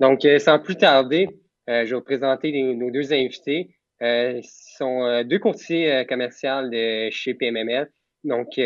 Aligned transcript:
Donc, 0.00 0.26
sans 0.38 0.58
plus 0.58 0.76
tarder, 0.76 1.28
je 1.68 1.72
vais 1.72 1.92
vous 1.92 2.00
présenter 2.00 2.52
nos 2.74 2.90
deux 2.90 3.12
invités. 3.12 3.68
ce 4.00 4.40
sont 4.78 5.22
deux 5.24 5.38
courtiers 5.38 6.06
commerciaux 6.08 6.68
de 6.70 7.10
chez 7.10 7.34
PMML. 7.34 7.90
Donc, 8.24 8.58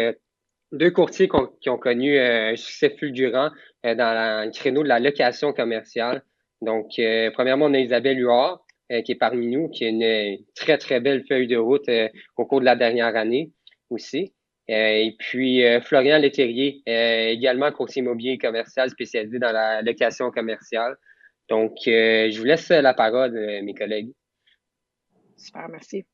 deux 0.71 0.91
courtiers 0.93 1.29
qui 1.61 1.71
ont 1.71 1.79
connu 1.79 2.17
un 2.19 2.55
succès 2.55 2.91
fulgurant 2.91 3.51
dans 3.83 4.45
le 4.45 4.53
créneau 4.53 4.85
de 4.85 4.89
la 4.89 5.01
location 5.01 5.53
commerciale. 5.53 6.23
Donc, 6.63 6.91
premièrement, 7.35 7.67
on 7.67 7.75
a 7.75 7.79
Isabelle 7.81 8.21
Huard, 8.21 8.65
qui 9.05 9.11
est 9.11 9.19
parmi 9.19 9.49
nous, 9.49 9.69
qui 9.71 9.87
a 9.87 9.89
une 9.89 10.39
très, 10.55 10.79
très 10.79 11.01
belle 11.01 11.25
feuille 11.29 11.49
de 11.49 11.57
route 11.57 11.91
au 12.37 12.47
cours 12.47 12.61
de 12.61 12.65
la 12.65 12.77
dernière 12.77 13.17
année 13.17 13.51
aussi. 13.91 14.33
et 14.69 15.17
puis, 15.19 15.65
Florian 15.83 16.21
Leterrier, 16.21 16.83
également 16.87 17.73
courtier 17.73 18.03
immobilier 18.03 18.39
commercial 18.39 18.89
spécialisé 18.89 19.41
dans 19.41 19.51
la 19.51 19.83
location 19.83 20.31
commerciale. 20.31 20.97
Donc, 21.49 21.77
je 21.85 22.39
vous 22.39 22.45
laisse 22.45 22.69
la 22.71 22.95
parole, 22.95 23.33
mes 23.33 23.75
collègues. 23.75 24.13
Super, 25.37 25.69
merci. 25.69 26.05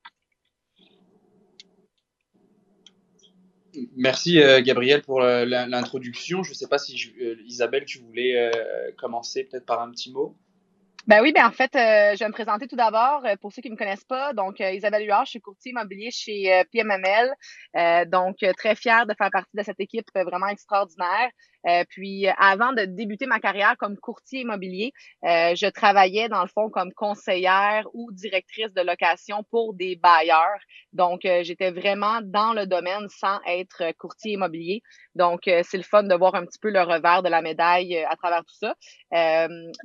Merci 3.96 4.40
Gabriel 4.64 5.02
pour 5.02 5.20
l'introduction. 5.20 6.42
Je 6.42 6.50
ne 6.50 6.54
sais 6.54 6.66
pas 6.66 6.78
si 6.78 7.12
Isabelle, 7.46 7.84
tu 7.84 7.98
voulais 7.98 8.50
commencer 8.98 9.44
peut-être 9.44 9.66
par 9.66 9.80
un 9.80 9.90
petit 9.92 10.12
mot. 10.12 10.36
Ben 11.06 11.22
oui, 11.22 11.32
ben 11.32 11.46
en 11.46 11.50
fait, 11.50 11.74
euh, 11.76 12.14
je 12.14 12.18
vais 12.18 12.28
me 12.28 12.32
présenter 12.32 12.68
tout 12.68 12.76
d'abord 12.76 13.24
euh, 13.24 13.34
pour 13.40 13.52
ceux 13.52 13.62
qui 13.62 13.68
ne 13.68 13.74
me 13.74 13.78
connaissent 13.78 14.04
pas. 14.04 14.34
Donc, 14.34 14.60
euh, 14.60 14.70
Isabelle 14.72 15.06
Huard, 15.06 15.24
je 15.24 15.30
suis 15.30 15.40
courtier 15.40 15.70
immobilier 15.72 16.10
chez 16.10 16.62
PMML. 16.72 18.06
donc, 18.08 18.36
très 18.56 18.74
fière 18.74 19.06
de 19.06 19.14
faire 19.16 19.30
partie 19.30 19.56
de 19.56 19.62
cette 19.62 19.80
équipe 19.80 20.06
vraiment 20.14 20.48
extraordinaire. 20.48 21.30
Puis 21.90 22.26
avant 22.38 22.72
de 22.72 22.84
débuter 22.86 23.26
ma 23.26 23.38
carrière 23.38 23.76
comme 23.78 23.96
courtier 23.98 24.40
immobilier, 24.40 24.92
je 25.22 25.68
travaillais 25.70 26.28
dans 26.28 26.42
le 26.42 26.48
fond 26.48 26.70
comme 26.70 26.92
conseillère 26.92 27.86
ou 27.92 28.10
directrice 28.12 28.72
de 28.72 28.80
location 28.80 29.44
pour 29.50 29.74
des 29.74 29.96
bailleurs. 29.96 30.58
Donc 30.92 31.20
j'étais 31.22 31.70
vraiment 31.70 32.20
dans 32.22 32.54
le 32.54 32.66
domaine 32.66 33.08
sans 33.10 33.38
être 33.46 33.92
courtier 33.98 34.32
immobilier. 34.32 34.82
Donc 35.14 35.40
c'est 35.44 35.76
le 35.76 35.82
fun 35.82 36.04
de 36.04 36.14
voir 36.14 36.34
un 36.34 36.46
petit 36.46 36.58
peu 36.58 36.70
le 36.70 36.80
revers 36.82 37.22
de 37.22 37.28
la 37.28 37.42
médaille 37.42 37.96
à 37.98 38.16
travers 38.16 38.44
tout 38.44 38.54
ça. 38.54 38.74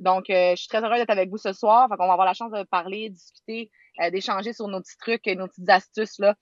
donc 0.00 0.24
je 0.28 0.54
suis 0.56 0.68
très 0.68 0.82
heureuse 0.84 0.98
d'être 0.98 1.10
avec 1.10 1.30
vous 1.30 1.38
ce 1.38 1.52
soir. 1.52 1.88
Fait 1.88 1.96
qu'on 1.96 2.06
va 2.06 2.12
avoir 2.12 2.26
la 2.26 2.34
chance 2.34 2.52
de 2.52 2.62
parler, 2.64 3.10
discuter, 3.10 3.70
d'échanger 4.12 4.52
sur 4.52 4.68
nos 4.68 4.80
petits 4.80 4.98
trucs, 4.98 5.26
nos 5.26 5.48
petites 5.48 5.68
astuces 5.68 6.18
là 6.18 6.36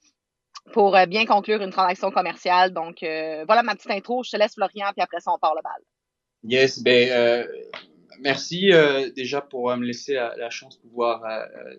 pour 0.72 0.96
euh, 0.96 1.06
bien 1.06 1.27
conclure 1.27 1.60
une 1.62 1.70
transaction 1.70 2.10
commerciale. 2.10 2.72
Donc, 2.72 3.02
euh, 3.02 3.44
voilà 3.46 3.62
ma 3.62 3.74
petite 3.74 3.90
intro. 3.90 4.22
Je 4.22 4.30
te 4.30 4.36
laisse, 4.36 4.55
Florian, 4.55 4.86
puis 4.92 5.02
après 5.02 5.20
ça, 5.20 5.32
on 5.32 5.38
part 5.38 5.55
le 5.55 5.62
bal. 5.62 5.82
Yes, 6.44 6.82
ben, 6.82 7.10
euh, 7.10 7.46
merci 8.20 8.70
déjà 9.16 9.40
pour 9.40 9.74
me 9.77 9.84
laisser 9.84 10.14
la, 10.14 10.50
chance 10.50 10.77
de 10.77 10.82
pouvoir 10.82 11.22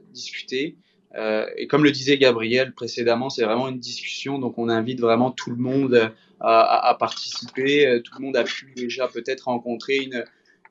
discuter. 0.09 0.77
Et 1.57 1.67
comme 1.67 1.83
le 1.85 1.91
disait 1.91 2.17
Gabriel 2.17 2.73
précédemment, 2.73 3.29
c'est 3.29 3.45
vraiment 3.45 3.69
une 3.69 3.79
discussion, 3.79 4.37
donc 4.37 4.57
on 4.57 4.67
invite 4.67 4.99
vraiment 4.99 5.31
tout 5.31 5.49
le 5.49 5.55
monde 5.55 6.11
à, 6.41 6.97
participer. 6.99 8.01
Tout 8.03 8.13
le 8.19 8.25
monde 8.25 8.35
a 8.35 8.43
pu 8.43 8.73
déjà 8.75 9.07
peut-être 9.07 9.45
rencontrer 9.45 10.09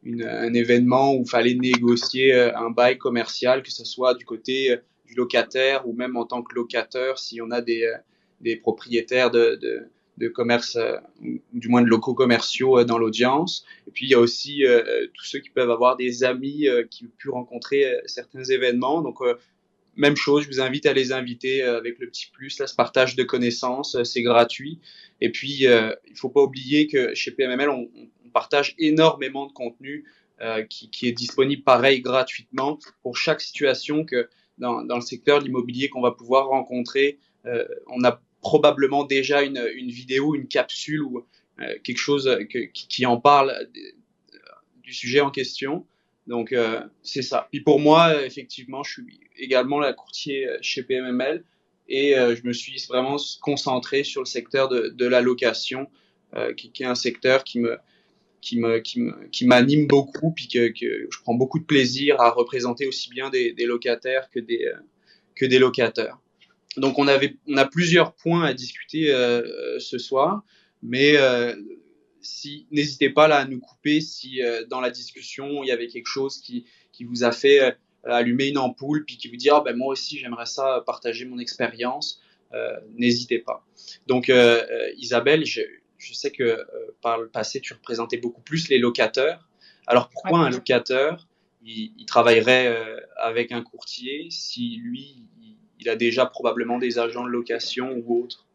un 0.04 0.52
événement 0.52 1.14
où 1.14 1.22
il 1.22 1.30
fallait 1.30 1.54
négocier 1.54 2.34
un 2.34 2.68
bail 2.68 2.98
commercial, 2.98 3.62
que 3.62 3.70
ce 3.72 3.86
soit 3.86 4.14
du 4.14 4.26
côté 4.26 4.78
du 5.06 5.14
locataire 5.14 5.86
ou 5.86 5.92
même 5.92 6.16
en 6.16 6.24
tant 6.24 6.42
que 6.42 6.54
locateur 6.54 7.18
si 7.18 7.40
on 7.40 7.50
a 7.50 7.60
des, 7.60 7.84
euh, 7.84 8.56
propriétaires 8.60 9.30
de, 9.30 9.58
de, 10.16 10.28
commerce 10.28 10.76
euh, 10.76 10.96
ou 11.22 11.58
du 11.58 11.68
moins 11.68 11.82
de 11.82 11.88
locaux 11.88 12.14
commerciaux 12.14 12.78
euh, 12.78 12.84
dans 12.84 12.98
l'audience. 12.98 13.64
Et 13.86 13.90
puis 13.90 14.06
il 14.06 14.10
y 14.10 14.14
a 14.14 14.20
aussi 14.20 14.64
tous 15.14 15.24
ceux 15.24 15.40
qui 15.40 15.50
peuvent 15.50 15.70
avoir 15.70 15.96
des 15.96 16.24
amis 16.24 16.66
qui 16.90 17.04
ont 17.04 17.12
pu 17.18 17.30
rencontrer 17.30 18.00
certains 18.06 18.44
événements. 18.44 19.02
Donc 19.02 19.18
même 19.96 20.16
chose, 20.16 20.44
je 20.44 20.48
vous 20.48 20.60
invite 20.60 20.86
à 20.86 20.92
les 20.92 21.12
inviter 21.12 21.62
avec 21.62 21.98
le 21.98 22.08
petit 22.08 22.30
plus, 22.32 22.58
là, 22.58 22.66
ce 22.66 22.74
partage 22.74 23.16
de 23.16 23.22
connaissances, 23.22 24.02
c'est 24.02 24.22
gratuit. 24.22 24.80
Et 25.20 25.30
puis, 25.30 25.64
il 25.64 26.16
faut 26.16 26.28
pas 26.28 26.42
oublier 26.42 26.86
que 26.86 27.14
chez 27.14 27.30
PMML, 27.30 27.68
on, 27.68 27.88
on 28.24 28.28
partage 28.30 28.74
énormément 28.78 29.46
de 29.46 29.52
contenu 29.52 30.04
qui, 30.68 30.90
qui, 30.90 31.08
est 31.08 31.12
disponible 31.12 31.62
pareil 31.62 32.00
gratuitement 32.00 32.78
pour 33.02 33.16
chaque 33.16 33.40
situation 33.40 34.04
que 34.04 34.28
dans, 34.58 34.82
dans 34.82 34.96
le 34.96 35.02
secteur 35.02 35.40
de 35.40 35.44
l'immobilier 35.44 35.88
qu'on 35.88 36.00
va 36.00 36.12
pouvoir 36.12 36.48
rencontrer. 36.48 37.18
Euh, 37.46 37.66
on 37.88 38.02
a 38.04 38.20
probablement 38.40 39.04
déjà 39.04 39.42
une, 39.42 39.62
une 39.74 39.90
vidéo, 39.90 40.34
une 40.34 40.48
capsule 40.48 41.02
ou 41.02 41.26
euh, 41.60 41.74
quelque 41.82 41.98
chose 41.98 42.38
que, 42.50 42.58
qui, 42.66 42.88
qui, 42.88 43.06
en 43.06 43.18
parle 43.18 43.50
euh, 43.50 44.38
du 44.82 44.92
sujet 44.92 45.20
en 45.20 45.30
question. 45.30 45.86
Donc 46.26 46.52
euh, 46.52 46.80
c'est 47.02 47.22
ça. 47.22 47.48
Puis 47.50 47.60
pour 47.60 47.80
moi, 47.80 48.24
effectivement, 48.24 48.82
je 48.82 48.92
suis 48.92 49.20
également 49.36 49.78
la 49.78 49.92
courtier 49.92 50.48
chez 50.60 50.82
PMML 50.82 51.44
et 51.88 52.16
euh, 52.16 52.34
je 52.34 52.46
me 52.46 52.52
suis 52.52 52.82
vraiment 52.88 53.16
concentré 53.42 54.04
sur 54.04 54.22
le 54.22 54.26
secteur 54.26 54.68
de, 54.68 54.88
de 54.88 55.06
la 55.06 55.20
location, 55.20 55.88
euh, 56.34 56.54
qui, 56.54 56.72
est 56.80 56.86
un 56.86 56.94
secteur 56.94 57.44
qui 57.44 57.60
me 57.60 57.78
qui 58.40 58.58
me 58.58 58.78
qui 58.78 59.00
me 59.00 59.28
qui 59.30 59.46
m'anime 59.46 59.86
beaucoup 59.86 60.32
puis 60.32 60.48
que, 60.48 60.68
que, 60.68 61.08
je 61.10 61.18
prends 61.22 61.34
beaucoup 61.34 61.58
de 61.58 61.64
plaisir 61.64 62.20
à 62.20 62.30
représenter 62.30 62.86
aussi 62.86 63.10
bien 63.10 63.30
des, 63.30 63.52
des 63.52 63.66
locataires 63.66 64.30
que 64.30 64.40
des 64.40 64.64
euh, 64.66 64.78
que 65.34 65.46
des 65.46 65.58
locataires. 65.58 66.18
Donc 66.76 66.98
on 66.98 67.06
avait 67.06 67.36
on 67.46 67.56
a 67.56 67.66
plusieurs 67.66 68.14
points 68.14 68.44
à 68.44 68.54
discuter 68.54 69.12
euh, 69.12 69.42
euh 69.42 69.78
ce 69.78 69.98
soir, 69.98 70.42
mais 70.82 71.16
euh, 71.16 71.54
si 72.24 72.66
n'hésitez 72.70 73.10
pas 73.10 73.28
là 73.28 73.38
à 73.38 73.44
nous 73.44 73.60
couper 73.60 74.00
si 74.00 74.42
euh, 74.42 74.64
dans 74.66 74.80
la 74.80 74.90
discussion 74.90 75.62
il 75.62 75.68
y 75.68 75.72
avait 75.72 75.88
quelque 75.88 76.06
chose 76.06 76.40
qui 76.40 76.64
qui 76.92 77.04
vous 77.04 77.24
a 77.24 77.32
fait 77.32 77.62
euh, 77.62 77.70
allumer 78.04 78.48
une 78.48 78.58
ampoule 78.58 79.04
puis 79.04 79.16
qui 79.16 79.28
vous 79.28 79.36
dit 79.36 79.50
ah 79.50 79.60
ben 79.64 79.76
moi 79.76 79.88
aussi 79.88 80.18
j'aimerais 80.18 80.46
ça 80.46 80.82
partager 80.86 81.24
mon 81.24 81.38
expérience. 81.38 82.20
n'hésitez 82.96 83.40
pas. 83.40 83.66
Donc 84.06 84.30
Isabelle, 84.96 85.44
je, 85.44 85.62
je 86.04 86.14
sais 86.14 86.30
que 86.30 86.42
euh, 86.42 86.64
par 87.00 87.18
le 87.18 87.28
passé, 87.28 87.60
tu 87.60 87.72
représentais 87.72 88.18
beaucoup 88.18 88.42
plus 88.42 88.68
les 88.68 88.78
locataires. 88.78 89.48
Alors 89.86 90.08
pourquoi 90.08 90.40
un 90.40 90.50
locateur, 90.50 91.26
il, 91.64 91.92
il 91.96 92.06
travaillerait 92.06 92.66
euh, 92.68 93.00
avec 93.16 93.52
un 93.52 93.62
courtier 93.62 94.28
si 94.30 94.76
lui, 94.76 95.26
il, 95.40 95.56
il 95.80 95.88
a 95.88 95.96
déjà 95.96 96.26
probablement 96.26 96.78
des 96.78 96.98
agents 96.98 97.24
de 97.24 97.30
location 97.30 98.02
ou 98.04 98.22
autre 98.22 98.46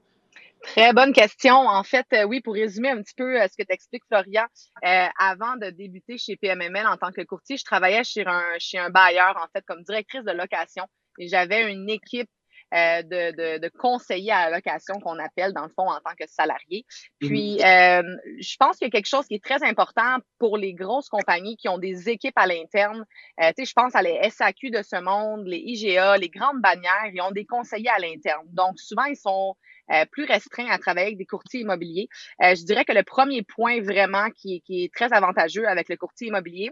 Très 0.62 0.94
bonne 0.94 1.14
question. 1.14 1.54
En 1.56 1.84
fait, 1.84 2.06
euh, 2.14 2.24
oui, 2.24 2.42
pour 2.42 2.54
résumer 2.54 2.90
un 2.90 3.02
petit 3.02 3.14
peu 3.16 3.42
euh, 3.42 3.48
ce 3.48 3.56
que 3.58 3.66
t'expliques, 3.66 4.04
Florian, 4.12 4.46
euh, 4.86 5.08
avant 5.18 5.56
de 5.56 5.70
débuter 5.70 6.18
chez 6.18 6.36
PMML 6.36 6.86
en 6.86 6.98
tant 6.98 7.12
que 7.12 7.22
courtier, 7.22 7.58
je 7.58 7.64
travaillais 7.64 8.04
chez 8.04 8.26
un, 8.26 8.44
chez 8.60 8.78
un 8.78 8.90
bailleur, 8.90 9.38
en 9.38 9.48
fait, 9.54 9.64
comme 9.66 9.84
directrice 9.84 10.24
de 10.24 10.32
location. 10.32 10.86
Et 11.18 11.28
j'avais 11.28 11.72
une 11.72 11.90
équipe 11.90 12.30
euh, 12.74 13.02
de, 13.04 13.32
de, 13.36 13.58
de, 13.60 13.70
conseiller 13.70 14.32
à 14.32 14.50
la 14.50 14.58
location 14.58 15.00
qu'on 15.00 15.18
appelle 15.20 15.54
dans 15.54 15.64
le 15.64 15.70
fond 15.70 15.90
en 15.90 16.00
tant 16.00 16.16
que 16.20 16.28
salarié. 16.28 16.86
Puis, 17.20 17.58
mhm. 17.60 17.66
euh, 17.66 18.18
je 18.40 18.56
pense 18.58 18.78
qu'il 18.78 18.88
y 18.88 18.90
a 18.90 18.92
quelque 18.92 19.08
chose 19.08 19.26
qui 19.26 19.36
est 19.36 19.44
très 19.44 19.64
important 19.64 20.18
pour 20.38 20.58
les 20.58 20.74
grosses 20.74 21.10
compagnies 21.10 21.58
qui 21.58 21.68
ont 21.70 21.78
des 21.78 22.10
équipes 22.10 22.38
à 22.38 22.48
l'interne. 22.48 23.06
Euh, 23.42 23.50
tu 23.58 23.64
sais, 23.64 23.66
je 23.66 23.74
pense 23.74 23.96
à 23.96 24.02
les 24.02 24.20
SAQ 24.30 24.72
de 24.72 24.82
ce 24.82 25.02
monde, 25.02 25.46
les 25.46 25.58
IGA, 25.58 26.18
les 26.18 26.30
grandes 26.30 26.62
bannières, 26.62 27.10
ils 27.14 27.22
ont 27.22 27.32
des 27.32 27.46
conseillers 27.46 27.90
à 27.90 28.00
l'interne. 28.00 28.46
Donc, 28.52 28.80
souvent, 28.80 29.06
ils 29.06 29.18
sont 29.18 29.56
euh, 29.92 30.06
plus 30.12 30.26
restreints 30.26 30.70
à 30.70 30.78
travailler 30.78 31.08
avec 31.08 31.18
des 31.18 31.26
courtiers 31.26 31.62
immobiliers. 31.62 32.10
Euh, 32.44 32.54
je 32.54 32.64
dirais 32.64 32.86
que 32.86 32.94
le 32.94 33.04
premier 33.04 33.42
point 33.42 33.82
vraiment 33.82 34.30
qui, 34.30 34.62
qui 34.62 34.84
est 34.84 34.94
très 34.94 35.12
avantageux 35.14 35.68
avec 35.68 35.90
le 35.90 35.98
courtier 35.98 36.28
immobilier, 36.28 36.70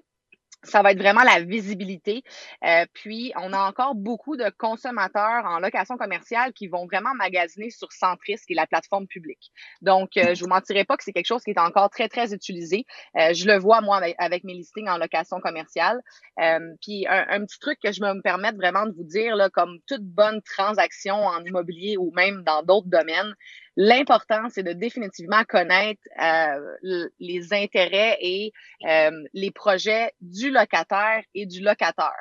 ça 0.68 0.82
va 0.82 0.92
être 0.92 1.00
vraiment 1.00 1.24
la 1.24 1.42
visibilité. 1.42 2.24
Euh, 2.64 2.86
puis, 2.94 3.32
on 3.36 3.54
a 3.54 3.60
encore 3.60 3.96
beaucoup 3.96 4.38
de 4.38 4.50
consommateurs 4.58 5.46
en 5.46 5.60
location 5.60 5.98
commerciale 5.98 6.54
qui 6.54 6.68
vont 6.68 6.86
vraiment 6.86 7.14
magasiner 7.16 7.70
sur 7.70 7.92
Centris, 7.92 8.38
qui 8.46 8.54
est 8.54 8.56
la 8.56 8.68
plateforme 8.68 9.08
publique. 9.08 9.52
Donc, 9.82 10.18
euh, 10.18 10.36
je 10.36 10.42
vous 10.42 10.50
mentirai 10.50 10.84
pas 10.86 10.98
que 10.98 11.04
c'est 11.04 11.14
quelque 11.14 11.28
chose 11.28 11.44
qui 11.44 11.52
est 11.52 11.60
encore 11.60 11.90
très, 11.90 12.10
très 12.10 12.34
utilisé. 12.34 12.86
Euh, 13.18 13.34
je 13.34 13.48
le 13.48 13.58
vois, 13.58 13.82
moi, 13.82 14.02
avec, 14.18 14.44
mes 14.44 14.54
listings 14.54 14.88
en 14.88 14.98
location 14.98 15.40
commerciale. 15.40 16.00
Euh, 16.40 16.60
puis, 16.82 17.06
un, 17.08 17.26
un, 17.30 17.46
petit 17.46 17.60
truc 17.60 17.80
que 17.84 17.92
je 17.92 18.02
me 18.02 18.22
permette 18.22 18.56
vraiment 18.56 18.86
de 18.86 18.92
vous 18.92 19.04
dire, 19.04 19.36
là, 19.36 19.50
comme 19.50 19.78
toute 19.88 20.04
bonne 20.04 20.42
transaction 20.42 21.16
en 21.16 21.44
immobilier 21.44 21.98
ou 21.98 22.12
même 22.16 22.44
dans 22.44 22.64
d'autres 22.64 22.88
domaines, 22.88 23.34
L'important, 23.80 24.50
c'est 24.50 24.64
de 24.64 24.74
définitivement 24.74 25.44
connaître 25.48 26.02
euh, 26.20 27.08
les 27.20 27.54
intérêts 27.54 28.18
et 28.20 28.52
euh, 28.88 29.12
les 29.34 29.52
projets 29.52 30.12
du 30.20 30.50
locataire 30.50 31.22
et 31.36 31.46
du 31.46 31.62
locateur. 31.62 32.16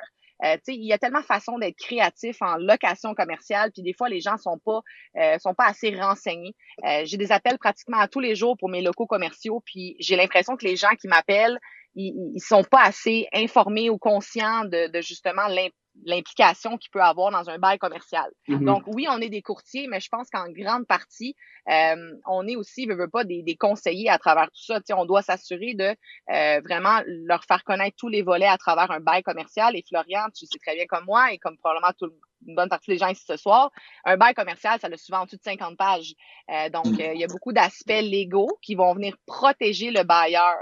Euh, 0.45 0.55
il 0.67 0.85
y 0.85 0.93
a 0.93 0.99
tellement 0.99 1.21
de 1.21 1.25
façons 1.25 1.57
d'être 1.57 1.77
créatif 1.77 2.37
en 2.41 2.57
location 2.57 3.15
commerciale, 3.15 3.71
puis 3.71 3.81
des 3.81 3.93
fois 3.93 4.07
les 4.07 4.19
gens 4.19 4.37
sont 4.37 4.59
pas 4.59 4.81
euh, 5.17 5.39
sont 5.39 5.55
pas 5.55 5.65
assez 5.65 5.95
renseignés. 5.99 6.53
Euh, 6.85 7.01
j'ai 7.05 7.17
des 7.17 7.31
appels 7.31 7.57
pratiquement 7.57 7.97
à 7.97 8.07
tous 8.07 8.19
les 8.19 8.35
jours 8.35 8.55
pour 8.55 8.69
mes 8.69 8.83
locaux 8.83 9.07
commerciaux, 9.07 9.63
puis 9.65 9.95
j'ai 9.99 10.15
l'impression 10.15 10.55
que 10.55 10.65
les 10.65 10.75
gens 10.75 10.95
qui 11.01 11.07
m'appellent, 11.07 11.57
ils, 11.95 12.13
ils 12.35 12.39
sont 12.39 12.63
pas 12.63 12.83
assez 12.83 13.27
informés 13.33 13.89
ou 13.89 13.97
conscients 13.97 14.63
de, 14.65 14.91
de 14.91 15.01
justement 15.01 15.47
l'implication 16.05 16.77
qu'il 16.77 16.89
peut 16.91 17.01
avoir 17.01 17.31
dans 17.31 17.49
un 17.49 17.57
bail 17.57 17.77
commercial. 17.77 18.29
Mm-hmm. 18.47 18.65
Donc, 18.65 18.83
oui, 18.87 19.07
on 19.09 19.19
est 19.19 19.29
des 19.29 19.41
courtiers, 19.41 19.87
mais 19.87 19.99
je 19.99 20.09
pense 20.09 20.29
qu'en 20.29 20.49
grande 20.49 20.85
partie, 20.87 21.35
euh, 21.69 22.13
on 22.25 22.47
est 22.47 22.55
aussi, 22.55 22.87
ne 22.87 22.95
veut 22.95 23.09
pas, 23.09 23.23
des, 23.23 23.43
des, 23.43 23.55
conseillers 23.55 24.09
à 24.09 24.17
travers 24.17 24.45
tout 24.47 24.63
ça. 24.63 24.79
on 24.95 25.05
doit 25.05 25.21
s'assurer 25.21 25.73
de 25.73 25.95
euh, 26.31 26.61
vraiment 26.61 27.01
leur 27.05 27.43
faire 27.43 27.63
connaître 27.63 27.95
tous 27.97 28.07
les 28.07 28.21
volets 28.21 28.47
à 28.47 28.57
travers 28.57 28.89
un 28.91 28.99
bail 28.99 29.23
commercial. 29.23 29.75
Et 29.75 29.83
Florian, 29.87 30.27
tu 30.35 30.45
sais 30.45 30.59
très 30.59 30.75
bien 30.75 30.85
comme 30.85 31.05
moi 31.05 31.33
et 31.33 31.37
comme 31.37 31.57
probablement 31.57 31.91
tout, 31.97 32.11
une 32.45 32.55
bonne 32.55 32.69
partie 32.69 32.91
des 32.91 32.97
gens 32.97 33.07
ici 33.07 33.25
ce 33.27 33.37
soir, 33.37 33.71
un 34.05 34.17
bail 34.17 34.33
commercial, 34.33 34.79
ça 34.79 34.87
a 34.87 34.97
souvent 34.97 35.19
en 35.19 35.25
dessous 35.25 35.37
de 35.37 35.43
50 35.43 35.77
pages. 35.77 36.13
Euh, 36.49 36.69
donc, 36.69 36.85
mm. 36.85 37.11
il 37.15 37.19
y 37.19 37.23
a 37.23 37.27
beaucoup 37.27 37.51
d'aspects 37.51 37.89
légaux 37.89 38.57
qui 38.61 38.75
vont 38.75 38.93
venir 38.93 39.15
protéger 39.25 39.91
le 39.91 40.03
bailleur. 40.03 40.55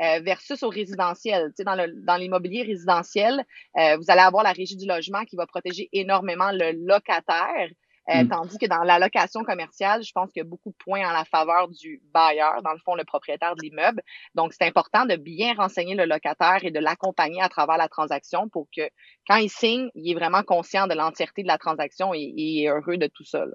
Euh, 0.00 0.20
versus 0.20 0.62
au 0.62 0.70
résidentiel. 0.70 1.48
Tu 1.48 1.56
sais, 1.56 1.64
dans, 1.64 1.74
le, 1.74 1.92
dans 2.06 2.16
l'immobilier 2.16 2.62
résidentiel, 2.62 3.44
euh, 3.76 3.98
vous 3.98 4.04
allez 4.08 4.22
avoir 4.22 4.42
la 4.42 4.52
régie 4.52 4.76
du 4.76 4.86
logement 4.86 5.24
qui 5.24 5.36
va 5.36 5.46
protéger 5.46 5.90
énormément 5.92 6.52
le 6.52 6.72
locataire. 6.86 7.68
Euh, 8.08 8.24
mm. 8.24 8.28
Tandis 8.30 8.56
que 8.56 8.64
dans 8.64 8.82
la 8.82 8.98
location 8.98 9.44
commerciale, 9.44 10.02
je 10.02 10.10
pense 10.12 10.32
qu'il 10.32 10.40
y 10.40 10.46
a 10.46 10.48
beaucoup 10.48 10.70
de 10.70 10.76
points 10.82 11.06
en 11.06 11.12
la 11.12 11.26
faveur 11.26 11.68
du 11.68 12.00
bailleur, 12.14 12.62
dans 12.62 12.72
le 12.72 12.78
fond, 12.78 12.94
le 12.94 13.04
propriétaire 13.04 13.54
de 13.56 13.62
l'immeuble. 13.62 14.02
Donc, 14.34 14.54
c'est 14.54 14.66
important 14.66 15.04
de 15.04 15.16
bien 15.16 15.52
renseigner 15.52 15.94
le 15.94 16.06
locataire 16.06 16.60
et 16.62 16.70
de 16.70 16.80
l'accompagner 16.80 17.42
à 17.42 17.50
travers 17.50 17.76
la 17.76 17.88
transaction 17.88 18.48
pour 18.48 18.68
que 18.74 18.88
quand 19.28 19.36
il 19.36 19.50
signe, 19.50 19.90
il 19.94 20.10
est 20.10 20.14
vraiment 20.14 20.42
conscient 20.42 20.86
de 20.86 20.94
l'entièreté 20.94 21.42
de 21.42 21.48
la 21.48 21.58
transaction 21.58 22.14
et, 22.14 22.32
et 22.36 22.68
heureux 22.68 22.96
de 22.96 23.06
tout 23.06 23.24
ça. 23.24 23.44
Là. 23.44 23.52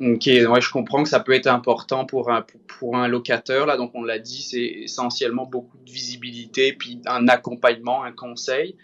Ok, 0.00 0.26
ouais, 0.26 0.60
je 0.60 0.70
comprends 0.70 1.02
que 1.02 1.08
ça 1.08 1.18
peut 1.18 1.32
être 1.32 1.48
important 1.48 2.06
pour 2.06 2.30
un, 2.30 2.46
pour 2.78 2.96
un 2.96 3.08
locataire. 3.08 3.66
Là, 3.66 3.76
donc 3.76 3.90
on 3.94 4.02
l'a 4.02 4.20
dit, 4.20 4.42
c'est 4.42 4.62
essentiellement 4.62 5.44
beaucoup 5.44 5.76
de 5.78 5.90
visibilité, 5.90 6.72
puis 6.72 7.00
un 7.06 7.26
accompagnement, 7.26 8.04
un 8.04 8.12
conseil. 8.12 8.76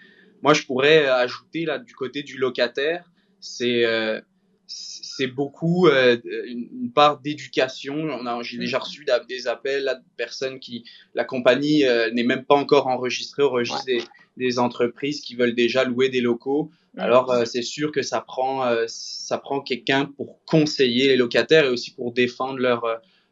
Moi, 0.42 0.54
je 0.54 0.64
pourrais 0.64 1.06
ajouter 1.06 1.66
là 1.66 1.78
du 1.78 1.94
côté 1.94 2.24
du 2.24 2.36
locataire, 2.36 3.10
c'est 3.38 3.84
euh, 3.84 4.20
c'est 4.66 5.28
beaucoup 5.28 5.86
euh, 5.86 6.16
une, 6.46 6.90
part 6.92 7.20
d'éducation. 7.20 8.18
J'ai 8.42 8.58
déjà 8.58 8.80
reçu 8.80 9.04
des 9.28 9.46
appels 9.46 9.84
de 9.84 10.16
personnes 10.16 10.58
qui, 10.58 10.84
la 11.14 11.24
compagnie 11.24 11.84
euh, 11.84 12.10
n'est 12.10 12.24
même 12.24 12.44
pas 12.44 12.56
encore 12.56 12.88
enregistrée 12.88 13.42
au 13.44 13.50
registre 13.50 13.84
des, 13.84 14.02
des, 14.36 14.58
entreprises 14.58 15.20
qui 15.20 15.36
veulent 15.36 15.54
déjà 15.54 15.84
louer 15.84 16.08
des 16.08 16.20
locaux. 16.20 16.70
Alors 16.96 17.32
euh, 17.32 17.44
c'est 17.44 17.62
sûr 17.62 17.92
que 17.92 18.02
ça 18.02 18.20
prend, 18.20 18.72
ça 18.86 19.38
prend 19.38 19.60
quelqu'un 19.60 20.06
pour 20.06 20.44
conseiller 20.44 21.08
les 21.08 21.16
locataires 21.16 21.64
et 21.64 21.68
aussi 21.68 21.92
pour 21.92 22.12
défendre 22.12 22.58
leur 22.58 22.84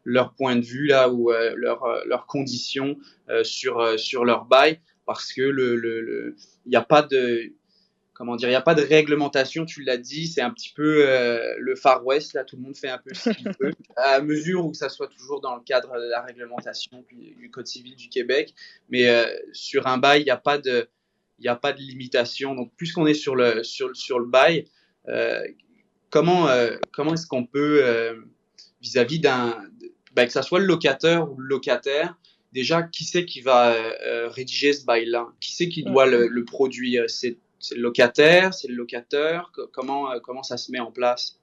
leur 0.05 0.35
point 0.35 0.57
de 0.57 0.65
vue 0.65 0.87
là 0.87 1.09
ou 1.09 1.31
leurs 1.31 1.85
leurs 2.07 2.27
conditions 2.27 2.97
sur 3.43 3.99
sur 3.99 4.25
leur 4.25 4.47
bail. 4.47 4.81
Parce 5.07 5.33
que 5.33 5.43
le 5.43 5.75
il 5.75 5.81
le, 5.81 6.37
n'y 6.67 6.77
a 6.77 6.83
pas 6.83 7.03
de 7.03 7.53
comment 8.23 8.37
dire, 8.37 8.49
il 8.49 8.53
n'y 8.53 8.57
a 8.57 8.63
pas 8.63 8.77
de 8.77 8.83
réglementation, 8.83 9.65
tu 9.65 9.83
l'as 9.83 9.97
dit, 9.97 10.29
c'est 10.29 10.43
un 10.43 10.51
petit 10.51 10.73
peu 10.73 11.09
euh, 11.09 11.57
le 11.59 11.75
Far 11.75 12.07
West, 12.07 12.35
là, 12.35 12.45
tout 12.45 12.55
le 12.55 12.63
monde 12.63 12.77
fait 12.77 12.89
un 12.89 12.99
peu 12.99 13.13
ce 13.15 13.31
qu'il 13.31 13.49
veut, 13.61 13.73
à 13.97 14.21
mesure 14.21 14.65
où 14.65 14.75
ça 14.75 14.89
soit 14.89 15.09
toujours 15.09 15.41
dans 15.41 15.57
le 15.57 15.63
cadre 15.63 15.93
de 15.93 16.09
la 16.09 16.23
réglementation 16.23 17.05
du 17.11 17.51
Code 17.51 17.67
civil 17.67 17.97
du 17.97 18.09
Québec. 18.09 18.55
Mais 18.91 19.09
euh, 19.09 19.27
sur 19.53 19.89
un 19.89 19.99
bail, 19.99 20.21
il 20.21 20.25
n'y 20.27 20.31
a 20.31 20.37
pas 20.37 20.59
de, 20.59 20.89
il 21.43 21.49
a 21.49 21.57
pas 21.57 21.73
de 21.73 21.81
limitation. 21.81 22.55
Donc, 22.55 22.73
puisqu'on 22.77 23.07
est 23.07 23.15
sur 23.15 23.35
le, 23.35 23.63
sur, 23.65 23.95
sur 23.97 24.19
le 24.19 24.27
bail, 24.27 24.65
euh, 25.09 25.43
comment, 26.11 26.49
comment 26.93 27.15
est-ce 27.15 27.27
qu'on 27.27 27.45
peut, 27.45 27.83
vis-à-vis 28.81 29.19
d'un, 29.19 29.57
ben, 30.15 30.27
que 30.27 30.33
ça 30.33 30.43
soit 30.43 30.61
le 30.61 30.67
locataire 30.67 31.31
ou 31.31 31.37
le 31.39 31.47
locataire, 31.47 32.17
déjà, 32.53 32.83
qui 32.83 33.05
c'est 33.05 33.25
qui 33.25 33.41
va 33.41 33.75
rédiger 34.29 34.73
ce 34.73 34.85
bail-là? 34.85 35.29
Qui 35.41 35.53
c'est 35.53 35.69
qui 35.69 35.83
doit 35.83 36.07
le, 36.07 36.29
le 36.29 36.45
produire? 36.45 37.05
C'est 37.09 37.39
le 37.77 37.83
locataire, 37.83 38.53
c'est 38.55 38.69
le 38.69 38.75
locateur? 38.75 39.53
Comment, 39.73 40.11
euh, 40.11 40.19
comment 40.19 40.43
ça 40.43 40.57
se 40.57 40.73
met 40.73 40.81
en 40.81 40.91
place? 40.91 41.39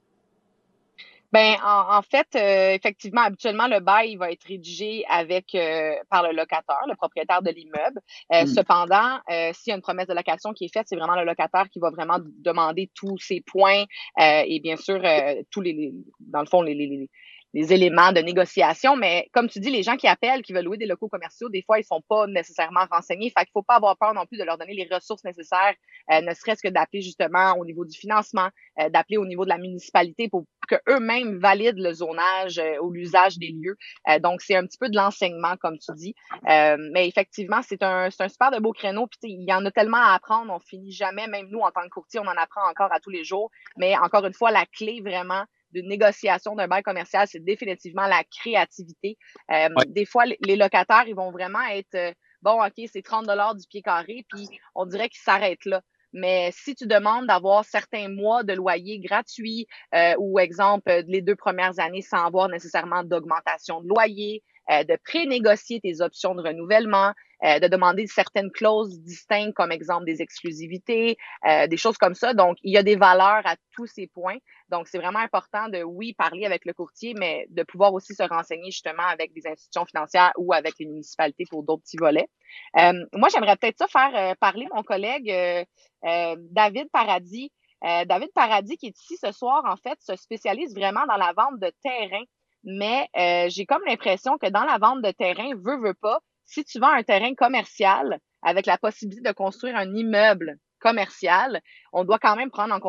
Ben, 1.32 1.56
en, 1.64 2.02
fait, 2.02 2.26
euh, 2.34 2.74
effectivement, 2.74 3.22
habituellement, 3.22 3.68
le 3.68 3.80
bail 3.80 4.16
va 4.16 4.32
être 4.32 4.44
rédigé 4.44 5.04
avec 5.08 5.54
euh, 5.54 5.94
par 6.10 6.24
le 6.24 6.34
locataire, 6.34 6.82
le 6.88 6.96
propriétaire 6.96 7.42
de 7.42 7.50
l'immeuble. 7.50 8.00
Hmm. 8.30 8.46
Cependant, 8.46 9.18
s'il 9.52 9.70
y 9.70 9.72
a 9.72 9.76
une 9.76 9.82
promesse 9.82 10.08
de 10.08 10.14
location 10.14 10.52
qui 10.52 10.64
est 10.64 10.72
faite, 10.72 10.86
c'est 10.88 10.96
vraiment 10.96 11.14
le 11.14 11.24
locataire 11.24 11.68
qui 11.70 11.78
va 11.78 11.90
vraiment 11.90 12.18
demander 12.20 12.90
tous 12.94 13.18
ses 13.18 13.40
points 13.40 13.84
et 14.18 14.60
bien 14.60 14.76
sûr 14.76 15.02
tous 15.50 15.60
les, 15.60 15.92
dans 16.20 16.40
le 16.40 16.46
fond 16.46 16.62
les, 16.62 16.74
les, 16.74 17.08
les 17.54 17.72
éléments 17.72 18.12
de 18.12 18.20
négociation. 18.20 18.96
Mais 18.96 19.28
comme 19.32 19.48
tu 19.48 19.60
dis, 19.60 19.70
les 19.70 19.82
gens 19.82 19.96
qui 19.96 20.06
appellent, 20.06 20.42
qui 20.42 20.52
veulent 20.52 20.64
louer 20.64 20.76
des 20.76 20.86
locaux 20.86 21.08
commerciaux, 21.08 21.48
des 21.48 21.62
fois, 21.62 21.78
ils 21.78 21.84
sont 21.84 22.02
pas 22.08 22.26
nécessairement 22.26 22.86
renseignés. 22.90 23.32
Fait 23.36 23.44
qu'il 23.44 23.52
faut 23.52 23.62
pas 23.62 23.76
avoir 23.76 23.96
peur 23.96 24.14
non 24.14 24.26
plus 24.26 24.38
de 24.38 24.44
leur 24.44 24.58
donner 24.58 24.74
les 24.74 24.88
ressources 24.92 25.24
nécessaires, 25.24 25.74
euh, 26.12 26.20
ne 26.20 26.34
serait-ce 26.34 26.62
que 26.62 26.68
d'appeler 26.68 27.02
justement 27.02 27.54
au 27.58 27.64
niveau 27.64 27.84
du 27.84 27.96
financement, 27.96 28.48
euh, 28.80 28.88
d'appeler 28.88 29.16
au 29.16 29.26
niveau 29.26 29.44
de 29.44 29.50
la 29.50 29.58
municipalité 29.58 30.28
pour 30.28 30.44
que 30.68 30.76
eux-mêmes 30.88 31.38
valident 31.38 31.80
le 31.82 31.92
zonage 31.92 32.58
euh, 32.58 32.78
ou 32.80 32.92
l'usage 32.92 33.38
des 33.38 33.48
lieux. 33.48 33.76
donc, 34.20 34.40
c'est 34.40 34.54
un 34.54 34.64
petit 34.64 34.78
peu 34.78 34.88
de 34.88 34.96
l'enseignement, 34.96 35.56
comme 35.56 35.78
tu 35.78 35.92
dis. 35.94 36.14
mais 36.44 37.08
effectivement, 37.08 37.60
c'est 37.62 37.82
un, 37.82 38.08
un 38.18 38.28
super 38.28 38.50
de 38.50 38.58
beau 38.58 38.72
créneau. 38.72 39.06
Puis, 39.06 39.32
il 39.32 39.48
y 39.48 39.52
en 39.52 39.64
a 39.64 39.70
tellement 39.70 39.98
à 39.98 40.14
apprendre. 40.14 40.52
On 40.52 40.60
finit 40.60 40.92
jamais. 40.92 41.26
Même 41.26 41.48
nous, 41.50 41.60
en 41.60 41.70
tant 41.70 41.82
que 41.82 41.88
courtier, 41.88 42.20
on 42.20 42.26
en 42.26 42.36
apprend 42.36 42.68
encore 42.68 42.92
à 42.92 43.00
tous 43.00 43.10
les 43.10 43.24
jours. 43.24 43.50
Mais 43.76 43.96
encore 43.96 44.24
une 44.26 44.34
fois, 44.34 44.50
la 44.50 44.66
clé 44.66 45.00
vraiment, 45.00 45.44
de 45.72 45.80
négociation 45.82 46.54
d'un 46.54 46.68
bail 46.68 46.82
commercial, 46.82 47.26
c'est 47.28 47.44
définitivement 47.44 48.06
la 48.06 48.22
créativité. 48.24 49.18
Euh, 49.50 49.68
des 49.88 50.04
fois, 50.04 50.24
les 50.26 50.56
locataires, 50.56 51.04
ils 51.06 51.14
vont 51.14 51.30
vraiment 51.30 51.64
être 51.70 51.94
euh, 51.94 52.12
bon, 52.42 52.62
OK, 52.62 52.88
c'est 52.92 53.02
30 53.02 53.26
dollars 53.26 53.54
du 53.54 53.66
pied 53.66 53.82
carré, 53.82 54.24
puis 54.32 54.48
on 54.74 54.86
dirait 54.86 55.08
qu'ils 55.08 55.22
s'arrêtent 55.22 55.64
là. 55.64 55.82
Mais 56.12 56.50
si 56.52 56.74
tu 56.74 56.86
demandes 56.86 57.26
d'avoir 57.26 57.64
certains 57.64 58.08
mois 58.08 58.42
de 58.42 58.52
loyer 58.52 58.98
gratuit 58.98 59.66
euh, 59.94 60.14
ou 60.18 60.40
exemple 60.40 60.90
les 61.06 61.22
deux 61.22 61.36
premières 61.36 61.78
années 61.78 62.02
sans 62.02 62.24
avoir 62.24 62.48
nécessairement 62.48 63.04
d'augmentation 63.04 63.80
de 63.80 63.88
loyer, 63.88 64.42
euh, 64.70 64.84
de 64.84 64.96
pré-négocier 65.04 65.80
tes 65.80 66.00
options 66.00 66.34
de 66.34 66.42
renouvellement, 66.42 67.12
euh, 67.42 67.58
de 67.58 67.66
demander 67.66 68.06
certaines 68.06 68.52
clauses 68.52 69.00
distinctes, 69.00 69.54
comme 69.54 69.72
exemple 69.72 70.04
des 70.04 70.22
exclusivités, 70.22 71.16
euh, 71.48 71.66
des 71.66 71.76
choses 71.76 71.98
comme 71.98 72.14
ça. 72.14 72.34
Donc, 72.34 72.56
il 72.62 72.72
y 72.72 72.76
a 72.76 72.84
des 72.84 72.94
valeurs 72.94 73.42
à 73.46 73.56
tous 73.74 73.86
ces 73.86 74.06
points. 74.06 74.36
Donc, 74.68 74.86
c'est 74.86 74.98
vraiment 74.98 75.18
important 75.18 75.68
de, 75.68 75.82
oui, 75.82 76.12
parler 76.12 76.46
avec 76.46 76.64
le 76.66 76.72
courtier, 76.72 77.14
mais 77.18 77.46
de 77.50 77.64
pouvoir 77.64 77.92
aussi 77.94 78.14
se 78.14 78.22
renseigner 78.22 78.70
justement 78.70 79.06
avec 79.06 79.32
des 79.32 79.46
institutions 79.48 79.86
financières 79.86 80.32
ou 80.38 80.52
avec 80.52 80.74
les 80.78 80.86
municipalités 80.86 81.46
pour 81.50 81.64
d'autres 81.64 81.82
petits 81.82 81.96
volets. 81.96 82.28
moi, 82.74 83.28
j'aimerais 83.32 83.56
peut-être 83.56 83.78
ça 83.78 83.88
faire 83.88 84.36
parler 84.36 84.66
mon 84.72 84.82
collègue 84.82 85.66
David 86.02 86.88
Paradis. 86.92 87.50
David 87.82 88.30
Paradis, 88.34 88.76
qui 88.76 88.86
est 88.86 88.98
ici 88.98 89.16
ce 89.16 89.32
soir, 89.32 89.64
en 89.66 89.76
fait, 89.76 89.98
se 90.00 90.14
spécialise 90.14 90.74
vraiment 90.74 91.04
dans 91.08 91.16
la 91.16 91.32
vente 91.32 91.58
de 91.58 91.72
terrain 91.82 92.22
mais 92.64 93.08
euh, 93.16 93.48
j'ai 93.48 93.66
comme 93.66 93.82
l'impression 93.86 94.38
que 94.38 94.48
dans 94.48 94.64
la 94.64 94.78
vente 94.78 95.02
de 95.02 95.10
terrain, 95.10 95.50
veut, 95.56 95.78
veut 95.80 95.94
pas, 95.94 96.20
si 96.44 96.64
tu 96.64 96.78
vends 96.78 96.92
un 96.92 97.02
terrain 97.02 97.34
commercial 97.34 98.18
avec 98.42 98.66
la 98.66 98.78
possibilité 98.78 99.22
de 99.22 99.32
construire 99.32 99.76
un 99.76 99.94
immeuble 99.94 100.56
commercial, 100.80 101.60
on 101.92 102.04
doit 102.04 102.18
quand 102.18 102.36
même 102.36 102.50
prendre 102.50 102.74
en 102.74 102.80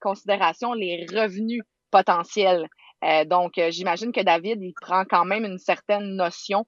considération 0.00 0.72
les 0.72 1.06
revenus 1.12 1.62
potentiels. 1.90 2.68
Euh, 3.04 3.24
donc, 3.24 3.58
euh, 3.58 3.70
j'imagine 3.70 4.12
que 4.12 4.22
David, 4.22 4.60
il 4.62 4.72
prend 4.74 5.04
quand 5.04 5.24
même 5.24 5.44
une 5.44 5.58
certaine 5.58 6.16
notion 6.16 6.64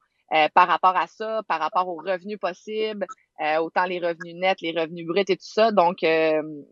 par 0.55 0.69
rapport 0.69 0.97
à 0.97 1.09
ça, 1.09 1.43
par 1.49 1.59
rapport 1.59 1.89
aux 1.89 1.97
revenus 1.97 2.39
possibles, 2.39 3.05
autant 3.59 3.85
les 3.85 3.99
revenus 3.99 4.37
nets, 4.37 4.61
les 4.61 4.71
revenus 4.71 5.05
bruts 5.05 5.25
et 5.27 5.37
tout 5.37 5.39
ça. 5.41 5.73
Donc, 5.73 5.97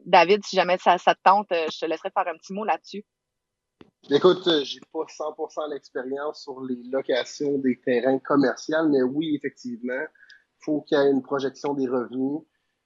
David, 0.06 0.44
si 0.44 0.54
jamais 0.54 0.78
ça, 0.78 0.96
ça 0.96 1.16
te 1.16 1.20
tente, 1.24 1.48
je 1.50 1.76
te 1.80 1.84
laisserai 1.84 2.10
faire 2.10 2.28
un 2.28 2.38
petit 2.38 2.52
mot 2.52 2.64
là-dessus. 2.64 3.04
Écoute, 4.10 4.46
euh, 4.46 4.64
j'ai 4.64 4.80
pas 4.92 5.04
100% 5.04 5.70
l'expérience 5.70 6.42
sur 6.42 6.62
les 6.62 6.82
locations 6.90 7.58
des 7.58 7.78
terrains 7.80 8.18
commerciaux, 8.18 8.88
mais 8.88 9.02
oui, 9.02 9.34
effectivement, 9.36 10.00
il 10.00 10.64
faut 10.64 10.80
qu'il 10.82 10.96
y 10.96 11.00
ait 11.00 11.10
une 11.10 11.22
projection 11.22 11.74
des 11.74 11.86
revenus, 11.86 12.42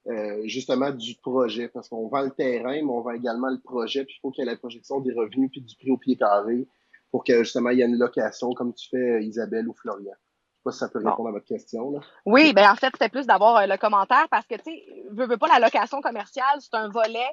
euh, 0.09 0.43
justement, 0.47 0.91
du 0.91 1.15
projet, 1.17 1.69
parce 1.69 1.89
qu'on 1.89 2.09
vend 2.09 2.23
le 2.23 2.31
terrain, 2.31 2.75
mais 2.75 2.91
on 2.91 3.03
vend 3.03 3.13
également 3.13 3.51
le 3.51 3.61
projet, 3.61 4.05
puis 4.05 4.17
il 4.19 4.21
faut 4.21 4.31
qu'il 4.31 4.45
y 4.45 4.49
ait 4.49 4.51
la 4.51 4.57
projection 4.57 5.01
des 5.01 5.13
revenus, 5.13 5.51
puis 5.53 5.61
du 5.61 5.77
prix 5.77 5.93
au 5.93 5.97
pied 5.97 6.17
carré, 6.17 6.67
pour 7.13 7.23
que, 7.23 7.45
justement, 7.45 7.71
il 7.71 7.79
y 7.79 7.83
ait 7.83 7.87
une 7.87 7.99
location, 7.99 8.53
comme 8.53 8.75
tu 8.75 8.89
fais, 8.89 9.23
Isabelle 9.23 9.69
ou 9.69 9.75
Florian. 9.75 10.15
Je 10.15 10.59
sais 10.59 10.63
pas 10.65 10.73
si 10.73 10.79
ça 10.79 10.89
peut 10.89 10.99
répondre 10.99 11.29
à 11.29 11.33
votre 11.33 11.47
question. 11.47 11.93
Là. 11.93 12.01
Oui, 12.27 12.53
ben 12.53 12.71
en 12.71 12.75
fait, 12.75 12.91
c'était 12.93 13.09
plus 13.09 13.27
d'avoir 13.27 13.59
euh, 13.59 13.67
le 13.67 13.77
commentaire, 13.77 14.27
parce 14.29 14.47
que, 14.47 14.57
tu 14.57 14.65
sais, 14.65 14.85
veux, 15.11 15.27
veux 15.27 15.39
pas, 15.39 15.47
la 15.47 15.65
location 15.65 16.01
commerciale, 16.01 16.59
c'est 16.61 16.75
un 16.75 16.89
volet 16.89 17.29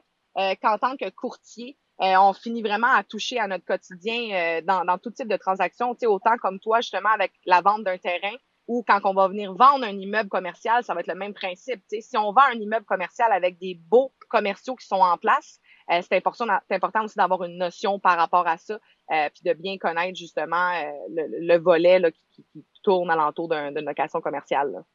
qu'en 0.61 0.77
tant 0.77 0.95
que 0.95 1.09
courtier, 1.09 1.77
euh, 2.01 2.15
on 2.17 2.33
finit 2.33 2.61
vraiment 2.61 2.87
à 2.87 3.03
toucher 3.03 3.39
à 3.39 3.47
notre 3.47 3.65
quotidien 3.65 4.31
euh, 4.31 4.61
dans, 4.61 4.85
dans, 4.85 4.97
tout 4.97 5.11
type 5.11 5.27
de 5.27 5.35
transactions. 5.35 5.93
Tu 5.93 6.01
sais, 6.01 6.05
autant 6.05 6.37
comme 6.37 6.59
toi, 6.59 6.79
justement, 6.79 7.09
avec 7.09 7.33
la 7.45 7.61
vente 7.61 7.83
d'un 7.83 7.97
terrain 7.97 8.35
ou 8.67 8.83
quand 8.87 8.99
on 9.03 9.13
va 9.13 9.27
venir 9.27 9.53
vendre 9.53 9.83
un 9.83 9.97
immeuble 9.97 10.29
commercial, 10.29 10.83
ça 10.83 10.93
va 10.93 11.01
être 11.01 11.07
le 11.07 11.15
même 11.15 11.33
principe. 11.33 11.81
Tu 11.89 11.97
sais, 11.97 12.01
si 12.01 12.17
on 12.17 12.31
vend 12.31 12.43
un 12.53 12.59
immeuble 12.59 12.85
commercial 12.85 13.31
avec 13.33 13.57
des 13.59 13.75
beaux 13.75 14.13
commerciaux 14.29 14.75
qui 14.75 14.85
sont 14.85 14.95
en 14.95 15.17
place, 15.17 15.59
euh, 15.91 16.01
c'est 16.01 16.15
important, 16.15 16.45
important 16.69 17.03
aussi 17.03 17.17
d'avoir 17.17 17.43
une 17.43 17.57
notion 17.57 17.99
par 17.99 18.15
rapport 18.17 18.47
à 18.47 18.57
ça, 18.57 18.79
puis 19.09 19.41
de 19.43 19.53
bien 19.53 19.77
connaître 19.77 20.17
justement 20.17 20.71
le, 21.09 21.57
volet 21.57 21.97
là, 21.97 22.11
qui, 22.11 22.45
qui, 22.53 22.63
tourne 22.83 23.09
alentour 23.09 23.49
d'une 23.49 23.83
location 23.83 24.21
commerciale. 24.21 24.85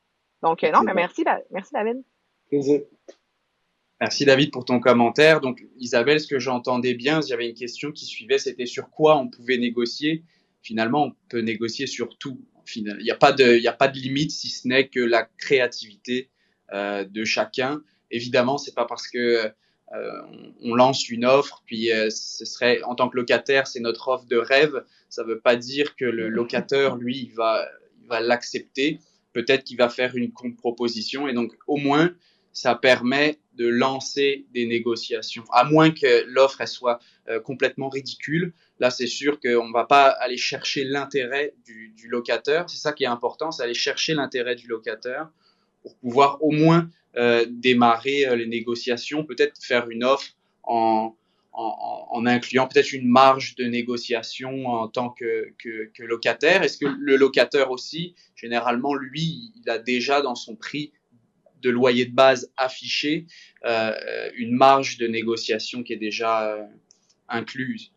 Donc, 0.40 0.62
non, 0.62 0.82
mais 0.84 0.94
merci, 0.94 1.25
merci 1.50 1.73
David. 1.73 2.02
Plaisir. 2.49 2.82
Merci 4.00 4.24
David 4.24 4.50
pour 4.50 4.64
ton 4.64 4.80
commentaire. 4.80 5.40
Donc 5.40 5.64
Isabelle, 5.78 6.20
ce 6.20 6.26
que 6.26 6.38
j'entendais 6.38 6.94
bien, 6.94 7.20
j'avais 7.20 7.48
une 7.48 7.54
question 7.54 7.92
qui 7.92 8.06
suivait, 8.06 8.38
c'était 8.38 8.66
sur 8.66 8.90
quoi 8.90 9.16
on 9.16 9.28
pouvait 9.28 9.58
négocier. 9.58 10.24
Finalement, 10.62 11.04
on 11.06 11.12
peut 11.28 11.40
négocier 11.40 11.86
sur 11.86 12.16
tout. 12.18 12.40
Il 12.74 12.96
n'y 13.02 13.10
a, 13.10 13.16
pas 13.16 13.32
de, 13.32 13.66
a 13.66 13.72
pas 13.72 13.88
de 13.88 13.98
limite 13.98 14.30
si 14.30 14.48
ce 14.48 14.66
n'est 14.66 14.88
que 14.88 15.00
la 15.00 15.24
créativité 15.38 16.30
euh, 16.72 17.04
de 17.04 17.24
chacun. 17.24 17.82
Évidemment, 18.10 18.58
c'est 18.58 18.74
pas 18.74 18.86
parce 18.86 19.06
que 19.08 19.52
euh, 19.94 20.22
on, 20.62 20.74
lance 20.74 21.08
une 21.10 21.26
offre, 21.26 21.62
puis 21.66 21.92
euh, 21.92 22.08
ce 22.10 22.44
serait 22.46 22.82
en 22.84 22.94
tant 22.94 23.08
que 23.08 23.16
locataire, 23.16 23.66
c'est 23.66 23.80
notre 23.80 24.08
offre 24.08 24.24
de 24.24 24.36
rêve. 24.36 24.82
Ça 25.10 25.22
ne 25.22 25.28
veut 25.28 25.40
pas 25.40 25.56
dire 25.56 25.94
que 25.94 26.06
le 26.06 26.28
locateur, 26.28 26.96
lui, 26.96 27.18
il 27.18 27.34
va, 27.34 27.68
il 28.00 28.08
va 28.08 28.20
l'accepter. 28.20 28.98
Peut-être 29.34 29.64
qu'il 29.64 29.76
va 29.76 29.88
faire 29.88 30.16
une 30.16 30.32
contre-proposition, 30.32 31.28
et 31.28 31.34
donc 31.34 31.52
au 31.66 31.76
moins 31.76 32.14
ça 32.54 32.76
permet 32.76 33.40
de 33.56 33.66
lancer 33.66 34.46
des 34.54 34.64
négociations. 34.64 35.44
À 35.52 35.64
moins 35.64 35.90
que 35.90 36.25
l'offre 36.28 36.66
soit 36.66 37.00
euh, 37.28 37.40
complètement 37.40 37.88
ridicule, 37.88 38.54
là 38.78 38.90
c'est 38.90 39.08
sûr 39.08 39.38
qu'on 39.40 39.68
ne 39.68 39.73
va 39.73 39.84
pas 39.84 40.06
aller 40.06 40.37
chercher 40.37 40.84
l'intérêt 40.84 41.52
du, 41.66 41.92
locataire. 42.08 42.70
C'est 42.70 42.78
ça 42.78 42.92
qui 42.92 43.04
est 43.04 43.08
important, 43.08 43.50
c'est 43.50 43.62
aller 43.62 43.75
chercher 43.75 44.14
l'intérêt 44.14 44.54
du 44.54 44.68
locataire 44.68 45.28
pour 45.82 45.96
pouvoir 45.96 46.42
au 46.42 46.50
moins 46.50 46.88
euh, 47.16 47.44
démarrer 47.49 48.26
euh, 48.26 48.37
les 48.37 48.46
négociations, 48.46 49.25
peut-être 49.25 49.61
faire 49.61 49.88
une 49.88 50.04
offre 50.04 50.37
en, 50.62 51.16
incluant 52.26 52.68
peut-être 52.68 52.92
une 52.92 53.08
marge 53.08 53.54
de 53.56 53.64
négociation 53.64 54.66
en 54.66 54.88
tant 54.88 55.11
que 55.11 55.52
locataire. 55.99 56.62
Est-ce 56.62 56.78
que 56.78 56.87
le 56.87 57.16
locataire 57.16 57.70
aussi, 57.70 58.14
généralement, 58.34 58.94
lui, 58.94 59.52
il 59.56 59.70
a 59.70 59.78
déjà 59.78 60.20
dans 60.20 60.34
son 60.34 60.56
prix 60.56 60.92
de 61.64 61.71
loyer 61.71 62.04
de 62.04 62.14
base 62.14 62.52
affiché, 62.56 63.26
euh, 63.64 64.30
une 64.37 64.54
marge 64.54 64.99
de 64.99 65.06
négociation 65.06 65.83
qui 65.83 65.94
est 65.94 65.99
déjà 65.99 66.52
euh, 66.52 66.62
incluse. 67.28 67.90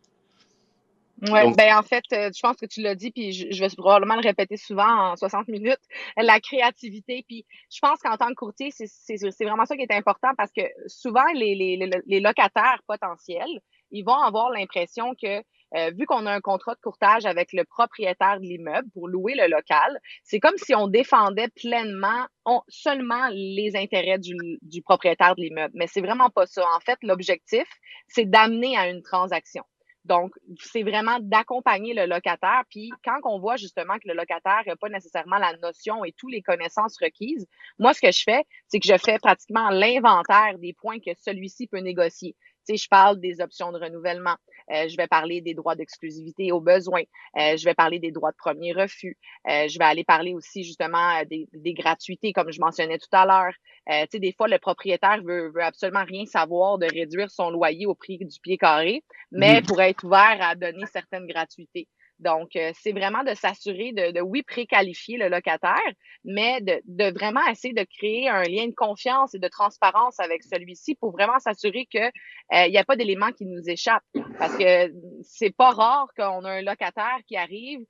Oui, 1.24 1.40
ben 1.58 1.76
en 1.76 1.82
fait, 1.82 2.04
euh, 2.14 2.30
je 2.34 2.40
pense 2.42 2.58
que 2.58 2.68
tu 2.68 2.80
l'as 2.82 2.94
dit, 2.94 3.10
puis 3.10 3.34
je, 3.34 3.60
vais 3.60 3.70
probablement 3.76 4.16
le 4.16 4.22
répéter 4.22 4.56
souvent 4.56 5.12
en 5.12 5.16
60 5.16 5.48
minutes, 5.48 5.82
la 6.16 6.40
créativité. 6.40 7.26
Puis 7.28 7.44
je 7.74 7.80
pense 7.82 8.00
qu'en 8.02 8.18
tant 8.18 8.28
que 8.28 8.36
courtier, 8.36 8.70
c'est 8.72 9.18
vraiment 9.44 9.66
ça 9.66 9.76
qui 9.76 9.82
est 9.82 9.92
important 9.92 10.30
parce 10.38 10.52
que 10.56 10.62
souvent, 10.86 11.26
les, 11.34 11.56
les, 11.56 11.90
les 12.06 12.20
locataires 12.20 12.82
potentiels, 12.88 13.62
ils 13.90 14.04
vont 14.04 14.22
avoir 14.22 14.52
l'impression 14.52 15.16
que 15.16 15.42
euh, 15.76 15.92
vu 15.98 16.06
qu'on 16.06 16.26
a 16.26 16.32
un 16.32 16.40
contrat 16.40 16.76
de 16.76 16.80
courtage 16.80 17.26
avec 17.26 17.52
le 17.52 17.66
propriétaire 17.66 18.40
de 18.40 18.46
l'immeuble 18.46 18.90
pour 18.94 19.08
louer 19.08 19.36
le 19.36 19.48
local, 19.48 20.00
c'est 20.24 20.40
comme 20.40 20.58
si 20.58 20.74
on 20.74 20.88
défendait 20.88 21.50
pleinement 21.50 22.28
seulement 22.70 23.28
les 23.32 23.76
intérêts 23.76 24.20
du, 24.20 24.82
propriétaire 24.84 25.36
de 25.36 25.42
l'immeuble. 25.42 25.74
Mais 25.76 25.88
c'est 25.88 26.02
vraiment 26.02 26.30
pas 26.30 26.46
ça. 26.46 26.64
En 26.76 26.80
fait, 26.80 26.98
l'objectif, 27.02 27.68
c'est 28.08 28.30
d'amener 28.30 28.78
à 28.78 28.90
une 28.90 29.02
transaction. 29.02 29.64
Donc, 30.06 30.32
c'est 30.62 30.84
vraiment 30.84 31.18
d'accompagner 31.20 31.94
le 31.94 32.06
locataire. 32.06 32.64
Puis, 32.70 32.90
quand 33.04 33.20
on 33.26 33.40
voit 33.40 33.58
justement 33.58 33.96
que 33.96 34.08
le 34.08 34.14
locataire 34.14 34.64
n'a 34.66 34.78
pas 34.78 34.88
nécessairement 34.88 35.38
la 35.38 35.58
notion 35.58 36.06
et 36.06 36.14
toutes 36.14 36.32
les 36.32 36.42
connaissances 36.42 36.98
requises, 37.02 37.46
moi, 37.78 37.94
ce 37.94 38.00
que 38.00 38.12
je 38.14 38.24
fais, 38.24 38.46
c'est 38.70 38.80
que 38.80 38.88
je 38.88 38.98
fais 38.98 39.20
pratiquement 39.20 39.70
l'inventaire 39.70 40.58
des 40.60 40.72
points 40.72 41.00
que 41.00 41.12
celui-ci 41.20 41.68
peut 41.68 41.80
négocier 41.80 42.38
je 42.76 42.88
parle 42.90 43.20
des 43.20 43.40
options 43.40 43.72
de 43.72 43.80
renouvellement. 43.80 44.36
Euh, 44.72 44.88
je 44.90 44.98
vais 44.98 45.08
parler 45.08 45.42
des 45.42 45.54
droits 45.54 45.76
d'exclusivité 45.76 46.52
au 46.52 46.60
besoin. 46.60 47.02
Euh, 47.38 47.58
je 47.58 47.64
vais 47.64 47.74
parler 47.74 48.00
des 48.00 48.12
droits 48.12 48.32
de 48.32 48.38
premier 48.38 48.74
refus. 48.74 49.18
Euh, 49.48 49.68
je 49.68 49.78
vais 49.80 49.86
aller 49.86 50.04
parler 50.04 50.34
aussi 50.34 50.64
justement 50.64 51.22
des, 51.30 51.48
des 51.54 51.74
gratuités, 51.74 52.34
comme 52.34 52.52
je 52.52 52.60
mentionnais 52.60 52.98
tout 52.98 53.08
à 53.12 53.26
l'heure. 53.26 53.54
Euh, 53.90 54.04
tu 54.04 54.10
sais, 54.14 54.20
des 54.20 54.34
fois, 54.34 54.48
le 54.48 54.60
propriétaire 54.60 55.22
veut, 55.24 55.52
veut 55.54 55.64
absolument 55.64 56.04
rien 56.04 56.26
savoir 56.26 56.78
de 56.78 56.86
réduire 56.86 57.32
son 57.32 57.50
loyer 57.50 57.86
au 57.86 57.96
prix 57.96 58.18
du 58.18 58.40
pied 58.42 58.58
carré, 58.58 59.04
mais 59.32 59.62
pourrait 59.62 59.92
être 59.92 60.04
ouvert 60.04 60.38
à 60.42 60.56
donner 60.56 60.86
certaines 60.92 61.28
gratuités. 61.28 61.88
Donc, 62.20 62.56
euh, 62.56 62.72
c'est 62.82 62.92
vraiment 62.92 63.24
de 63.24 63.34
s'assurer 63.36 63.92
de, 63.92 64.12
de, 64.12 64.22
oui, 64.22 64.42
préqualifier 64.42 65.18
le 65.18 65.30
locataire, 65.30 65.92
mais 66.24 66.60
de, 66.62 67.14
vraiment 67.14 67.46
essayer 67.48 67.74
de 67.74 67.86
créer 67.98 68.28
un 68.28 68.44
lien 68.44 68.68
de 68.68 68.74
confiance 68.74 69.36
et 69.36 69.40
de 69.40 69.48
transparence 69.48 70.20
avec 70.20 70.44
celui-ci 70.44 70.96
pour 70.96 71.12
vraiment 71.12 71.40
s'assurer 71.40 71.88
que 71.94 72.00
euh, 72.00 72.70
n'y 72.70 72.78
a 72.78 72.84
pas 72.84 72.96
d'éléments 72.96 73.32
qui 73.32 73.46
nous 73.46 73.70
échappent. 73.70 74.04
Parce 74.40 74.56
que 74.58 74.92
c'est 75.22 75.56
pas 75.56 75.72
rare 75.72 76.08
qu'on 76.18 76.44
a 76.44 76.52
un 76.52 76.62
locataire 76.62 77.20
qui 77.28 77.38
arrive 77.38 77.82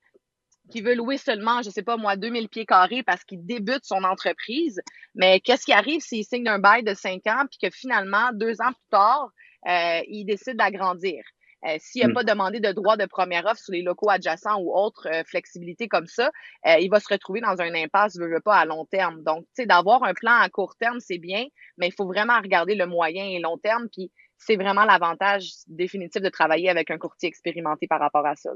qui 0.70 0.82
veut 0.82 0.96
louer 0.96 1.18
seulement, 1.18 1.62
je 1.62 1.70
sais 1.70 1.84
pas 1.84 1.96
moi, 1.98 2.18
2000 2.18 2.50
pieds 2.50 2.66
carrés 2.66 3.04
parce 3.04 3.24
qu'il 3.24 3.46
débute 3.46 3.84
son 3.84 4.04
entreprise. 4.04 4.82
Mais 5.16 5.40
qu'est-ce 5.40 5.66
qui 5.66 5.72
arrive 5.72 6.02
s'il 6.02 6.26
signe 6.26 6.48
un 6.48 6.60
bail 6.60 6.84
de 6.84 6.94
5 6.94 7.26
ans 7.28 7.46
puis 7.50 7.58
que 7.62 7.74
finalement, 7.74 8.32
deux 8.34 8.60
ans 8.62 8.74
plus 8.74 8.90
tard, 8.92 9.30
euh, 9.68 10.02
il 10.08 10.26
décide 10.26 10.58
d'agrandir? 10.58 11.24
Euh, 11.66 11.76
S'il 11.80 12.04
n'a 12.04 12.10
mm. 12.10 12.14
pas 12.14 12.24
demandé 12.24 12.60
de 12.60 12.72
droit 12.72 12.98
de 12.98 13.06
première 13.06 13.46
offre 13.46 13.60
sur 13.60 13.74
les 13.74 13.82
locaux 13.82 14.10
adjacents 14.10 14.60
ou 14.60 14.76
autres 14.76 15.08
euh, 15.08 15.24
flexibilités 15.26 15.88
comme 15.88 16.08
ça, 16.08 16.32
euh, 16.68 16.76
il 16.80 16.90
va 16.90 17.00
se 17.00 17.12
retrouver 17.12 17.42
dans 17.42 17.60
un 17.60 17.74
impasse, 17.74 18.16
ne 18.16 18.28
veut 18.28 18.42
pas 18.42 18.58
à 18.58 18.66
long 18.66 18.86
terme. 18.86 19.24
Donc, 19.24 19.44
tu 19.46 19.64
sais, 19.64 19.66
d'avoir 19.66 20.04
un 20.04 20.14
plan 20.14 20.36
à 20.36 20.50
court 20.50 20.76
terme, 20.80 21.00
c'est 21.00 21.18
bien, 21.18 21.46
mais 21.78 21.88
il 21.88 21.94
faut 21.94 22.06
vraiment 22.06 22.38
regarder 22.38 22.76
le 22.76 22.86
moyen 22.86 23.26
et 23.26 23.40
long 23.40 23.58
terme. 23.58 23.88
Puis, 23.92 24.12
c'est 24.38 24.56
vraiment 24.56 24.86
l'avantage 24.86 25.50
définitif 25.68 26.22
de 26.22 26.30
travailler 26.30 26.70
avec 26.70 26.92
un 26.92 26.98
courtier 26.98 27.28
expérimenté 27.28 27.88
par 27.88 28.00
rapport 28.00 28.26
à 28.26 28.36
ça. 28.36 28.52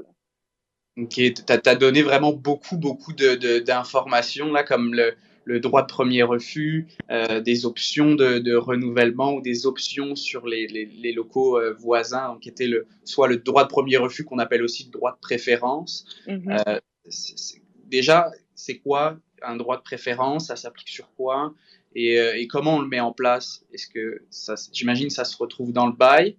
OK, 0.96 1.14
tu 1.14 1.42
as, 1.48 1.74
donné 1.74 2.02
vraiment 2.02 2.32
beaucoup, 2.32 2.76
beaucoup 2.76 3.12
d'informations, 3.14 4.48
de, 4.48 4.54
là, 4.54 4.62
comme 4.62 4.94
le, 4.94 5.16
le 5.44 5.60
droit 5.60 5.82
de 5.82 5.86
premier 5.86 6.22
refus, 6.22 6.86
euh, 7.10 7.40
des 7.40 7.66
options 7.66 8.14
de, 8.14 8.38
de, 8.38 8.54
renouvellement 8.54 9.34
ou 9.34 9.40
des 9.40 9.66
options 9.66 10.14
sur 10.14 10.46
les, 10.46 10.66
les, 10.66 10.86
les 10.86 11.12
locaux 11.12 11.58
euh, 11.58 11.72
voisins, 11.72 12.38
qui 12.40 12.48
était 12.48 12.66
le, 12.66 12.86
soit 13.04 13.28
le 13.28 13.38
droit 13.38 13.64
de 13.64 13.68
premier 13.68 13.96
refus 13.96 14.24
qu'on 14.24 14.38
appelle 14.38 14.62
aussi 14.62 14.84
le 14.84 14.90
droit 14.90 15.12
de 15.12 15.20
préférence. 15.20 16.06
Mm-hmm. 16.26 16.62
euh, 16.68 16.80
déjà, 17.86 18.30
c'est 18.54 18.78
quoi 18.78 19.16
un 19.42 19.56
droit 19.56 19.76
de 19.76 19.82
préférence? 19.82 20.46
Ça 20.46 20.56
s'applique 20.56 20.88
sur 20.88 21.12
quoi? 21.14 21.52
Et, 21.94 22.14
et, 22.14 22.46
comment 22.46 22.76
on 22.76 22.80
le 22.80 22.88
met 22.88 23.00
en 23.00 23.12
place? 23.12 23.66
Est-ce 23.74 23.86
que 23.86 24.22
ça, 24.30 24.54
j'imagine, 24.72 25.10
ça 25.10 25.24
se 25.24 25.36
retrouve 25.36 25.72
dans 25.72 25.86
le 25.86 25.92
bail? 25.92 26.38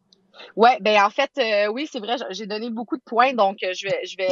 Ouais, 0.56 0.80
ben 0.82 1.00
en 1.04 1.12
fait, 1.12 1.30
oui, 1.72 1.88
c'est 1.92 2.00
vrai, 2.00 2.16
j'ai 2.32 2.48
donné 2.48 2.72
beaucoup 2.72 2.98
de 2.98 3.04
points, 3.04 3.34
donc 3.34 3.58
je 3.62 3.88
vais, 3.88 4.04
je 4.04 4.18
vais, 4.18 4.30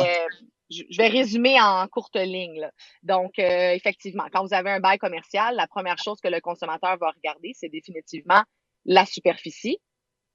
je 0.72 0.98
vais 0.98 1.08
résumer 1.08 1.60
en 1.62 1.88
courte 1.88 2.16
ligne. 2.16 2.70
Donc, 3.04 3.38
euh, 3.40 3.72
effectivement, 3.74 4.26
quand 4.32 4.46
vous 4.46 4.54
avez 4.54 4.72
un 4.72 4.80
bail 4.80 4.98
commercial, 4.98 5.56
la 5.56 5.68
première 5.68 5.98
chose 5.98 6.20
que 6.22 6.28
le 6.28 6.40
consommateur 6.40 6.98
va 6.98 7.12
regarder, 7.12 7.52
c'est 7.54 7.70
définitivement 7.70 8.44
la 8.86 9.06
superficie 9.06 9.78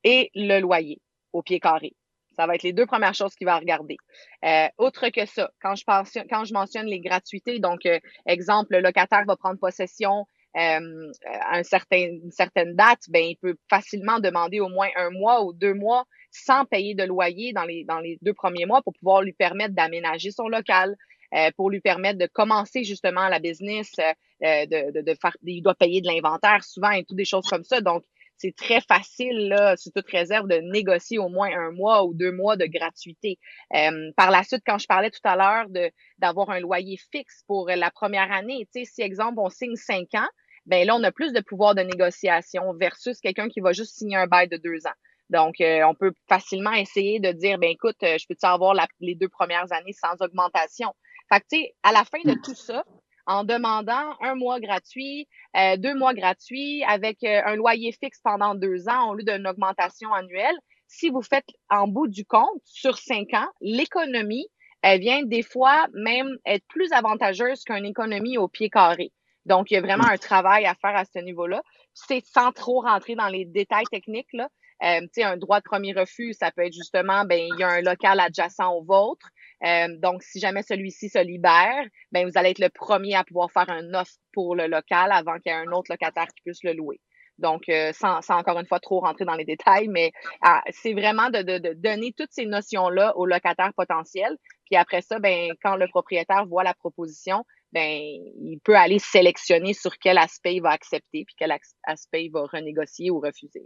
et 0.04 0.30
le 0.34 0.60
loyer 0.60 1.00
au 1.32 1.42
pied 1.42 1.60
carré. 1.60 1.94
Ça 2.36 2.46
va 2.46 2.54
être 2.54 2.62
les 2.62 2.74
deux 2.74 2.86
premières 2.86 3.14
choses 3.14 3.34
qu'il 3.34 3.46
va 3.46 3.58
regarder. 3.58 3.96
Euh, 4.44 4.68
autre 4.76 5.08
que 5.08 5.24
ça, 5.24 5.50
quand 5.60 5.74
je, 5.74 5.84
pense, 5.84 6.12
quand 6.28 6.44
je 6.44 6.52
mentionne 6.52 6.86
les 6.86 7.00
gratuités, 7.00 7.58
donc, 7.58 7.86
euh, 7.86 7.98
exemple, 8.26 8.74
le 8.74 8.80
locataire 8.80 9.24
va 9.26 9.36
prendre 9.36 9.58
possession 9.58 10.26
euh, 10.56 11.12
à 11.24 11.58
un 11.58 11.62
certain, 11.62 11.98
une 11.98 12.30
certaine 12.30 12.74
date, 12.74 13.00
ben, 13.08 13.22
il 13.22 13.36
peut 13.36 13.56
facilement 13.68 14.20
demander 14.20 14.60
au 14.60 14.68
moins 14.68 14.88
un 14.96 15.10
mois 15.10 15.44
ou 15.44 15.52
deux 15.52 15.74
mois 15.74 16.04
sans 16.30 16.64
payer 16.64 16.94
de 16.94 17.04
loyer 17.04 17.52
dans 17.52 17.64
les, 17.64 17.84
dans 17.84 18.00
les 18.00 18.18
deux 18.22 18.34
premiers 18.34 18.66
mois 18.66 18.82
pour 18.82 18.94
pouvoir 18.94 19.22
lui 19.22 19.32
permettre 19.32 19.74
d'aménager 19.74 20.30
son 20.30 20.48
local, 20.48 20.96
euh, 21.34 21.50
pour 21.56 21.70
lui 21.70 21.80
permettre 21.80 22.18
de 22.18 22.26
commencer 22.26 22.84
justement 22.84 23.28
la 23.28 23.38
business, 23.38 23.92
euh, 23.98 24.66
de, 24.66 24.92
de, 24.92 25.00
de, 25.02 25.14
faire, 25.20 25.36
il 25.44 25.62
doit 25.62 25.74
payer 25.74 26.00
de 26.00 26.06
l'inventaire 26.06 26.64
souvent 26.64 26.90
et 26.90 27.04
toutes 27.04 27.16
des 27.16 27.24
choses 27.24 27.46
comme 27.48 27.64
ça. 27.64 27.80
Donc, 27.80 28.04
c'est 28.38 28.54
très 28.54 28.80
facile, 28.80 29.48
là, 29.48 29.76
sous 29.76 29.90
toute 29.90 30.08
réserve, 30.10 30.46
de 30.46 30.56
négocier 30.56 31.18
au 31.18 31.28
moins 31.28 31.48
un 31.56 31.70
mois 31.72 32.04
ou 32.04 32.12
deux 32.12 32.32
mois 32.32 32.56
de 32.56 32.66
gratuité. 32.66 33.38
Euh, 33.74 34.10
par 34.16 34.30
la 34.30 34.42
suite, 34.42 34.62
quand 34.66 34.78
je 34.78 34.86
parlais 34.86 35.10
tout 35.10 35.20
à 35.24 35.36
l'heure 35.36 35.90
d'avoir 36.18 36.50
un 36.50 36.60
loyer 36.60 36.98
fixe 37.10 37.44
pour 37.46 37.68
la 37.68 37.90
première 37.90 38.30
année, 38.30 38.68
tu 38.72 38.84
sais, 38.84 38.84
si 38.84 39.02
exemple 39.02 39.38
on 39.38 39.48
signe 39.48 39.76
cinq 39.76 40.14
ans, 40.14 40.28
ben 40.66 40.86
là 40.86 40.96
on 40.96 41.02
a 41.02 41.12
plus 41.12 41.32
de 41.32 41.40
pouvoir 41.40 41.74
de 41.74 41.82
négociation 41.82 42.72
versus 42.74 43.20
quelqu'un 43.20 43.48
qui 43.48 43.60
va 43.60 43.72
juste 43.72 43.96
signer 43.96 44.16
un 44.16 44.26
bail 44.26 44.48
de 44.48 44.56
deux 44.56 44.86
ans. 44.86 44.96
Donc, 45.30 45.60
euh, 45.60 45.82
on 45.84 45.94
peut 45.94 46.12
facilement 46.28 46.72
essayer 46.72 47.18
de 47.18 47.32
dire, 47.32 47.58
ben 47.58 47.70
écoute, 47.70 47.96
euh, 48.02 48.16
je 48.18 48.26
peux-tu 48.28 48.46
avoir 48.46 48.74
les 49.00 49.14
deux 49.14 49.28
premières 49.28 49.72
années 49.72 49.92
sans 49.92 50.14
augmentation? 50.20 50.94
Fait 51.32 51.40
que, 51.40 51.46
tu 51.50 51.58
sais, 51.58 51.74
à 51.82 51.92
la 51.92 52.04
fin 52.04 52.18
de 52.24 52.34
tout 52.44 52.54
ça, 52.54 52.84
en 53.26 53.42
demandant 53.42 54.14
un 54.20 54.36
mois 54.36 54.60
gratuit, 54.60 55.26
euh, 55.56 55.76
deux 55.76 55.96
mois 55.96 56.14
gratuits, 56.14 56.84
avec 56.84 57.24
un 57.24 57.56
loyer 57.56 57.90
fixe 57.90 58.20
pendant 58.22 58.54
deux 58.54 58.88
ans 58.88 59.10
au 59.10 59.14
lieu 59.14 59.24
d'une 59.24 59.48
augmentation 59.48 60.12
annuelle, 60.12 60.56
si 60.86 61.10
vous 61.10 61.22
faites 61.22 61.48
en 61.68 61.88
bout 61.88 62.06
du 62.06 62.24
compte, 62.24 62.60
sur 62.64 62.96
cinq 62.98 63.34
ans, 63.34 63.48
l'économie, 63.60 64.46
elle 64.82 65.00
vient 65.00 65.24
des 65.24 65.42
fois 65.42 65.88
même 65.94 66.36
être 66.44 66.64
plus 66.68 66.92
avantageuse 66.92 67.64
qu'une 67.64 67.86
économie 67.86 68.38
au 68.38 68.46
pied 68.46 68.70
carré. 68.70 69.10
Donc, 69.46 69.70
il 69.70 69.74
y 69.74 69.76
a 69.76 69.80
vraiment 69.80 70.06
un 70.08 70.18
travail 70.18 70.66
à 70.66 70.74
faire 70.74 70.94
à 70.96 71.04
ce 71.04 71.18
niveau-là. 71.20 71.62
C'est 71.94 72.24
sans 72.26 72.52
trop 72.52 72.80
rentrer 72.80 73.14
dans 73.14 73.28
les 73.28 73.44
détails 73.44 73.86
techniques, 73.90 74.32
là. 74.32 74.48
Euh, 74.82 75.00
un 75.22 75.36
droit 75.38 75.60
de 75.60 75.64
premier 75.64 75.94
refus, 75.94 76.34
ça 76.34 76.50
peut 76.50 76.66
être 76.66 76.74
justement, 76.74 77.24
ben 77.24 77.38
il 77.38 77.58
y 77.58 77.62
a 77.62 77.68
un 77.68 77.80
local 77.80 78.20
adjacent 78.20 78.74
au 78.74 78.84
vôtre. 78.84 79.30
Euh, 79.64 79.88
donc, 79.96 80.22
si 80.22 80.38
jamais 80.38 80.62
celui-ci 80.62 81.08
se 81.08 81.18
libère, 81.18 81.82
ben 82.12 82.28
vous 82.28 82.32
allez 82.34 82.50
être 82.50 82.58
le 82.58 82.68
premier 82.68 83.14
à 83.14 83.24
pouvoir 83.24 83.50
faire 83.50 83.70
un 83.70 83.94
offre 83.94 84.12
pour 84.34 84.54
le 84.54 84.66
local 84.66 85.12
avant 85.12 85.38
qu'il 85.38 85.50
y 85.50 85.54
ait 85.54 85.58
un 85.58 85.72
autre 85.72 85.90
locataire 85.90 86.26
qui 86.26 86.42
puisse 86.42 86.62
le 86.62 86.74
louer. 86.74 87.00
Donc, 87.38 87.68
euh, 87.68 87.92
sans, 87.92 88.20
sans, 88.22 88.36
encore 88.36 88.58
une 88.58 88.66
fois 88.66 88.80
trop 88.80 89.00
rentrer 89.00 89.24
dans 89.24 89.34
les 89.34 89.44
détails, 89.44 89.88
mais 89.88 90.12
ah, 90.42 90.62
c'est 90.70 90.92
vraiment 90.92 91.30
de, 91.30 91.42
de, 91.42 91.58
de, 91.58 91.72
donner 91.74 92.12
toutes 92.16 92.32
ces 92.32 92.46
notions-là 92.46 93.16
aux 93.16 93.26
locataires 93.26 93.72
potentiels. 93.74 94.36
Puis 94.66 94.76
après 94.76 95.02
ça, 95.02 95.18
ben, 95.18 95.52
quand 95.62 95.76
le 95.76 95.86
propriétaire 95.88 96.46
voit 96.46 96.64
la 96.64 96.74
proposition, 96.74 97.44
ben, 97.72 97.82
il 97.82 98.58
peut 98.62 98.76
aller 98.76 98.98
sélectionner 98.98 99.74
sur 99.74 99.98
quel 99.98 100.18
aspect 100.18 100.56
il 100.56 100.60
va 100.60 100.70
accepter, 100.70 101.24
puis 101.24 101.34
quel 101.38 101.52
aspect 101.84 102.24
il 102.24 102.30
va 102.30 102.44
renégocier 102.44 103.10
ou 103.10 103.20
refuser. 103.20 103.64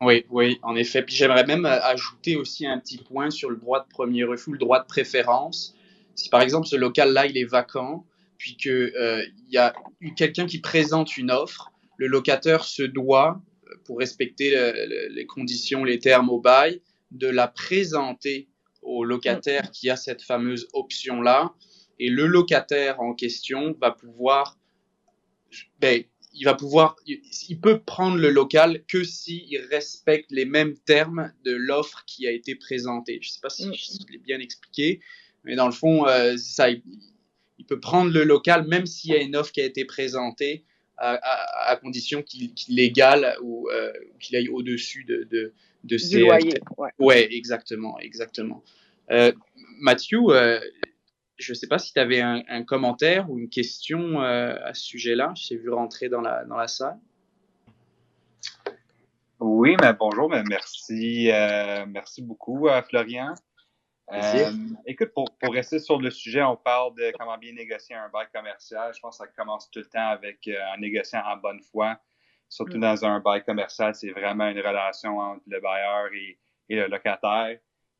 Oui, 0.00 0.24
oui, 0.30 0.58
en 0.62 0.74
effet. 0.74 1.02
Puis 1.02 1.14
j'aimerais 1.14 1.46
même 1.46 1.64
euh, 1.64 1.80
ajouter 1.82 2.36
aussi 2.36 2.66
un 2.66 2.78
petit 2.78 2.98
point 2.98 3.30
sur 3.30 3.50
le 3.50 3.56
droit 3.56 3.84
de 3.84 3.88
premier 3.88 4.24
refus, 4.24 4.52
le 4.52 4.58
droit 4.58 4.80
de 4.80 4.86
préférence. 4.86 5.76
Si 6.14 6.28
par 6.28 6.42
exemple 6.42 6.66
ce 6.66 6.76
local-là, 6.76 7.26
il 7.26 7.38
est 7.38 7.44
vacant, 7.44 8.04
puis 8.36 8.56
qu'il 8.56 8.72
euh, 8.72 9.24
y 9.48 9.58
a 9.58 9.72
quelqu'un 10.16 10.46
qui 10.46 10.58
présente 10.58 11.16
une 11.16 11.30
offre, 11.30 11.70
le 11.98 12.08
locataire 12.08 12.64
se 12.64 12.82
doit, 12.82 13.40
pour 13.84 13.98
respecter 13.98 14.50
les 15.10 15.26
conditions, 15.26 15.84
les 15.84 15.98
termes 15.98 16.28
au 16.28 16.40
bail, 16.40 16.82
de 17.10 17.28
la 17.28 17.48
présenter 17.48 18.48
au 18.82 19.04
locataire 19.04 19.70
qui 19.70 19.90
a 19.90 19.96
cette 19.96 20.22
fameuse 20.22 20.68
option-là. 20.72 21.52
Et 22.02 22.08
le 22.08 22.26
locataire 22.26 23.00
en 23.00 23.14
question 23.14 23.76
va 23.80 23.92
pouvoir, 23.92 24.58
ben, 25.78 26.02
il 26.34 26.44
va 26.44 26.54
pouvoir, 26.54 26.96
il 27.06 27.60
peut 27.60 27.78
prendre 27.78 28.16
le 28.16 28.28
local 28.28 28.82
que 28.88 29.04
s'il 29.04 29.56
respecte 29.70 30.32
les 30.32 30.44
mêmes 30.44 30.76
termes 30.78 31.32
de 31.44 31.52
l'offre 31.52 32.02
qui 32.04 32.26
a 32.26 32.32
été 32.32 32.56
présentée. 32.56 33.20
Je 33.22 33.28
ne 33.28 33.32
sais 33.34 33.40
pas 33.40 33.50
si 33.50 33.62
je 33.72 34.12
l'ai 34.12 34.18
bien 34.18 34.40
expliqué, 34.40 34.98
mais 35.44 35.54
dans 35.54 35.66
le 35.66 35.72
fond, 35.72 36.08
euh, 36.08 36.36
ça, 36.36 36.70
il, 36.70 36.82
peut 37.68 37.78
prendre 37.78 38.10
le 38.10 38.24
local 38.24 38.66
même 38.66 38.84
s'il 38.84 39.12
y 39.12 39.14
a 39.14 39.22
une 39.22 39.36
offre 39.36 39.52
qui 39.52 39.60
a 39.60 39.64
été 39.64 39.84
présentée 39.84 40.64
à, 40.96 41.78
condition 41.80 42.20
qu'il 42.24 42.52
l'égale 42.68 43.36
ou 43.42 43.68
euh, 43.70 43.92
qu'il 44.18 44.34
aille 44.34 44.48
au-dessus 44.48 45.04
de, 45.04 45.28
de, 45.30 45.52
de 45.84 45.98
ses... 45.98 46.18
loyer, 46.18 46.54
ouais. 46.78 46.90
ouais. 46.98 47.32
exactement, 47.32 47.96
exactement. 48.00 48.64
Euh, 49.12 49.32
Mathieu, 49.78 50.18
euh, 50.30 50.58
je 51.38 51.52
ne 51.52 51.54
sais 51.54 51.66
pas 51.66 51.78
si 51.78 51.92
tu 51.92 51.98
avais 51.98 52.20
un, 52.20 52.42
un, 52.48 52.62
commentaire 52.62 53.30
ou 53.30 53.38
une 53.38 53.48
question 53.48 54.22
euh, 54.22 54.54
à 54.62 54.74
ce 54.74 54.82
sujet-là. 54.82 55.32
Je 55.36 55.48
t'ai 55.48 55.56
vu 55.56 55.70
rentrer 55.70 56.08
dans 56.08 56.20
la, 56.20 56.44
dans 56.44 56.56
la 56.56 56.68
salle. 56.68 56.98
Oui, 59.44 59.76
mais 59.80 59.92
bonjour, 59.92 60.30
mais 60.30 60.44
merci, 60.44 61.28
euh, 61.32 61.84
merci 61.88 62.22
beaucoup, 62.22 62.68
euh, 62.68 62.80
Florian. 62.82 63.34
Euh, 64.12 64.52
écoute, 64.86 65.12
pour, 65.12 65.36
pour, 65.40 65.52
rester 65.52 65.80
sur 65.80 66.00
le 66.00 66.10
sujet, 66.10 66.44
on 66.44 66.54
parle 66.54 66.94
de 66.94 67.12
comment 67.18 67.36
bien 67.38 67.52
négocier 67.52 67.96
un 67.96 68.08
bail 68.08 68.28
commercial. 68.32 68.94
Je 68.94 69.00
pense 69.00 69.18
que 69.18 69.24
ça 69.24 69.32
commence 69.36 69.68
tout 69.68 69.80
le 69.80 69.86
temps 69.86 70.10
avec 70.10 70.46
un 70.46 70.78
négociant 70.78 71.22
en 71.26 71.38
bonne 71.38 71.60
foi. 71.60 71.98
Surtout 72.48 72.76
mm. 72.76 72.82
dans 72.82 73.04
un 73.04 73.18
bail 73.18 73.42
commercial, 73.42 73.96
c'est 73.96 74.12
vraiment 74.12 74.46
une 74.46 74.60
relation 74.60 75.18
entre 75.18 75.42
le 75.48 75.60
bailleur 75.60 76.12
et, 76.14 76.38
et 76.68 76.76
le 76.76 76.86
locataire. 76.86 77.58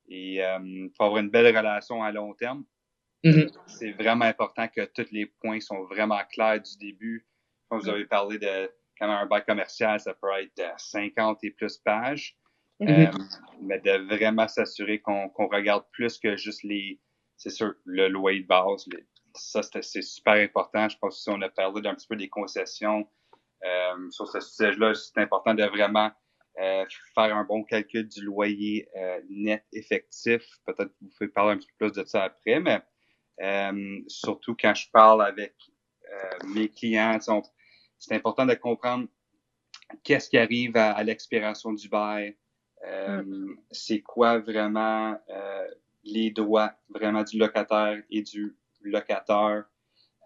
Et 0.08 0.36
il 0.36 0.90
faut 0.96 1.02
avoir 1.02 1.18
une 1.18 1.30
belle 1.30 1.56
relation 1.56 2.04
à 2.04 2.12
long 2.12 2.34
terme. 2.34 2.64
Mm-hmm. 3.24 3.52
C'est 3.66 3.92
vraiment 3.92 4.24
important 4.24 4.68
que 4.68 4.84
tous 4.84 5.10
les 5.12 5.26
points 5.26 5.60
sont 5.60 5.84
vraiment 5.84 6.20
clairs 6.30 6.60
du 6.60 6.76
début. 6.78 7.26
Comme 7.68 7.80
vous 7.80 7.88
avez 7.88 8.04
parlé 8.04 8.38
de 8.38 8.70
quand 8.98 9.08
un 9.08 9.26
bail 9.26 9.44
commercial, 9.44 9.98
ça 10.00 10.14
peut 10.14 10.28
être 10.40 10.80
50 10.80 11.42
et 11.44 11.50
plus 11.50 11.78
pages. 11.78 12.36
Mm-hmm. 12.80 13.08
Euh, 13.08 13.24
mais 13.60 13.78
de 13.78 14.14
vraiment 14.14 14.48
s'assurer 14.48 15.00
qu'on 15.00 15.30
regarde 15.36 15.84
plus 15.92 16.18
que 16.18 16.36
juste 16.36 16.64
les, 16.64 17.00
c'est 17.36 17.50
sûr, 17.50 17.74
le 17.84 18.08
loyer 18.08 18.40
de 18.40 18.46
base. 18.46 18.86
ça, 19.34 19.62
c'est 19.62 20.02
super 20.02 20.34
important. 20.34 20.88
Je 20.88 20.96
pense 20.98 21.16
que 21.16 21.22
si 21.22 21.30
on 21.30 21.40
a 21.42 21.48
parlé 21.48 21.80
d'un 21.82 21.94
petit 21.94 22.06
peu 22.06 22.16
des 22.16 22.28
concessions 22.28 23.08
euh, 23.64 24.10
sur 24.10 24.28
ce 24.28 24.40
sujet-là, 24.40 24.94
c'est 24.94 25.18
important 25.18 25.54
de 25.54 25.64
vraiment 25.64 26.10
euh, 26.60 26.84
faire 27.14 27.36
un 27.36 27.44
bon 27.44 27.64
calcul 27.64 28.06
du 28.08 28.22
loyer 28.24 28.88
euh, 28.96 29.20
net 29.30 29.64
effectif. 29.72 30.42
Peut-être 30.66 30.88
que 30.88 30.94
vous 31.00 31.10
pouvez 31.16 31.28
parler 31.28 31.52
un 31.52 31.56
petit 31.56 31.70
peu 31.78 31.86
plus 31.86 32.02
de 32.02 32.06
ça 32.06 32.24
après, 32.24 32.60
mais 32.60 32.82
surtout 34.08 34.56
quand 34.58 34.74
je 34.74 34.88
parle 34.90 35.24
avec 35.24 35.54
euh, 36.12 36.48
mes 36.54 36.68
clients, 36.68 37.18
c'est 37.98 38.14
important 38.14 38.46
de 38.46 38.54
comprendre 38.54 39.08
qu'est-ce 40.02 40.28
qui 40.28 40.38
arrive 40.38 40.76
à, 40.76 41.02
l'expiration 41.02 41.72
du 41.72 41.88
bail, 41.88 42.36
euh, 42.86 43.22
mm. 43.22 43.56
c'est 43.70 44.00
quoi 44.00 44.38
vraiment 44.38 45.16
les 46.04 46.30
droits 46.30 46.72
vraiment 46.88 47.22
du 47.22 47.38
locataire 47.38 48.02
et 48.10 48.22
du 48.22 48.56
locateur. 48.82 49.64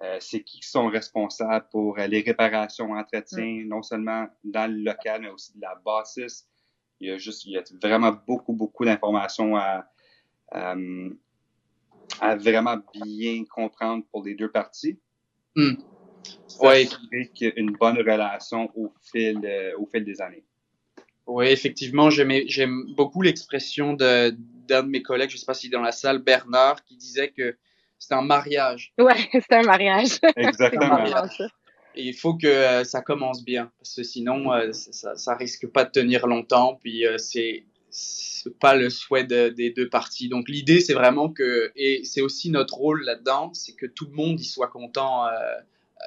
Euh, 0.02 0.18
c'est 0.20 0.42
qui 0.42 0.62
sont 0.62 0.88
responsables 0.88 1.68
pour 1.70 1.96
les 1.96 2.20
réparations, 2.20 2.92
entretien, 2.92 3.62
mm. 3.64 3.68
non 3.68 3.82
seulement 3.82 4.26
dans 4.44 4.70
le 4.70 4.82
local, 4.82 5.22
mais 5.22 5.30
aussi 5.30 5.54
de 5.56 5.62
la 5.62 5.74
bâtisse. 5.74 6.46
Il 7.00 7.08
y 7.08 7.12
a 7.12 7.18
juste, 7.18 7.44
il 7.46 7.52
y 7.52 7.58
a 7.58 7.62
vraiment 7.80 8.12
beaucoup, 8.26 8.52
beaucoup 8.52 8.84
d'informations 8.84 9.56
à, 9.56 9.86
à 10.50 10.74
vraiment 12.20 12.76
bien 12.94 13.44
comprendre 13.44 14.04
pour 14.10 14.24
les 14.24 14.34
deux 14.34 14.50
parties. 14.50 14.98
Mm. 15.54 15.74
Oui. 16.60 16.88
une 17.40 17.72
bonne 17.72 17.98
relation 17.98 18.70
au 18.74 18.92
fil, 19.12 19.40
euh, 19.44 19.72
au 19.78 19.86
fil 19.86 20.04
des 20.04 20.20
années. 20.20 20.44
Oui, 21.26 21.46
effectivement, 21.46 22.08
j'aime 22.10 22.84
beaucoup 22.94 23.20
l'expression 23.20 23.94
d'un 23.94 24.30
de, 24.30 24.36
de 24.68 24.80
mes 24.82 25.02
collègues, 25.02 25.30
je 25.30 25.36
ne 25.36 25.40
sais 25.40 25.46
pas 25.46 25.54
si 25.54 25.68
dans 25.68 25.82
la 25.82 25.92
salle, 25.92 26.18
Bernard, 26.18 26.84
qui 26.84 26.96
disait 26.96 27.30
que 27.30 27.56
c'est 27.98 28.14
un 28.14 28.22
mariage. 28.22 28.92
Oui, 28.98 29.12
c'est 29.32 29.52
un 29.52 29.62
mariage. 29.62 30.20
Exactement. 30.36 31.04
Et 31.98 32.08
il 32.08 32.14
faut 32.14 32.34
que 32.34 32.46
euh, 32.46 32.84
ça 32.84 33.00
commence 33.00 33.42
bien, 33.44 33.72
parce 33.78 33.94
que 33.94 34.02
sinon, 34.02 34.52
euh, 34.52 34.70
ça, 34.72 35.16
ça 35.16 35.34
risque 35.34 35.66
pas 35.66 35.84
de 35.84 35.90
tenir 35.90 36.26
longtemps. 36.26 36.78
Puis 36.80 37.04
c'est 37.18 37.64
pas 38.60 38.74
le 38.74 38.90
souhait 38.90 39.24
des 39.24 39.70
deux 39.70 39.88
parties. 39.88 40.28
Donc 40.28 40.48
l'idée, 40.48 40.80
c'est 40.80 40.94
vraiment 40.94 41.30
que, 41.30 41.72
et 41.76 42.04
c'est 42.04 42.20
aussi 42.20 42.50
notre 42.50 42.74
rôle 42.74 43.02
là-dedans, 43.04 43.52
c'est 43.54 43.74
que 43.74 43.86
tout 43.86 44.06
le 44.06 44.12
monde 44.12 44.40
y 44.40 44.44
soit 44.44 44.68
content 44.68 45.26
euh, 45.26 45.30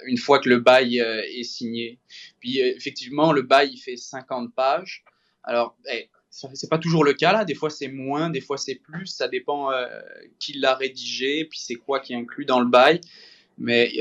une 0.05 0.17
fois 0.17 0.39
que 0.39 0.49
le 0.49 0.59
bail 0.59 1.01
euh, 1.01 1.21
est 1.23 1.43
signé. 1.43 1.99
Puis 2.39 2.61
euh, 2.61 2.73
effectivement, 2.75 3.31
le 3.31 3.41
bail, 3.41 3.71
il 3.73 3.77
fait 3.77 3.97
50 3.97 4.53
pages. 4.53 5.03
Alors, 5.43 5.77
eh, 5.91 6.09
c'est 6.29 6.69
pas 6.69 6.77
toujours 6.77 7.03
le 7.03 7.13
cas 7.13 7.33
là. 7.33 7.43
Des 7.43 7.55
fois 7.55 7.69
c'est 7.69 7.87
moins, 7.87 8.29
des 8.29 8.41
fois 8.41 8.57
c'est 8.57 8.75
plus. 8.75 9.07
Ça 9.07 9.27
dépend 9.27 9.71
qui 10.37 10.53
l'a 10.53 10.75
rédigé, 10.75 11.45
puis 11.45 11.59
c'est 11.59 11.75
quoi 11.75 11.99
qui 11.99 12.13
est 12.13 12.15
inclus 12.15 12.45
dans 12.45 12.59
le 12.59 12.67
bail. 12.67 13.01
Mais 13.57 13.91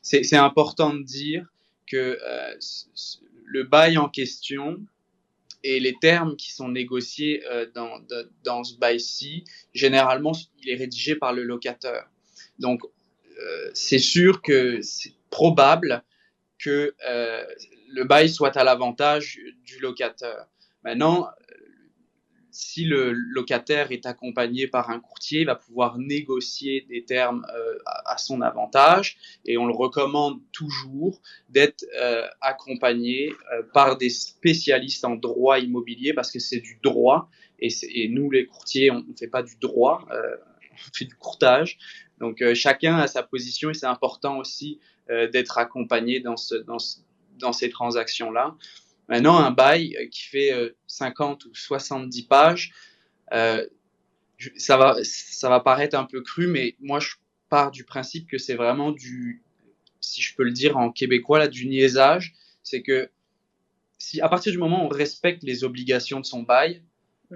c'est 0.00 0.36
important 0.36 0.94
de 0.94 1.02
dire 1.02 1.46
que 1.86 2.18
le 3.44 3.64
bail 3.64 3.98
en 3.98 4.08
question, 4.08 4.80
et 5.68 5.80
les 5.80 5.96
termes 6.00 6.36
qui 6.36 6.52
sont 6.52 6.68
négociés 6.68 7.42
euh, 7.50 7.66
dans, 7.74 7.98
dans 8.44 8.62
ce 8.62 8.78
bail-ci, 8.78 9.42
généralement, 9.74 10.30
il 10.62 10.70
est 10.70 10.76
rédigé 10.76 11.16
par 11.16 11.32
le 11.32 11.42
locateur. 11.42 12.08
Donc, 12.60 12.82
euh, 12.84 13.70
c'est 13.74 13.98
sûr 13.98 14.42
que 14.42 14.80
c'est 14.82 15.14
probable 15.28 16.04
que 16.58 16.94
euh, 17.08 17.44
le 17.88 18.04
bail 18.04 18.28
soit 18.28 18.56
à 18.56 18.62
l'avantage 18.62 19.40
du 19.64 19.80
locateur. 19.80 20.46
Maintenant, 20.84 21.28
si 22.56 22.86
le 22.86 23.12
locataire 23.12 23.92
est 23.92 24.06
accompagné 24.06 24.66
par 24.66 24.88
un 24.88 24.98
courtier, 24.98 25.40
il 25.40 25.46
va 25.46 25.56
pouvoir 25.56 25.98
négocier 25.98 26.86
des 26.88 27.04
termes 27.04 27.46
euh, 27.54 27.78
à, 28.06 28.16
son 28.16 28.40
avantage 28.40 29.18
et 29.44 29.58
on 29.58 29.66
le 29.66 29.74
recommande 29.74 30.40
toujours 30.52 31.20
d'être 31.50 31.84
euh, 32.00 32.26
accompagné 32.40 33.34
euh, 33.52 33.62
par 33.74 33.98
des 33.98 34.08
spécialistes 34.08 35.04
en 35.04 35.16
droit 35.16 35.58
immobilier 35.58 36.14
parce 36.14 36.32
que 36.32 36.38
c'est 36.38 36.60
du 36.60 36.80
droit 36.82 37.28
et, 37.58 38.08
nous 38.08 38.30
les 38.30 38.46
courtiers 38.46 38.90
on 38.90 39.00
ne 39.00 39.16
fait 39.18 39.28
pas 39.28 39.42
du 39.42 39.56
droit, 39.60 40.06
on 40.10 40.94
fait 40.94 41.04
du 41.04 41.14
courtage. 41.14 41.76
Donc 42.20 42.42
chacun 42.54 42.96
a 42.96 43.06
sa 43.06 43.22
position 43.22 43.68
et 43.68 43.74
c'est 43.74 43.86
important 43.86 44.38
aussi 44.38 44.80
d'être 45.08 45.58
accompagné 45.58 46.20
dans 46.20 46.36
ces 47.52 47.70
transactions-là. 47.70 48.56
Maintenant, 49.08 49.38
un 49.38 49.50
bail 49.50 49.96
euh, 49.96 50.08
qui 50.08 50.22
fait 50.22 50.74
50 50.86 51.46
euh, 51.46 51.50
ou 51.50 51.54
70 51.54 52.22
pages, 52.24 52.72
euh, 53.32 53.66
ça, 54.56 54.76
va, 54.76 54.96
ça 55.02 55.48
va 55.48 55.60
paraître 55.60 55.96
un 55.96 56.04
peu 56.04 56.22
cru, 56.22 56.46
mais 56.46 56.76
moi, 56.80 57.00
je 57.00 57.14
pars 57.48 57.70
du 57.70 57.84
principe 57.84 58.28
que 58.28 58.38
c'est 58.38 58.54
vraiment 58.54 58.90
du, 58.90 59.42
si 60.00 60.20
je 60.22 60.34
peux 60.34 60.42
le 60.42 60.50
dire 60.50 60.76
en 60.76 60.90
québécois, 60.90 61.38
là, 61.38 61.48
du 61.48 61.66
niaisage. 61.66 62.34
C'est 62.62 62.82
que 62.82 63.10
si 63.98 64.20
à 64.20 64.28
partir 64.28 64.52
du 64.52 64.58
moment 64.58 64.82
où 64.82 64.86
on 64.86 64.88
respecte 64.88 65.42
les 65.42 65.64
obligations 65.64 66.20
de 66.20 66.26
son 66.26 66.42
bail, 66.42 66.82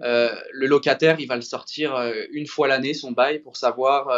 euh, 0.03 0.35
le 0.53 0.67
locataire, 0.67 1.19
il 1.21 1.27
va 1.27 1.37
le 1.37 1.43
sortir 1.43 1.97
une 2.33 2.47
fois 2.47 2.69
l'année, 2.69 2.95
son 2.95 3.13
bail, 3.13 3.41
pour 3.41 3.57
savoir 3.57 4.11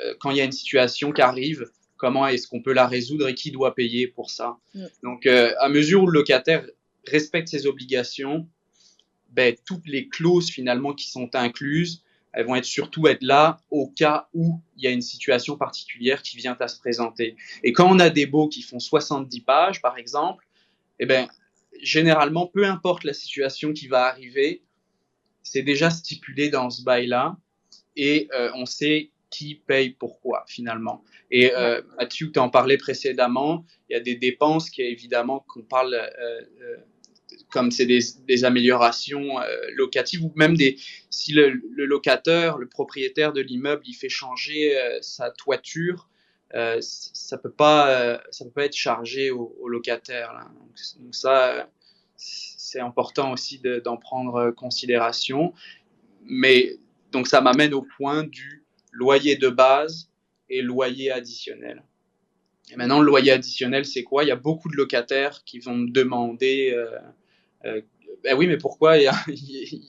euh, 0.00 0.14
quand 0.20 0.30
il 0.30 0.36
y 0.36 0.40
a 0.40 0.44
une 0.44 0.52
situation 0.52 1.12
qui 1.12 1.22
arrive, 1.22 1.70
comment 2.02 2.26
est-ce 2.26 2.48
qu'on 2.48 2.60
peut 2.60 2.72
la 2.72 2.88
résoudre 2.88 3.28
et 3.28 3.34
qui 3.36 3.52
doit 3.52 3.76
payer 3.76 4.08
pour 4.08 4.28
ça. 4.28 4.58
Mm. 4.74 4.86
Donc, 5.04 5.26
euh, 5.26 5.54
à 5.60 5.68
mesure 5.68 6.02
où 6.02 6.06
le 6.08 6.18
locataire 6.18 6.66
respecte 7.06 7.46
ses 7.46 7.68
obligations, 7.68 8.48
ben, 9.30 9.54
toutes 9.64 9.86
les 9.86 10.08
clauses 10.08 10.50
finalement 10.50 10.94
qui 10.94 11.08
sont 11.08 11.30
incluses, 11.34 12.02
elles 12.32 12.44
vont 12.44 12.56
être 12.56 12.64
surtout 12.64 13.06
être 13.06 13.22
là 13.22 13.60
au 13.70 13.86
cas 13.86 14.28
où 14.34 14.60
il 14.76 14.82
y 14.82 14.88
a 14.88 14.90
une 14.90 15.00
situation 15.00 15.56
particulière 15.56 16.22
qui 16.22 16.36
vient 16.36 16.56
à 16.58 16.66
se 16.66 16.80
présenter. 16.80 17.36
Et 17.62 17.72
quand 17.72 17.88
on 17.88 18.00
a 18.00 18.10
des 18.10 18.26
baux 18.26 18.48
qui 18.48 18.62
font 18.62 18.80
70 18.80 19.40
pages, 19.42 19.80
par 19.80 19.96
exemple, 19.96 20.44
eh 20.98 21.06
ben, 21.06 21.28
généralement, 21.80 22.48
peu 22.48 22.66
importe 22.66 23.04
la 23.04 23.12
situation 23.12 23.72
qui 23.72 23.86
va 23.86 24.06
arriver, 24.06 24.64
c'est 25.44 25.62
déjà 25.62 25.88
stipulé 25.88 26.48
dans 26.48 26.68
ce 26.68 26.82
bail-là 26.82 27.36
et 27.94 28.28
euh, 28.34 28.50
on 28.56 28.66
sait 28.66 29.12
qui 29.32 29.56
paye 29.66 29.90
pourquoi 29.90 30.44
finalement. 30.46 31.02
Et 31.30 31.52
euh, 31.54 31.80
Mathieu, 31.98 32.30
tu 32.30 32.38
en 32.38 32.50
parlais 32.50 32.76
précédemment, 32.76 33.64
il 33.88 33.94
y 33.94 33.96
a 33.96 34.00
des 34.00 34.14
dépenses 34.14 34.70
qui 34.70 34.82
évidemment 34.82 35.44
qu'on 35.48 35.62
parle 35.62 35.94
euh, 35.94 36.40
euh 36.62 36.76
comme 37.48 37.70
c'est 37.70 37.86
des, 37.86 38.00
des, 38.26 38.44
améliorations 38.44 39.40
euh, 39.40 39.46
locatives 39.74 40.24
ou 40.24 40.32
même 40.36 40.54
des 40.54 40.76
si 41.10 41.32
le, 41.32 41.50
le 41.50 41.84
locataire, 41.86 42.56
le 42.56 42.66
propriétaire 42.66 43.32
de 43.32 43.40
l'immeuble, 43.42 43.82
il 43.86 43.94
fait 43.94 44.10
changer 44.10 44.74
sa 45.00 45.30
toiture, 45.30 46.08
ça 46.50 47.38
peut 47.38 47.50
pas 47.50 48.20
ça 48.30 48.44
peut 48.44 48.50
pas 48.50 48.64
être 48.64 48.76
chargé 48.76 49.30
au, 49.30 49.56
au 49.60 49.68
locataire. 49.68 50.32
Là. 50.32 50.50
Donc, 50.58 50.76
donc, 51.00 51.14
ça 51.14 51.68
c'est 52.16 52.80
important 52.80 53.32
aussi 53.32 53.60
d'en 53.84 53.96
prendre 53.96 54.50
considération. 54.50 55.52
Mais 56.24 56.78
donc 57.12 57.26
ça 57.28 57.40
m'amène 57.40 57.74
au 57.74 57.82
point 57.82 58.24
du 58.24 58.61
loyer 58.92 59.36
de 59.36 59.48
base 59.48 60.10
et 60.48 60.62
loyer 60.62 61.10
additionnel. 61.10 61.82
Et 62.70 62.76
maintenant, 62.76 63.00
le 63.00 63.06
loyer 63.06 63.32
additionnel, 63.32 63.84
c'est 63.84 64.04
quoi? 64.04 64.24
Il 64.24 64.28
y 64.28 64.32
a 64.32 64.36
beaucoup 64.36 64.68
de 64.68 64.76
locataires 64.76 65.42
qui 65.44 65.58
vont 65.58 65.74
me 65.74 65.90
demander 65.90 66.72
euh, 66.74 66.98
euh, 67.64 67.80
ben 68.22 68.36
oui, 68.36 68.46
mais 68.46 68.56
pourquoi 68.56 68.98
il 68.98 69.04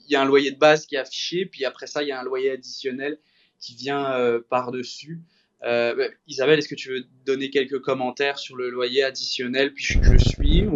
y, 0.08 0.16
a, 0.16 0.20
un 0.20 0.24
loyer 0.24 0.50
de 0.50 0.58
base 0.58 0.86
qui 0.86 0.96
est 0.96 0.98
affiché, 0.98 1.46
puis 1.46 1.64
après 1.64 1.86
ça, 1.86 2.02
il 2.02 2.08
y 2.08 2.12
a 2.12 2.20
un 2.20 2.24
loyer 2.24 2.50
additionnel 2.50 3.18
qui 3.60 3.76
vient 3.76 4.12
euh, 4.14 4.40
par-dessus. 4.48 5.20
Ben, 5.62 6.10
Isabelle, 6.26 6.58
est-ce 6.58 6.68
que 6.68 6.74
tu 6.74 6.90
veux 6.90 7.04
donner 7.24 7.48
quelques 7.48 7.80
commentaires 7.80 8.38
sur 8.38 8.54
le 8.54 8.68
loyer 8.68 9.02
additionnel, 9.02 9.72
puis 9.72 9.84
je, 9.84 10.18
suis. 10.18 10.66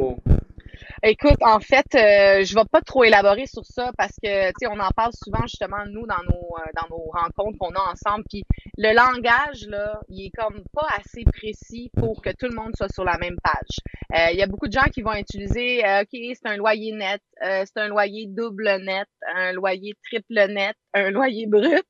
Écoute, 1.05 1.37
en 1.43 1.61
fait, 1.61 1.87
euh, 1.95 2.45
je 2.45 2.55
vais 2.55 2.65
pas 2.71 2.81
trop 2.81 3.05
élaborer 3.05 3.47
sur 3.47 3.65
ça 3.65 3.93
parce 3.97 4.15
que 4.23 4.49
tu 4.49 4.55
sais, 4.59 4.67
on 4.67 4.81
en 4.81 4.91
parle 4.97 5.13
souvent 5.13 5.43
justement 5.43 5.85
nous 5.87 6.07
dans 6.07 6.23
nos 6.25 6.57
euh, 6.59 6.71
dans 6.75 6.89
nos 6.91 7.05
rencontres 7.13 7.57
qu'on 7.59 7.71
a 7.71 7.93
ensemble. 7.93 8.25
Puis 8.29 8.43
le 8.77 8.93
langage 8.95 9.65
là, 9.69 10.01
il 10.09 10.27
est 10.27 10.31
comme 10.37 10.65
pas 10.73 10.89
assez 10.99 11.23
précis 11.25 11.93
pour 11.97 12.21
que 12.21 12.31
tout 12.31 12.47
le 12.47 12.55
monde 12.55 12.73
soit 12.77 12.93
sur 12.93 13.05
la 13.05 13.17
même 13.19 13.37
page. 13.45 13.79
Euh, 14.13 14.33
il 14.33 14.39
y 14.39 14.43
a 14.43 14.49
beaucoup 14.49 14.67
de 14.67 14.73
gens 14.73 14.89
qui 14.93 15.03
vont 15.03 15.15
utiliser, 15.15 15.85
euh, 15.87 16.03
ok, 16.03 16.09
c'est 16.11 16.47
un 16.47 16.57
loyer 16.57 16.93
net, 16.93 17.21
c'est 17.41 17.77
un 17.77 17.89
loyer 17.89 18.27
double 18.27 18.79
net, 18.83 19.07
un 19.37 19.53
loyer 19.53 19.95
triple 20.05 20.53
net, 20.53 20.77
un 20.95 21.11
loyer 21.11 21.47
brut. 21.47 21.87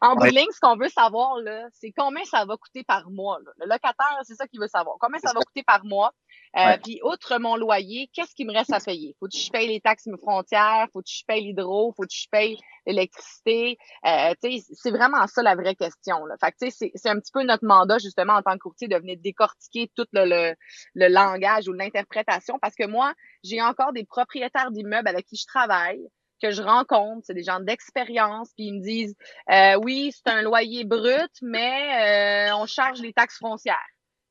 en 0.00 0.14
bout 0.16 0.26
ce 0.26 0.60
qu'on 0.60 0.76
veut 0.76 0.88
savoir 0.88 1.36
là, 1.38 1.68
c'est 1.72 1.92
combien 1.92 2.24
ça 2.24 2.44
va 2.44 2.56
coûter 2.56 2.84
par 2.84 3.10
mois. 3.10 3.38
Là. 3.44 3.52
Le 3.58 3.66
locataire, 3.66 4.18
c'est 4.24 4.34
ça 4.34 4.46
qu'il 4.46 4.60
veut 4.60 4.68
savoir. 4.68 4.96
Combien 5.00 5.20
ça 5.20 5.32
va 5.32 5.40
coûter 5.40 5.62
par 5.62 5.84
mois? 5.84 6.12
Euh, 6.56 6.76
Puis, 6.82 7.00
outre 7.02 7.38
mon 7.38 7.56
loyer, 7.56 8.10
qu'est-ce 8.12 8.34
qui 8.34 8.44
me 8.44 8.52
reste 8.52 8.72
à 8.72 8.80
payer? 8.80 9.16
Faut 9.18 9.26
que 9.26 9.36
je 9.36 9.50
paye 9.50 9.68
les 9.68 9.80
taxes 9.80 10.08
frontières, 10.20 10.86
faut 10.92 11.00
que 11.00 11.08
je 11.08 11.24
paye 11.26 11.44
l'hydro, 11.44 11.94
faut 11.96 12.02
que 12.02 12.12
je 12.12 12.28
paye 12.30 12.58
l'électricité. 12.86 13.78
Euh, 14.06 14.34
c'est 14.40 14.90
vraiment 14.90 15.26
ça 15.28 15.42
la 15.42 15.54
vraie 15.54 15.74
question. 15.74 16.26
Là. 16.26 16.34
Fait 16.38 16.52
que, 16.52 16.70
c'est 16.70 17.08
un 17.08 17.18
petit 17.18 17.32
peu 17.32 17.42
notre 17.42 17.64
mandat, 17.64 17.98
justement, 17.98 18.34
en 18.34 18.42
tant 18.42 18.52
que 18.52 18.58
courtier, 18.58 18.86
de 18.86 18.96
venir 18.96 19.16
décortiquer 19.18 19.90
tout 19.96 20.06
le, 20.12 20.26
le, 20.26 20.54
le 20.94 21.08
langage 21.08 21.68
ou 21.68 21.72
l'interprétation. 21.72 22.58
Parce 22.60 22.74
que 22.74 22.86
moi, 22.86 23.14
j'ai 23.42 23.62
encore 23.62 23.94
des 23.94 24.04
propriétaires 24.04 24.70
d'immeubles 24.72 25.08
avec 25.08 25.26
qui 25.26 25.36
je 25.36 25.46
travaille 25.46 26.06
que 26.42 26.50
je 26.50 26.62
rencontre, 26.62 27.22
c'est 27.24 27.34
des 27.34 27.44
gens 27.44 27.60
d'expérience, 27.60 28.50
puis 28.56 28.66
ils 28.66 28.74
me 28.74 28.82
disent 28.82 29.16
euh, 29.50 29.76
oui, 29.82 30.12
c'est 30.12 30.30
un 30.32 30.42
loyer 30.42 30.84
brut, 30.84 31.30
mais 31.40 32.50
euh, 32.50 32.56
on 32.56 32.66
charge 32.66 33.00
les 33.00 33.12
taxes 33.12 33.38
foncières. 33.38 33.78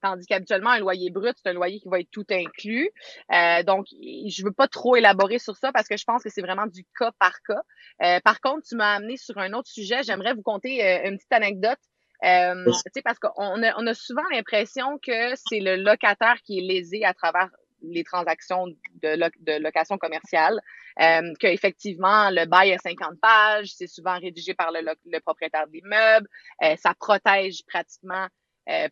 Tandis 0.02 0.26
qu'habituellement, 0.26 0.72
un 0.72 0.80
loyer 0.80 1.12
brut, 1.12 1.36
c'est 1.38 1.50
un 1.50 1.54
loyer 1.54 1.80
qui 1.80 1.88
va 1.88 2.00
être 2.00 2.10
tout 2.12 2.26
inclus. 2.32 2.90
Euh, 3.32 3.62
donc, 3.64 3.86
je 3.92 4.44
veux 4.44 4.52
pas 4.52 4.68
trop 4.68 4.96
élaborer 4.96 5.38
sur 5.38 5.56
ça 5.56 5.72
parce 5.72 5.88
que 5.88 5.96
je 5.96 6.04
pense 6.06 6.24
que 6.24 6.30
c'est 6.30 6.42
vraiment 6.42 6.66
du 6.66 6.84
cas 6.98 7.12
par 7.20 7.34
cas. 7.48 7.62
Euh, 8.02 8.20
par 8.22 8.42
contre, 8.42 8.66
tu 8.68 8.76
m'as 8.76 8.96
amené 8.96 9.18
sur 9.18 9.38
un 9.38 9.54
autre 9.54 9.70
sujet. 9.70 10.02
J'aimerais 10.04 10.34
vous 10.34 10.42
conter 10.42 10.84
euh, 10.84 11.08
une 11.08 11.18
petite 11.18 11.34
anecdote. 11.34 11.80
Euh, 12.24 12.66
parce 13.04 13.18
qu'on 13.18 13.64
a, 13.64 13.80
on 13.80 13.88
a 13.88 13.94
souvent 13.96 14.22
l'impression 14.32 15.00
que 15.00 15.34
c'est 15.36 15.60
le 15.60 15.76
locataire 15.76 16.36
qui 16.44 16.60
est 16.60 16.62
lésé 16.62 17.04
à 17.04 17.16
travers 17.16 17.50
les 17.82 18.04
transactions 18.04 18.68
de, 19.02 19.62
location 19.62 19.98
commerciale, 19.98 20.60
euh, 21.02 21.34
qu'effectivement, 21.40 22.30
le 22.30 22.46
bail 22.46 22.74
a 22.74 22.78
50 22.78 23.20
pages, 23.22 23.74
c'est 23.76 23.88
souvent 23.88 24.18
rédigé 24.20 24.54
par 24.54 24.72
le, 24.72 24.82
le 24.82 25.20
propriétaire 25.20 25.68
de 25.68 25.74
l'immeuble, 25.74 26.28
euh, 26.64 26.76
ça 26.78 26.94
protège 26.94 27.64
pratiquement 27.68 28.28
euh, 28.70 28.88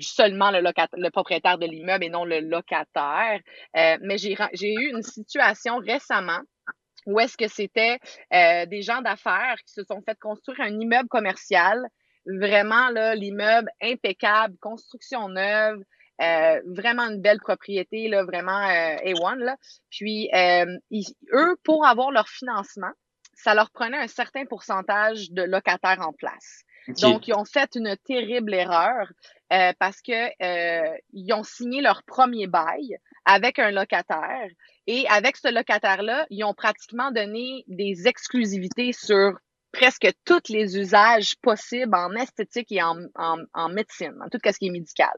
seulement 0.00 0.50
le, 0.50 0.60
le 0.60 1.10
propriétaire 1.10 1.58
de 1.58 1.66
l'immeuble 1.66 2.04
et 2.04 2.08
non 2.08 2.24
le 2.24 2.40
locataire. 2.40 3.40
Euh, 3.76 3.98
mais 4.00 4.16
j'ai 4.18 4.72
eu 4.72 4.90
une 4.90 5.02
situation 5.02 5.78
récemment 5.78 6.40
où 7.06 7.20
est-ce 7.20 7.36
que 7.36 7.48
c'était 7.48 7.98
euh, 8.32 8.66
des 8.66 8.82
gens 8.82 9.02
d'affaires 9.02 9.56
qui 9.66 9.72
se 9.72 9.84
sont 9.84 10.02
fait 10.02 10.18
construire 10.18 10.60
un 10.60 10.80
immeuble 10.80 11.08
commercial, 11.08 11.86
vraiment 12.26 12.88
l'immeuble 13.14 13.70
impeccable, 13.80 14.56
construction 14.60 15.28
neuve, 15.28 15.78
euh, 16.22 16.60
vraiment 16.66 17.02
une 17.02 17.20
belle 17.20 17.40
propriété 17.40 18.08
là, 18.08 18.24
vraiment 18.24 18.58
euh, 18.58 18.96
A1 18.96 19.36
là. 19.36 19.56
Puis 19.90 20.30
euh, 20.34 20.66
eux 21.32 21.56
pour 21.62 21.86
avoir 21.86 22.10
leur 22.10 22.28
financement, 22.28 22.92
ça 23.34 23.54
leur 23.54 23.70
prenait 23.70 23.98
un 23.98 24.08
certain 24.08 24.44
pourcentage 24.46 25.30
de 25.30 25.42
locataires 25.42 26.00
en 26.00 26.12
place. 26.12 26.62
Okay. 26.88 27.02
Donc, 27.02 27.26
ils 27.26 27.34
ont 27.34 27.44
fait 27.44 27.74
une 27.74 27.96
terrible 28.04 28.54
erreur 28.54 29.08
euh, 29.52 29.72
parce 29.78 30.00
que 30.02 30.12
euh, 30.12 30.96
ils 31.12 31.32
ont 31.32 31.42
signé 31.42 31.80
leur 31.82 32.02
premier 32.04 32.46
bail 32.46 32.96
avec 33.24 33.58
un 33.58 33.72
locataire 33.72 34.48
et 34.86 35.06
avec 35.08 35.36
ce 35.36 35.52
locataire-là, 35.52 36.26
ils 36.30 36.44
ont 36.44 36.54
pratiquement 36.54 37.10
donné 37.10 37.64
des 37.66 38.06
exclusivités 38.06 38.92
sur 38.92 39.36
presque 39.76 40.08
tous 40.24 40.48
les 40.48 40.78
usages 40.78 41.36
possibles 41.42 41.94
en 41.94 42.12
esthétique 42.14 42.72
et 42.72 42.82
en, 42.82 42.96
en, 43.14 43.36
en 43.52 43.68
médecine, 43.68 44.14
en 44.24 44.28
tout 44.28 44.38
ce 44.44 44.58
qui 44.58 44.68
est 44.68 44.70
médical. 44.70 45.14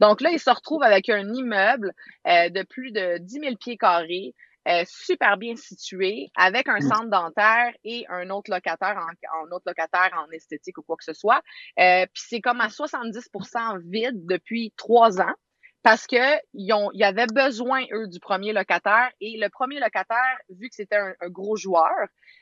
Donc 0.00 0.20
là, 0.20 0.30
ils 0.30 0.40
se 0.40 0.50
retrouvent 0.50 0.82
avec 0.82 1.08
un 1.10 1.32
immeuble 1.34 1.92
euh, 2.26 2.48
de 2.48 2.62
plus 2.62 2.90
de 2.90 3.18
10 3.18 3.40
000 3.40 3.56
pieds 3.56 3.76
carrés, 3.76 4.34
euh, 4.66 4.82
super 4.86 5.36
bien 5.36 5.56
situé, 5.56 6.30
avec 6.36 6.68
un 6.68 6.80
centre 6.80 7.10
dentaire 7.10 7.72
et 7.84 8.06
un 8.08 8.30
autre 8.30 8.50
locataire 8.50 8.96
en, 8.96 9.42
en 9.42 9.50
autre 9.54 9.64
locataire 9.66 10.10
en 10.16 10.30
esthétique 10.30 10.78
ou 10.78 10.82
quoi 10.82 10.96
que 10.96 11.04
ce 11.04 11.12
soit. 11.14 11.42
Euh, 11.78 12.06
Puis 12.12 12.24
c'est 12.28 12.40
comme 12.40 12.60
à 12.60 12.68
70% 12.68 13.80
vide 13.90 14.26
depuis 14.26 14.72
trois 14.76 15.20
ans 15.20 15.34
parce 15.82 16.06
que 16.06 16.16
ils 16.54 16.72
ont, 16.72 16.90
ils 16.92 17.04
avaient 17.04 17.26
besoin 17.26 17.84
eux 17.92 18.08
du 18.08 18.20
premier 18.20 18.52
locataire 18.52 19.10
et 19.20 19.38
le 19.38 19.48
premier 19.48 19.80
locataire, 19.80 20.36
vu 20.50 20.68
que 20.68 20.74
c'était 20.74 20.96
un, 20.96 21.14
un, 21.20 21.28
gros 21.28 21.56
joueur, 21.56 21.94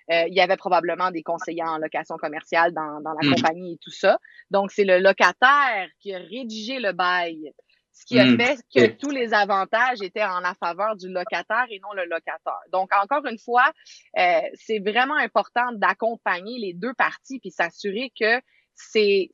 il 0.09 0.35
y 0.35 0.41
avait 0.41 0.57
probablement 0.57 1.11
des 1.11 1.23
conseillers 1.23 1.65
en 1.65 1.79
location 1.79 2.17
commerciale 2.17 2.73
dans, 2.73 3.01
dans 3.01 3.13
la 3.13 3.29
mmh. 3.29 3.35
compagnie 3.35 3.73
et 3.75 3.79
tout 3.83 3.91
ça. 3.91 4.19
Donc 4.51 4.71
c'est 4.71 4.85
le 4.85 4.99
locataire 4.99 5.89
qui 6.01 6.15
a 6.15 6.19
rédigé 6.19 6.79
le 6.79 6.93
bail 6.93 7.53
ce 7.97 8.05
qui 8.05 8.19
a 8.19 8.27
mmh. 8.27 8.39
fait 8.39 8.59
que 8.75 8.87
tous 8.99 9.11
les 9.11 9.33
avantages 9.33 10.03
étaient 10.03 10.23
en 10.23 10.41
la 10.41 10.55
faveur 10.55 10.97
du 10.97 11.09
locataire 11.09 11.65
et 11.71 11.81
non 11.81 11.95
le 11.95 12.05
locataire. 12.05 12.61
Donc, 12.71 12.91
encore 12.95 13.25
une 13.25 13.39
fois, 13.39 13.73
euh, 14.19 14.41
c'est 14.53 14.81
vraiment 14.81 15.17
important 15.17 15.73
d'accompagner 15.73 16.59
les 16.59 16.75
deux 16.75 16.93
parties 16.93 17.39
puis 17.41 17.51
s'assurer 17.51 18.13
que 18.19 18.39
c'est 18.77 19.31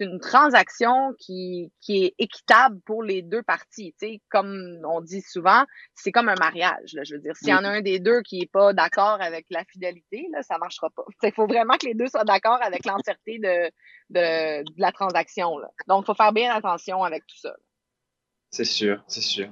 une 0.00 0.18
transaction 0.18 1.12
qui 1.18 1.70
est 1.88 2.14
équitable 2.18 2.80
pour 2.86 3.02
les 3.02 3.22
deux 3.22 3.42
parties. 3.42 3.94
Tu 4.00 4.18
comme 4.30 4.78
on 4.88 5.00
dit 5.00 5.20
souvent, 5.20 5.64
c'est 5.94 6.10
comme 6.10 6.28
un 6.28 6.34
mariage. 6.36 6.96
Je 7.04 7.14
veux 7.14 7.20
dire, 7.20 7.36
s'il 7.36 7.48
y 7.48 7.54
en 7.54 7.64
a 7.64 7.68
un 7.68 7.82
des 7.82 7.98
deux 7.98 8.22
qui 8.22 8.40
est 8.40 8.50
pas 8.50 8.72
d'accord 8.72 9.18
avec 9.20 9.46
la 9.50 9.64
fidélité, 9.64 10.26
là, 10.32 10.42
ça 10.42 10.58
marchera 10.58 10.88
pas. 10.90 11.04
Il 11.22 11.32
faut 11.32 11.46
vraiment 11.46 11.74
que 11.74 11.86
les 11.86 11.94
deux 11.94 12.08
soient 12.08 12.24
d'accord 12.24 12.58
avec 12.62 12.86
l'entièreté 12.86 13.38
de, 13.38 13.70
la 14.10 14.92
transaction. 14.92 15.58
Là. 15.58 15.68
Donc, 15.86 16.04
il 16.04 16.06
faut 16.06 16.14
faire 16.14 16.32
bien 16.32 16.52
attention 16.52 17.04
avec 17.04 17.26
tout 17.26 17.38
ça. 17.38 17.54
C'est 18.50 18.64
sûr, 18.64 19.04
c'est 19.06 19.20
sûr. 19.20 19.50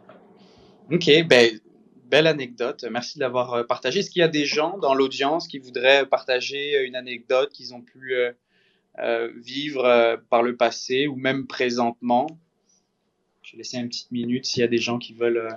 OK, 0.91 1.11
ben, 1.27 1.61
belle 2.05 2.27
anecdote. 2.27 2.85
Merci 2.91 3.19
de 3.19 3.25
l'avoir 3.25 3.67
partagé. 3.67 4.01
Est-ce 4.01 4.11
qu'il 4.11 4.21
y 4.21 4.25
a 4.25 4.29
des 4.29 4.47
gens 4.47 4.79
dans 4.79 4.95
l'audience 4.95 5.47
qui 5.47 5.59
voudraient 5.59 6.07
partager 6.07 6.83
une 6.87 6.97
anecdote 6.97 7.53
qu'ils 7.53 7.75
ont 7.75 7.83
pu 7.83 8.15
euh, 8.15 8.33
euh, 8.99 9.31
vivre 9.37 9.85
euh, 9.85 10.17
par 10.31 10.43
le 10.43 10.57
passé 10.57 11.07
ou 11.07 11.17
même 11.17 11.47
présentement? 11.47 12.27
Je 13.43 13.53
vais 13.53 13.59
laisser 13.59 13.79
une 13.79 13.89
petite 13.89 14.11
minute 14.11 14.45
s'il 14.45 14.61
y 14.61 14.65
a 14.65 14.69
des 14.69 14.79
gens 14.79 14.99
qui 14.99 15.15
veulent 15.15 15.57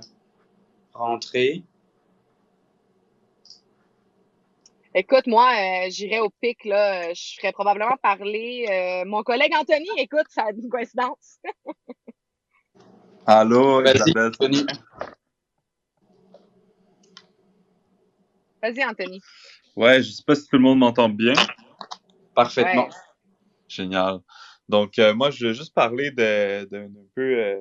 rentrer. 0.93 1.63
Écoute, 4.95 5.27
moi, 5.27 5.51
euh, 5.51 5.89
j'irais 5.89 6.19
au 6.19 6.31
pic, 6.41 6.65
là. 6.65 7.13
Je 7.13 7.35
ferais 7.37 7.51
probablement 7.51 7.95
parler. 8.01 8.65
Euh, 8.69 9.05
mon 9.05 9.21
collègue 9.21 9.53
Anthony, 9.55 9.87
écoute, 9.97 10.25
ça 10.29 10.45
a 10.45 10.51
une 10.51 10.67
coïncidence. 10.67 11.39
Allô, 13.27 13.81
Isabelle. 13.85 14.31
Anthony. 14.33 14.65
Vas-y, 18.63 18.83
Anthony. 18.83 19.21
Ouais, 19.75 20.01
je 20.01 20.09
sais 20.09 20.23
pas 20.25 20.33
si 20.33 20.47
tout 20.47 20.55
le 20.55 20.63
monde 20.63 20.79
m'entend 20.79 21.07
bien. 21.07 21.33
Parfaitement. 22.33 22.87
Ouais. 22.87 23.08
Génial. 23.69 24.19
Donc, 24.67 24.99
euh, 24.99 25.13
moi, 25.13 25.31
je 25.31 25.47
veux 25.47 25.53
juste 25.53 25.73
parler 25.73 26.11
d'un 26.11 26.89
peu 27.15 27.39
euh, 27.39 27.59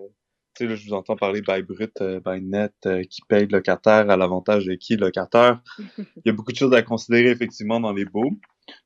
sais, 0.55 0.67
là, 0.67 0.75
je 0.75 0.87
vous 0.87 0.95
entends 0.95 1.17
parler 1.17 1.41
by 1.41 1.63
brut, 1.63 1.93
euh, 2.01 2.21
by 2.25 2.43
net, 2.43 2.75
qui 3.09 3.21
paye 3.29 3.47
le 3.47 3.59
locataire 3.59 4.11
à 4.11 4.17
l'avantage 4.17 4.67
de 4.67 4.75
qui 4.75 4.97
le 4.97 5.07
locataire. 5.07 5.61
Il 5.99 6.23
y 6.27 6.29
a 6.31 6.33
beaucoup 6.33 6.53
de 6.53 6.57
choses 6.57 6.75
à 6.75 6.83
considérer 6.83 7.31
effectivement 7.31 7.81
dans 7.81 7.93
les 7.93 8.05
baux. 8.05 8.31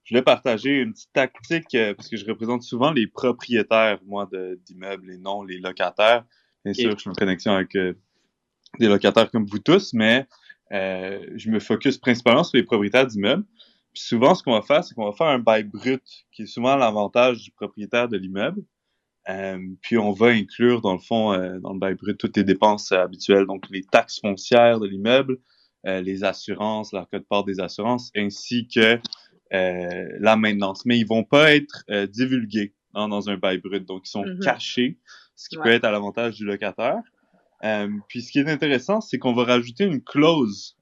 Je 0.04 0.14
voulais 0.14 0.22
partager 0.22 0.70
une 0.80 0.92
petite 0.92 1.12
tactique 1.12 1.76
parce 1.96 2.08
que 2.08 2.16
je 2.16 2.24
représente 2.26 2.62
souvent 2.62 2.92
les 2.92 3.08
propriétaires, 3.08 3.98
moi, 4.06 4.28
d'immeubles 4.64 5.10
et 5.10 5.18
non 5.18 5.42
les 5.42 5.58
locataires. 5.58 6.24
Bien 6.64 6.74
sûr, 6.74 6.92
je 6.92 6.98
suis 6.98 7.10
en 7.10 7.14
connexion 7.14 7.52
avec 7.52 7.72
des 7.72 8.86
locataires 8.86 9.28
comme 9.32 9.46
vous 9.46 9.58
tous, 9.58 9.92
mais 9.92 10.28
je 10.70 11.50
me 11.50 11.58
focus 11.58 11.98
principalement 11.98 12.44
sur 12.44 12.58
les 12.58 12.62
propriétaires 12.62 13.08
d'immeubles. 13.08 13.44
Puis 13.92 14.02
souvent, 14.02 14.34
ce 14.34 14.42
qu'on 14.42 14.52
va 14.52 14.62
faire, 14.62 14.82
c'est 14.82 14.94
qu'on 14.94 15.04
va 15.04 15.12
faire 15.12 15.26
un 15.26 15.38
bail 15.38 15.64
brut, 15.64 16.02
qui 16.32 16.42
est 16.42 16.46
souvent 16.46 16.76
l'avantage 16.76 17.42
du 17.42 17.50
propriétaire 17.50 18.08
de 18.08 18.16
l'immeuble. 18.16 18.62
Euh, 19.28 19.58
puis 19.82 19.98
on 19.98 20.12
va 20.12 20.28
inclure, 20.28 20.80
dans 20.80 20.94
le 20.94 20.98
fond, 20.98 21.32
euh, 21.32 21.58
dans 21.60 21.72
le 21.72 21.78
bail 21.78 21.94
brut, 21.94 22.18
toutes 22.18 22.36
les 22.36 22.44
dépenses 22.44 22.90
habituelles, 22.90 23.46
donc 23.46 23.64
les 23.70 23.84
taxes 23.84 24.20
foncières 24.20 24.80
de 24.80 24.86
l'immeuble, 24.86 25.38
euh, 25.86 26.00
les 26.00 26.24
assurances, 26.24 26.92
la 26.92 27.06
code-part 27.10 27.44
des 27.44 27.60
assurances, 27.60 28.10
ainsi 28.16 28.66
que 28.68 28.98
la 29.54 30.36
maintenance. 30.36 30.86
Mais 30.86 30.98
ils 30.98 31.06
vont 31.06 31.24
pas 31.24 31.54
être 31.54 31.84
divulgués 32.06 32.72
hein, 32.94 33.08
dans 33.08 33.28
un 33.28 33.36
bail 33.36 33.58
brut, 33.58 33.86
donc 33.86 34.04
ils 34.06 34.10
sont 34.10 34.24
mm-hmm. 34.24 34.42
cachés, 34.42 34.98
ce 35.36 35.50
qui 35.50 35.56
peut 35.58 35.70
être 35.70 35.84
à 35.84 35.90
l'avantage 35.90 36.36
du 36.36 36.46
locataire. 36.46 37.02
puis 38.08 38.22
ce 38.22 38.32
qui 38.32 38.38
est 38.38 38.48
intéressant, 38.48 39.02
c'est 39.02 39.18
qu'on 39.18 39.34
va 39.34 39.44
rajouter 39.44 39.84
une 39.84 40.02
clause 40.02 40.78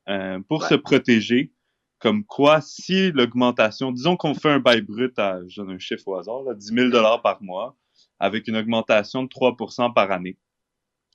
pour 0.49 0.63
se 0.63 0.77
protéger 0.77 1.53
comme 2.01 2.25
quoi, 2.25 2.61
si 2.61 3.13
l'augmentation, 3.13 3.93
disons 3.93 4.17
qu'on 4.17 4.35
fait 4.35 4.51
un 4.51 4.59
bail 4.59 4.81
brut 4.81 5.17
à, 5.19 5.41
je 5.47 5.61
donne 5.61 5.73
un 5.73 5.79
chiffre 5.79 6.09
au 6.09 6.17
hasard, 6.17 6.43
là, 6.43 6.55
10 6.55 6.91
000 6.91 6.91
par 7.23 7.43
mois, 7.43 7.77
avec 8.19 8.49
une 8.49 8.57
augmentation 8.57 9.23
de 9.23 9.29
3% 9.29 9.93
par 9.93 10.11
année 10.11 10.39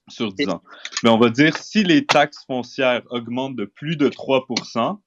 sur 0.08 0.32
10 0.32 0.50
ans. 0.50 0.63
Mais 1.04 1.10
on 1.10 1.17
va 1.17 1.30
dire, 1.30 1.58
si 1.58 1.84
les 1.84 2.06
taxes 2.06 2.45
foncières 2.45 3.02
augmentent 3.10 3.56
de 3.56 3.65
plus 3.65 3.98
de 3.98 4.10
3% 4.10 5.00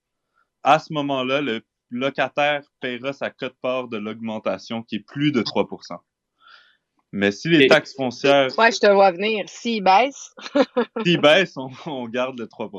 à 0.65 0.79
ce 0.81 0.93
moment-là, 0.93 1.41
le 1.41 1.63
locataire 1.91 2.63
paiera 2.81 3.13
sa 3.13 3.31
cote-part 3.31 3.89
de 3.89 3.97
l'augmentation 3.97 4.83
qui 4.83 4.97
est 4.97 5.07
plus 5.07 5.33
de 5.33 5.43
3% 5.43 5.99
mais 7.13 7.33
si 7.33 7.49
les 7.49 7.69
taxes 7.69 7.95
foncières. 7.95 8.57
Ouais, 8.59 8.71
je 8.71 8.81
te 8.81 8.93
vois 8.93 9.13
venir. 9.13 9.49
S'ils 9.49 9.83
baissent. 9.83 10.35
S'ils 11.05 11.21
baissent, 11.21 11.57
on, 11.57 11.71
on, 11.87 12.07
garde 12.07 12.39
le 12.39 12.47
3 12.47 12.71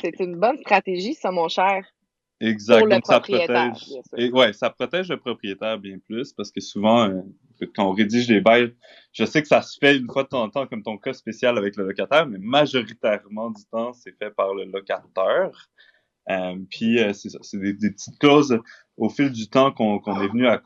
c'est 0.00 0.20
une 0.20 0.36
bonne 0.36 0.58
stratégie, 0.58 1.14
ça, 1.14 1.30
mon 1.30 1.48
cher. 1.48 1.84
Exact. 2.40 2.78
Pour 2.78 2.88
le 2.88 2.94
Donc, 2.96 3.06
ça 3.06 3.20
protège. 3.20 3.94
Et, 4.16 4.30
ouais, 4.30 4.52
ça 4.52 4.70
protège 4.70 5.08
le 5.08 5.18
propriétaire 5.18 5.78
bien 5.78 5.98
plus 5.98 6.32
parce 6.32 6.50
que 6.50 6.60
souvent, 6.60 7.08
euh, 7.08 7.22
quand 7.74 7.88
on 7.88 7.92
rédige 7.92 8.28
les 8.28 8.40
bails, 8.40 8.74
je 9.12 9.24
sais 9.24 9.40
que 9.40 9.48
ça 9.48 9.62
se 9.62 9.78
fait 9.78 9.96
une 9.96 10.10
fois 10.10 10.24
de 10.24 10.28
temps 10.28 10.42
en 10.42 10.50
temps, 10.50 10.66
comme 10.66 10.82
ton 10.82 10.98
cas 10.98 11.12
spécial 11.12 11.56
avec 11.56 11.76
le 11.76 11.86
locataire, 11.86 12.26
mais 12.26 12.38
majoritairement 12.38 13.50
du 13.50 13.64
temps, 13.66 13.92
c'est 13.92 14.16
fait 14.18 14.30
par 14.30 14.52
le 14.54 14.64
locateur. 14.64 15.68
Euh, 16.30 16.56
puis 16.70 16.98
euh, 16.98 17.12
c'est 17.12 17.28
ça, 17.30 17.38
c'est 17.42 17.58
des, 17.58 17.74
petites 17.74 18.18
clauses 18.18 18.58
au 18.96 19.08
fil 19.08 19.30
du 19.30 19.48
temps 19.48 19.72
qu'on 19.72 20.00
est 20.22 20.28
venu 20.28 20.46
à 20.46 20.60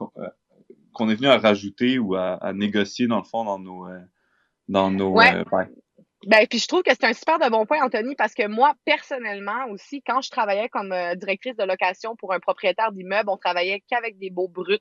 qu'on 0.93 1.09
est 1.09 1.15
venu 1.17 1.29
à 1.29 1.39
rajouter 1.39 1.99
ou 1.99 2.15
à, 2.15 2.53
négocier 2.55 3.07
dans 3.09 3.19
le 3.19 3.25
fond 3.25 3.45
dans 3.45 3.59
nos 3.59 3.89
dans 4.69 4.91
nos 4.91 5.15
bails. 5.15 5.45
Ben, 6.27 6.47
puis 6.49 6.59
je 6.59 6.67
trouve 6.67 6.83
que 6.83 6.91
c'est 6.91 7.05
un 7.05 7.13
super 7.13 7.39
de 7.39 7.49
bon 7.49 7.65
point, 7.65 7.81
Anthony, 7.81 8.17
parce 8.17 8.35
que 8.35 8.49
moi, 8.49 8.75
personnellement 8.85 9.67
aussi, 9.71 10.03
quand 10.03 10.21
je 10.21 10.31
travaillais 10.31 10.69
comme 10.69 10.91
euh, 10.91 11.15
directrice 11.15 11.57
de 11.57 11.63
location 11.63 12.17
pour 12.17 12.33
un 12.33 12.41
propriétaire 12.41 12.91
d'immeuble, 12.91 13.31
on 13.31 13.37
travaillait 13.37 13.85
qu'avec 13.89 14.19
des 14.19 14.29
beaux 14.31 14.49
bruts. 14.49 14.81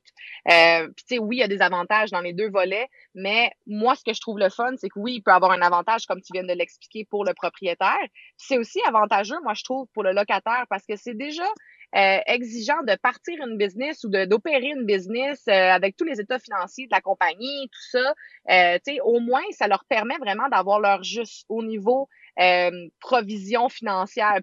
Euh, 0.49 0.87
puis 0.95 1.05
tu 1.07 1.15
sais, 1.15 1.19
oui, 1.19 1.37
il 1.37 1.39
y 1.39 1.43
a 1.43 1.47
des 1.47 1.61
avantages 1.61 2.09
dans 2.09 2.21
les 2.21 2.33
deux 2.33 2.49
volets, 2.49 2.87
mais 3.13 3.51
moi, 3.67 3.93
ce 3.95 4.03
que 4.03 4.13
je 4.15 4.19
trouve 4.19 4.39
le 4.39 4.49
fun, 4.49 4.71
c'est 4.77 4.89
que 4.89 4.97
oui, 4.99 5.13
il 5.17 5.21
peut 5.21 5.31
avoir 5.31 5.51
un 5.51 5.61
avantage, 5.61 6.07
comme 6.07 6.21
tu 6.21 6.33
viens 6.33 6.43
de 6.43 6.53
l'expliquer, 6.53 7.05
pour 7.05 7.23
le 7.23 7.35
propriétaire. 7.35 7.97
C'est 8.37 8.57
aussi 8.57 8.79
avantageux, 8.87 9.37
moi, 9.43 9.53
je 9.53 9.63
trouve, 9.63 9.87
pour 9.93 10.01
le 10.01 10.13
locataire, 10.13 10.65
parce 10.71 10.85
que 10.87 10.95
c'est 10.95 11.15
déjà 11.15 11.45
euh, 11.95 12.19
exigeant 12.25 12.83
de 12.83 12.95
partir 12.95 13.35
une 13.45 13.57
business 13.57 14.03
ou 14.03 14.09
d'opérer 14.09 14.67
une 14.75 14.85
business 14.85 15.43
euh, 15.47 15.51
avec 15.51 15.95
tous 15.95 16.03
les 16.03 16.19
états 16.19 16.39
financiers 16.39 16.85
de 16.85 16.91
la 16.91 17.01
compagnie, 17.01 17.69
tout 17.71 17.97
ça, 17.97 18.13
euh, 18.51 18.77
au 19.03 19.19
moins, 19.19 19.43
ça 19.51 19.67
leur 19.67 19.85
permet 19.85 20.17
vraiment 20.17 20.49
d'avoir 20.49 20.79
leur 20.79 21.03
juste 21.03 21.45
au 21.49 21.63
niveau 21.63 22.09
euh, 22.39 22.89
provision 22.99 23.69
financière, 23.69 24.39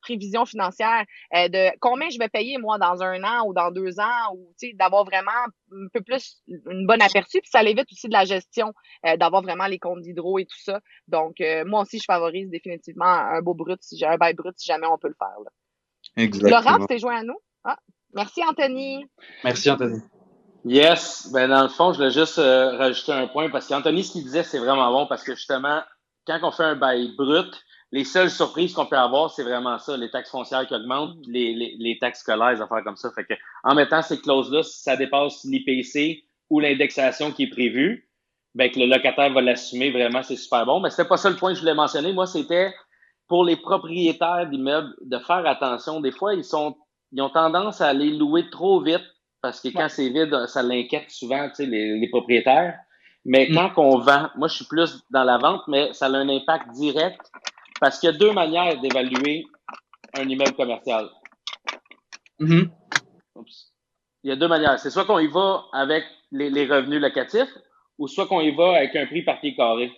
prévision 0.00 0.46
financière 0.46 1.04
de 1.32 1.70
combien 1.78 2.08
je 2.10 2.18
vais 2.18 2.28
payer 2.28 2.58
moi 2.58 2.78
dans 2.78 3.02
un 3.02 3.22
an 3.22 3.46
ou 3.46 3.52
dans 3.52 3.70
deux 3.70 4.00
ans, 4.00 4.34
ou 4.34 4.52
d'avoir 4.74 5.04
vraiment 5.04 5.30
un 5.70 5.88
peu 5.92 6.00
plus 6.00 6.42
une 6.48 6.86
bonne 6.86 7.02
aperçu. 7.02 7.40
Puis 7.40 7.50
ça 7.50 7.62
l'évite 7.62 7.90
aussi 7.92 8.08
de 8.08 8.12
la 8.12 8.24
gestion, 8.24 8.72
d'avoir 9.18 9.42
vraiment 9.42 9.66
les 9.66 9.78
comptes 9.78 10.00
d'hydro 10.00 10.38
et 10.38 10.46
tout 10.46 10.58
ça. 10.58 10.80
Donc, 11.06 11.36
moi 11.66 11.82
aussi, 11.82 11.98
je 11.98 12.04
favorise 12.04 12.50
définitivement 12.50 13.04
un 13.04 13.40
beau 13.42 13.54
brut, 13.54 13.78
si 13.80 13.96
j'ai 13.96 14.06
un 14.06 14.16
bail 14.16 14.34
brut, 14.34 14.58
si 14.58 14.66
jamais 14.66 14.86
on 14.88 14.98
peut 14.98 15.08
le 15.08 15.16
faire. 15.16 15.38
Là. 15.44 15.50
Laurent, 16.16 16.78
tu 16.80 16.86
t'es 16.86 16.98
joint 16.98 17.18
à 17.18 17.22
nous? 17.22 17.38
Ah, 17.64 17.76
merci, 18.14 18.42
Anthony. 18.48 19.04
Merci, 19.44 19.70
Anthony. 19.70 20.00
Yes. 20.64 21.30
Ben, 21.32 21.48
dans 21.48 21.62
le 21.62 21.68
fond, 21.68 21.92
je 21.92 21.98
voulais 21.98 22.10
juste 22.10 22.38
euh, 22.38 22.76
rajouter 22.76 23.12
un 23.12 23.28
point 23.28 23.48
parce 23.50 23.68
qu'Anthony, 23.68 24.02
ce 24.02 24.12
qu'il 24.12 24.24
disait, 24.24 24.42
c'est 24.42 24.58
vraiment 24.58 24.90
bon 24.90 25.06
parce 25.06 25.22
que 25.22 25.34
justement, 25.34 25.80
quand 26.26 26.38
on 26.42 26.50
fait 26.50 26.64
un 26.64 26.74
bail 26.74 27.14
brut, 27.16 27.62
les 27.92 28.04
seules 28.04 28.30
surprises 28.30 28.72
qu'on 28.72 28.86
peut 28.86 28.98
avoir, 28.98 29.30
c'est 29.30 29.44
vraiment 29.44 29.78
ça, 29.78 29.96
les 29.96 30.10
taxes 30.10 30.30
foncières 30.30 30.66
qui 30.66 30.74
augmentent, 30.74 31.16
les, 31.28 31.54
les, 31.54 31.76
les 31.78 31.98
taxes 31.98 32.20
scolaires, 32.20 32.52
les 32.52 32.60
affaires 32.60 32.82
comme 32.82 32.96
ça. 32.96 33.10
Fait 33.14 33.24
que, 33.24 33.34
en 33.62 33.74
mettant 33.74 34.02
ces 34.02 34.20
clauses-là, 34.20 34.64
si 34.64 34.82
ça 34.82 34.96
dépasse 34.96 35.44
l'IPC 35.44 36.24
ou 36.50 36.58
l'indexation 36.58 37.30
qui 37.30 37.44
est 37.44 37.50
prévue, 37.50 38.08
ben, 38.56 38.70
que 38.70 38.80
le 38.80 38.86
locataire 38.86 39.32
va 39.32 39.40
l'assumer, 39.42 39.90
vraiment, 39.90 40.22
c'est 40.22 40.36
super 40.36 40.66
bon. 40.66 40.80
Mais 40.80 40.90
c'était 40.90 41.06
pas 41.06 41.16
ça 41.16 41.30
le 41.30 41.36
point 41.36 41.50
que 41.50 41.56
je 41.56 41.60
voulais 41.60 41.74
mentionner. 41.74 42.12
Moi, 42.12 42.26
c'était 42.26 42.74
pour 43.28 43.44
les 43.44 43.56
propriétaires 43.56 44.48
d'immeubles 44.48 44.94
de 45.02 45.18
faire 45.18 45.46
attention. 45.46 46.00
Des 46.00 46.12
fois, 46.12 46.34
ils 46.34 46.44
sont 46.44 46.76
ils 47.12 47.22
ont 47.22 47.30
tendance 47.30 47.80
à 47.80 47.88
aller 47.88 48.10
louer 48.10 48.50
trop 48.50 48.80
vite 48.80 49.04
parce 49.40 49.60
que 49.60 49.68
quand 49.68 49.88
c'est 49.88 50.08
vide, 50.08 50.46
ça 50.48 50.62
l'inquiète 50.62 51.10
souvent 51.10 51.48
les, 51.58 51.98
les 51.98 52.08
propriétaires. 52.08 52.78
Mais 53.24 53.48
mm. 53.48 53.54
quand 53.54 53.72
on 53.76 53.98
vend, 53.98 54.28
moi 54.36 54.48
je 54.48 54.56
suis 54.56 54.64
plus 54.64 55.04
dans 55.10 55.24
la 55.24 55.38
vente, 55.38 55.62
mais 55.68 55.92
ça 55.92 56.06
a 56.06 56.10
un 56.10 56.28
impact 56.28 56.70
direct 56.72 57.20
parce 57.80 57.98
qu'il 57.98 58.10
y 58.10 58.14
a 58.14 58.16
deux 58.16 58.32
manières 58.32 58.80
d'évaluer 58.80 59.44
un 60.14 60.28
immeuble 60.28 60.54
commercial. 60.54 61.08
Mm-hmm. 62.40 62.70
Il 64.24 64.30
y 64.30 64.32
a 64.32 64.36
deux 64.36 64.48
manières. 64.48 64.78
C'est 64.78 64.90
soit 64.90 65.04
qu'on 65.04 65.18
y 65.18 65.28
va 65.28 65.64
avec 65.72 66.04
les, 66.32 66.50
les, 66.50 66.66
revenus 66.66 67.00
locatifs 67.00 67.54
ou 67.98 68.08
soit 68.08 68.26
qu'on 68.26 68.40
y 68.40 68.54
va 68.54 68.76
avec 68.76 68.96
un 68.96 69.06
prix 69.06 69.22
par 69.22 69.40
pied 69.40 69.54
carré. 69.54 69.92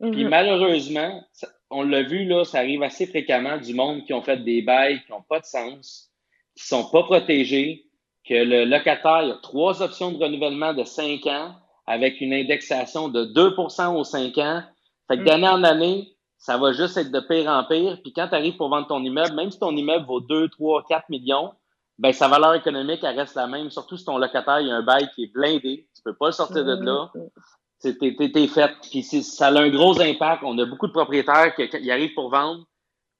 Puis 0.00 0.24
mm-hmm. 0.24 0.28
malheureusement, 0.28 1.24
on 1.72 1.82
l'a 1.82 2.02
vu, 2.02 2.24
là, 2.24 2.44
ça 2.44 2.58
arrive 2.58 2.82
assez 2.82 3.06
fréquemment 3.06 3.56
du 3.56 3.74
monde 3.74 4.04
qui 4.04 4.14
ont 4.14 4.22
fait 4.22 4.38
des 4.38 4.62
bails 4.62 5.02
qui 5.04 5.12
n'ont 5.12 5.22
pas 5.22 5.40
de 5.40 5.44
sens, 5.44 6.10
qui 6.56 6.64
sont 6.64 6.84
pas 6.90 7.02
protégés, 7.02 7.86
que 8.24 8.34
le 8.34 8.64
locataire 8.64 9.34
a 9.34 9.38
trois 9.42 9.82
options 9.82 10.12
de 10.12 10.22
renouvellement 10.22 10.74
de 10.74 10.84
cinq 10.84 11.26
ans 11.26 11.54
avec 11.86 12.20
une 12.20 12.32
indexation 12.32 13.08
de 13.08 13.24
2% 13.24 13.96
aux 13.96 14.04
cinq 14.04 14.38
ans. 14.38 14.62
Fait 15.08 15.16
que 15.16 15.22
mm. 15.22 15.24
d'année 15.24 15.48
en 15.48 15.64
année, 15.64 16.16
ça 16.38 16.58
va 16.58 16.72
juste 16.72 16.96
être 16.96 17.10
de 17.10 17.20
pire 17.20 17.48
en 17.48 17.64
pire. 17.64 17.98
Puis 18.02 18.12
quand 18.12 18.28
tu 18.28 18.34
arrives 18.34 18.56
pour 18.56 18.68
vendre 18.68 18.86
ton 18.86 19.02
immeuble, 19.02 19.34
même 19.34 19.50
si 19.50 19.58
ton 19.58 19.74
immeuble 19.76 20.06
vaut 20.06 20.20
2, 20.20 20.48
3, 20.48 20.84
4 20.88 21.08
millions, 21.08 21.52
ben 21.98 22.12
sa 22.12 22.28
valeur 22.28 22.54
économique, 22.54 23.00
elle 23.02 23.18
reste 23.18 23.34
la 23.34 23.46
même. 23.46 23.70
Surtout 23.70 23.96
si 23.96 24.04
ton 24.04 24.18
locataire, 24.18 24.60
il 24.60 24.70
a 24.70 24.76
un 24.76 24.82
bail 24.82 25.08
qui 25.14 25.24
est 25.24 25.32
blindé. 25.32 25.88
Tu 25.94 26.02
peux 26.02 26.14
pas 26.14 26.26
le 26.26 26.32
sortir 26.32 26.64
de 26.64 26.84
là. 26.84 27.12
T'es 27.82 28.46
fait. 28.46 28.70
Puis 28.90 29.02
ça 29.02 29.48
a 29.48 29.60
un 29.60 29.70
gros 29.70 30.00
impact. 30.00 30.42
On 30.44 30.56
a 30.58 30.64
beaucoup 30.64 30.86
de 30.86 30.92
propriétaires 30.92 31.54
qui, 31.54 31.90
arrivent 31.90 32.14
pour 32.14 32.30
vendre. 32.30 32.64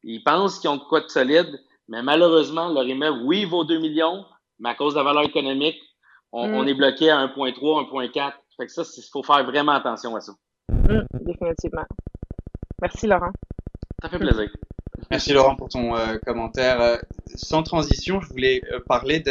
Ils 0.05 0.23
pensent 0.23 0.59
qu'ils 0.59 0.71
ont 0.71 0.77
de 0.77 0.85
quoi 0.85 1.01
de 1.01 1.09
solide, 1.09 1.61
mais 1.89 2.03
malheureusement, 2.03 2.69
leur 2.69 2.87
immeuble, 2.87 3.21
oui, 3.25 3.45
vaut 3.45 3.65
2 3.65 3.79
millions, 3.79 4.25
mais 4.59 4.71
à 4.71 4.75
cause 4.75 4.95
de 4.95 4.99
la 4.99 5.05
valeur 5.05 5.25
économique, 5.25 5.81
on, 6.33 6.63
mm. 6.63 6.69
est 6.69 6.75
bloqué 6.75 7.11
à 7.11 7.27
1.3, 7.27 7.91
1.4. 7.91 8.33
Fait 8.57 8.67
que 8.67 8.73
ça, 8.73 8.83
il 8.97 9.03
faut 9.13 9.23
faire 9.23 9.45
vraiment 9.45 9.73
attention 9.73 10.17
à 10.17 10.21
ça. 10.21 10.33
Mm, 10.69 11.03
définitivement. 11.21 11.85
Merci, 12.81 13.07
Laurent. 13.07 13.33
Ça 14.01 14.09
fait 14.09 14.19
plaisir. 14.19 14.49
Merci 15.11 15.33
Laurent 15.33 15.57
pour 15.57 15.69
ton 15.69 15.97
euh, 15.97 16.17
commentaire. 16.25 16.81
Euh, 16.81 16.97
sans 17.35 17.63
transition, 17.63 18.21
je 18.21 18.29
voulais 18.29 18.63
euh, 18.73 18.81
parler 18.81 19.23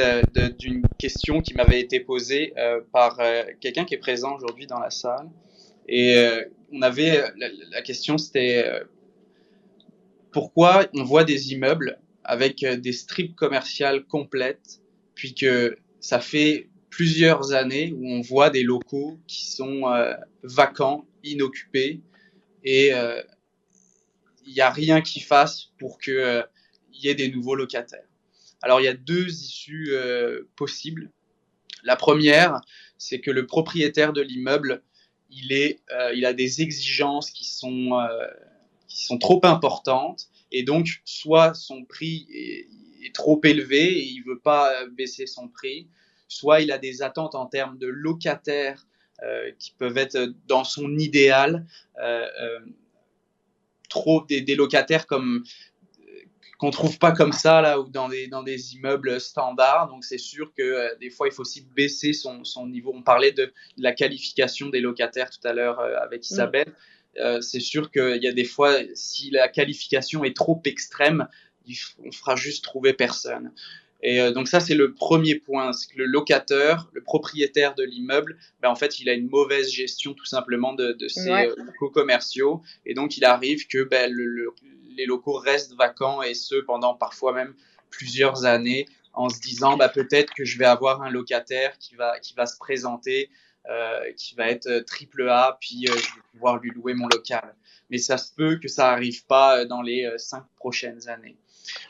d'une 0.57 0.83
question 0.97 1.41
qui 1.41 1.53
m'avait 1.53 1.79
été 1.79 1.99
posée 1.99 2.53
par 2.91 3.19
quelqu'un 3.59 3.85
qui 3.85 3.95
est 3.95 3.99
présent 3.99 4.35
aujourd'hui 4.35 4.67
dans 4.67 4.79
la 4.79 4.89
salle. 4.89 5.29
Et 5.87 6.15
on 6.71 6.81
avait 6.81 7.23
la, 7.71 7.81
question, 7.81 8.17
c'était 8.17 8.83
pourquoi 10.31 10.85
on 10.95 11.03
voit 11.03 11.23
des 11.23 11.51
immeubles 11.51 11.99
avec 12.23 12.63
des 12.63 12.91
strips 12.91 13.35
commerciales 13.35 14.05
complètes, 14.05 14.81
puis 15.15 15.33
que 15.33 15.77
ça 15.99 16.19
fait 16.19 16.69
plusieurs 16.89 17.53
années 17.53 17.93
où 17.97 18.07
on 18.07 18.21
voit 18.21 18.49
des 18.49 18.63
locaux 18.63 19.19
qui 19.27 19.45
sont 19.45 19.83
vacants, 20.43 21.05
inoccupés, 21.23 22.01
et 22.63 22.91
il 24.45 24.53
n'y 24.53 24.61
a 24.61 24.69
rien 24.69 25.01
qui 25.01 25.19
fasse 25.19 25.71
pour 25.79 25.99
qu'il 25.99 26.13
euh, 26.13 26.43
y 26.93 27.07
ait 27.09 27.15
des 27.15 27.29
nouveaux 27.29 27.55
locataires. 27.55 28.05
Alors 28.61 28.79
il 28.79 28.83
y 28.83 28.89
a 28.89 28.93
deux 28.93 29.27
issues 29.27 29.89
euh, 29.91 30.43
possibles. 30.55 31.11
La 31.83 31.95
première, 31.95 32.61
c'est 32.97 33.19
que 33.19 33.31
le 33.31 33.47
propriétaire 33.47 34.13
de 34.13 34.21
l'immeuble, 34.21 34.83
il, 35.31 35.51
euh, 35.53 36.13
il 36.13 36.25
a 36.25 36.33
des 36.33 36.61
exigences 36.61 37.31
qui 37.31 37.45
sont, 37.45 37.99
euh, 37.99 38.27
qui 38.87 39.05
sont 39.05 39.17
trop 39.17 39.39
importantes 39.43 40.27
et 40.51 40.63
donc 40.63 41.01
soit 41.05 41.53
son 41.53 41.85
prix 41.85 42.27
est, 42.33 42.67
trop 43.15 43.41
élevé 43.43 43.97
et 43.97 44.05
il 44.05 44.21
veut 44.21 44.39
pas 44.39 44.85
baisser 44.85 45.25
son 45.25 45.49
prix, 45.49 45.89
soit 46.29 46.61
il 46.61 46.71
a 46.71 46.77
des 46.77 47.01
attentes 47.01 47.35
en 47.35 47.45
termes 47.45 47.77
de 47.77 47.87
locataires 47.87 48.87
qui 49.59 49.73
peuvent 49.77 49.97
être 49.97 50.33
dans 50.47 50.63
son 50.63 50.97
idéal, 50.97 51.65
trop 53.91 54.25
des, 54.27 54.41
des, 54.41 54.55
locataires 54.55 55.05
comme 55.05 55.43
qu'on 56.57 56.71
trouve 56.71 56.97
pas 56.97 57.11
comme 57.11 57.31
ça 57.31 57.59
là 57.59 57.79
ou 57.79 57.89
dans 57.89 58.07
des 58.07 58.27
dans 58.27 58.43
des 58.43 58.75
immeubles 58.75 59.19
standards. 59.19 59.89
Donc 59.89 60.05
c'est 60.05 60.17
sûr 60.19 60.53
que 60.57 60.63
euh, 60.63 60.95
des 60.99 61.09
fois 61.09 61.27
il 61.27 61.33
faut 61.33 61.41
aussi 61.41 61.67
baisser 61.75 62.13
son, 62.13 62.43
son 62.43 62.67
niveau. 62.67 62.93
On 62.95 63.03
parlait 63.03 63.31
de, 63.31 63.45
de, 63.45 63.83
la 63.83 63.93
qualification 63.93 64.69
des 64.69 64.79
locataires 64.79 65.29
tout 65.29 65.45
à 65.47 65.53
l'heure 65.53 65.79
euh, 65.79 65.95
avec 66.01 66.21
mm. 66.21 66.33
Isabelle. 66.33 66.73
Euh, 67.17 67.41
c'est 67.41 67.59
sûr 67.59 67.91
qu'il 67.91 68.23
y 68.23 68.27
a 68.27 68.31
des 68.31 68.45
fois 68.45 68.77
si 68.93 69.31
la 69.31 69.49
qualification 69.49 70.23
est 70.23 70.35
trop 70.35 70.61
extrême, 70.65 71.27
il, 71.65 71.75
on 72.05 72.11
fera 72.11 72.35
juste 72.35 72.63
trouver 72.63 72.93
personne. 72.93 73.51
Et 74.03 74.19
euh, 74.19 74.31
donc 74.31 74.47
ça, 74.47 74.59
c'est 74.59 74.75
le 74.75 74.93
premier 74.93 75.35
point, 75.35 75.73
c'est 75.73 75.93
que 75.93 75.97
le 75.97 76.05
locateur, 76.05 76.89
le 76.93 77.01
propriétaire 77.01 77.75
de 77.75 77.83
l'immeuble, 77.83 78.37
ben, 78.61 78.69
en 78.69 78.75
fait, 78.75 78.99
il 78.99 79.09
a 79.09 79.13
une 79.13 79.29
mauvaise 79.29 79.71
gestion 79.71 80.13
tout 80.13 80.25
simplement 80.25 80.73
de, 80.73 80.93
de 80.93 81.07
ses 81.07 81.31
ouais. 81.31 81.49
locaux 81.55 81.89
commerciaux. 81.89 82.61
Et 82.85 82.93
donc, 82.93 83.17
il 83.17 83.25
arrive 83.25 83.67
que 83.67 83.83
ben, 83.83 84.11
le, 84.11 84.25
le, 84.25 84.53
les 84.97 85.05
locaux 85.05 85.37
restent 85.37 85.75
vacants 85.75 86.21
et 86.21 86.33
ce 86.33 86.55
pendant 86.55 86.95
parfois 86.95 87.33
même 87.33 87.53
plusieurs 87.89 88.45
années 88.45 88.87
en 89.13 89.29
se 89.29 89.39
disant 89.39 89.77
bah, 89.77 89.89
peut-être 89.89 90.33
que 90.33 90.45
je 90.45 90.57
vais 90.57 90.65
avoir 90.65 91.01
un 91.01 91.09
locataire 91.09 91.77
qui 91.77 91.95
va, 91.95 92.19
qui 92.19 92.33
va 92.33 92.45
se 92.45 92.57
présenter, 92.57 93.29
euh, 93.69 94.11
qui 94.17 94.35
va 94.35 94.49
être 94.49 94.79
triple 94.87 95.29
A, 95.29 95.57
puis 95.59 95.85
euh, 95.87 95.93
je 95.93 96.15
vais 96.15 96.21
pouvoir 96.31 96.57
lui 96.57 96.71
louer 96.71 96.93
mon 96.93 97.07
local. 97.07 97.55
Mais 97.89 97.97
ça 97.97 98.17
se 98.17 98.33
peut 98.33 98.55
que 98.57 98.67
ça 98.67 98.89
arrive 98.89 99.25
pas 99.25 99.65
dans 99.65 99.81
les 99.81 100.05
euh, 100.05 100.17
cinq 100.17 100.45
prochaines 100.55 101.09
années. 101.09 101.37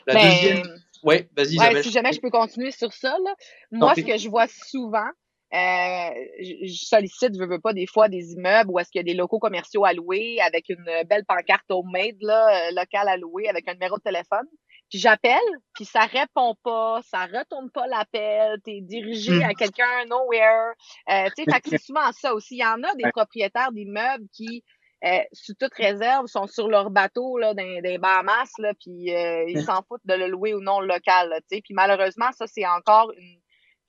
La 0.06 0.14
Mais... 0.14 0.30
deuxième. 0.30 0.81
Ouais, 1.02 1.28
vas-y. 1.36 1.58
Ouais, 1.58 1.82
si 1.82 1.90
jamais 1.90 2.12
je 2.12 2.20
peux 2.20 2.30
continuer 2.30 2.70
sur 2.70 2.92
ça, 2.92 3.16
là. 3.24 3.34
moi, 3.70 3.94
ce 3.94 4.02
que 4.02 4.16
je 4.16 4.28
vois 4.28 4.46
souvent, 4.48 5.08
euh, 5.54 6.10
je 6.40 6.84
sollicite, 6.86 7.34
je 7.38 7.44
veux 7.44 7.60
pas, 7.60 7.74
des 7.74 7.86
fois 7.86 8.08
des 8.08 8.32
immeubles 8.32 8.70
où 8.70 8.78
est-ce 8.78 8.90
qu'il 8.90 9.00
y 9.00 9.04
a 9.04 9.04
des 9.04 9.14
locaux 9.14 9.38
commerciaux 9.38 9.84
à 9.84 9.92
louer 9.92 10.40
avec 10.40 10.70
une 10.70 10.84
belle 11.08 11.26
pancarte 11.26 11.70
homemade, 11.70 12.16
là, 12.20 12.68
euh, 12.68 12.70
locale 12.70 13.08
à 13.08 13.18
louer 13.18 13.48
avec 13.48 13.68
un 13.68 13.74
numéro 13.74 13.96
de 13.98 14.02
téléphone. 14.02 14.46
Puis 14.88 14.98
j'appelle, 14.98 15.38
puis 15.74 15.84
ça 15.84 16.00
répond 16.00 16.54
pas, 16.62 17.00
ça 17.02 17.26
retourne 17.26 17.70
pas 17.70 17.86
l'appel, 17.86 18.58
t'es 18.64 18.80
dirigé 18.82 19.42
à 19.42 19.52
quelqu'un 19.54 20.04
nowhere. 20.08 20.72
Euh, 21.10 21.28
tu 21.36 21.44
sais, 21.44 21.60
c'est 21.64 21.82
souvent 21.82 22.12
ça 22.12 22.34
aussi. 22.34 22.56
Il 22.56 22.60
y 22.60 22.64
en 22.64 22.82
a 22.82 22.94
des 22.94 23.10
propriétaires 23.10 23.72
d'immeubles 23.72 24.26
qui, 24.34 24.62
euh, 25.04 25.18
sous 25.32 25.54
toute 25.54 25.74
réserve, 25.74 26.26
sont 26.26 26.46
sur 26.46 26.68
leur 26.68 26.90
bateau 26.90 27.38
là, 27.38 27.54
dans, 27.54 27.82
des 27.82 27.98
Bahamas, 27.98 28.50
là, 28.58 28.72
puis 28.80 29.14
euh, 29.14 29.44
ils 29.48 29.62
s'en 29.62 29.82
foutent 29.88 30.04
de 30.04 30.14
le 30.14 30.28
louer 30.28 30.54
ou 30.54 30.60
non 30.60 30.80
local. 30.80 31.34
Sais, 31.50 31.60
puis 31.60 31.74
malheureusement, 31.74 32.30
ça 32.32 32.46
c'est 32.46 32.66
encore 32.66 33.12
une 33.16 33.42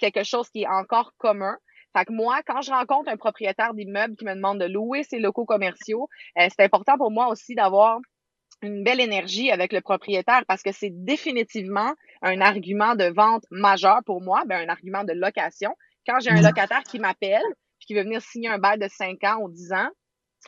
quelque 0.03 0.23
chose 0.23 0.49
qui 0.49 0.63
est 0.63 0.67
encore 0.67 1.13
commun. 1.17 1.57
Fait 1.95 2.05
que 2.05 2.11
moi, 2.11 2.41
quand 2.45 2.61
je 2.61 2.71
rencontre 2.71 3.09
un 3.09 3.17
propriétaire 3.17 3.73
d'immeuble 3.73 4.15
qui 4.15 4.25
me 4.25 4.33
demande 4.33 4.59
de 4.59 4.65
louer 4.65 5.03
ses 5.03 5.19
locaux 5.19 5.45
commerciaux, 5.45 6.09
euh, 6.39 6.47
c'est 6.49 6.63
important 6.63 6.97
pour 6.97 7.11
moi 7.11 7.27
aussi 7.27 7.55
d'avoir 7.55 7.99
une 8.61 8.83
belle 8.83 8.99
énergie 8.99 9.51
avec 9.51 9.73
le 9.73 9.81
propriétaire 9.81 10.43
parce 10.47 10.63
que 10.63 10.71
c'est 10.71 10.91
définitivement 10.91 11.93
un 12.21 12.41
argument 12.41 12.95
de 12.95 13.05
vente 13.05 13.43
majeur 13.51 13.99
pour 14.05 14.21
moi, 14.21 14.43
ben 14.45 14.67
un 14.67 14.69
argument 14.69 15.03
de 15.03 15.13
location. 15.13 15.75
Quand 16.07 16.19
j'ai 16.19 16.31
un 16.31 16.41
locataire 16.41 16.83
qui 16.83 16.99
m'appelle 16.99 17.43
qui 17.79 17.93
veut 17.93 18.03
venir 18.03 18.21
signer 18.21 18.49
un 18.49 18.59
bail 18.59 18.79
de 18.79 18.87
5 18.87 19.23
ans 19.25 19.41
ou 19.41 19.49
10 19.49 19.73
ans, 19.73 19.89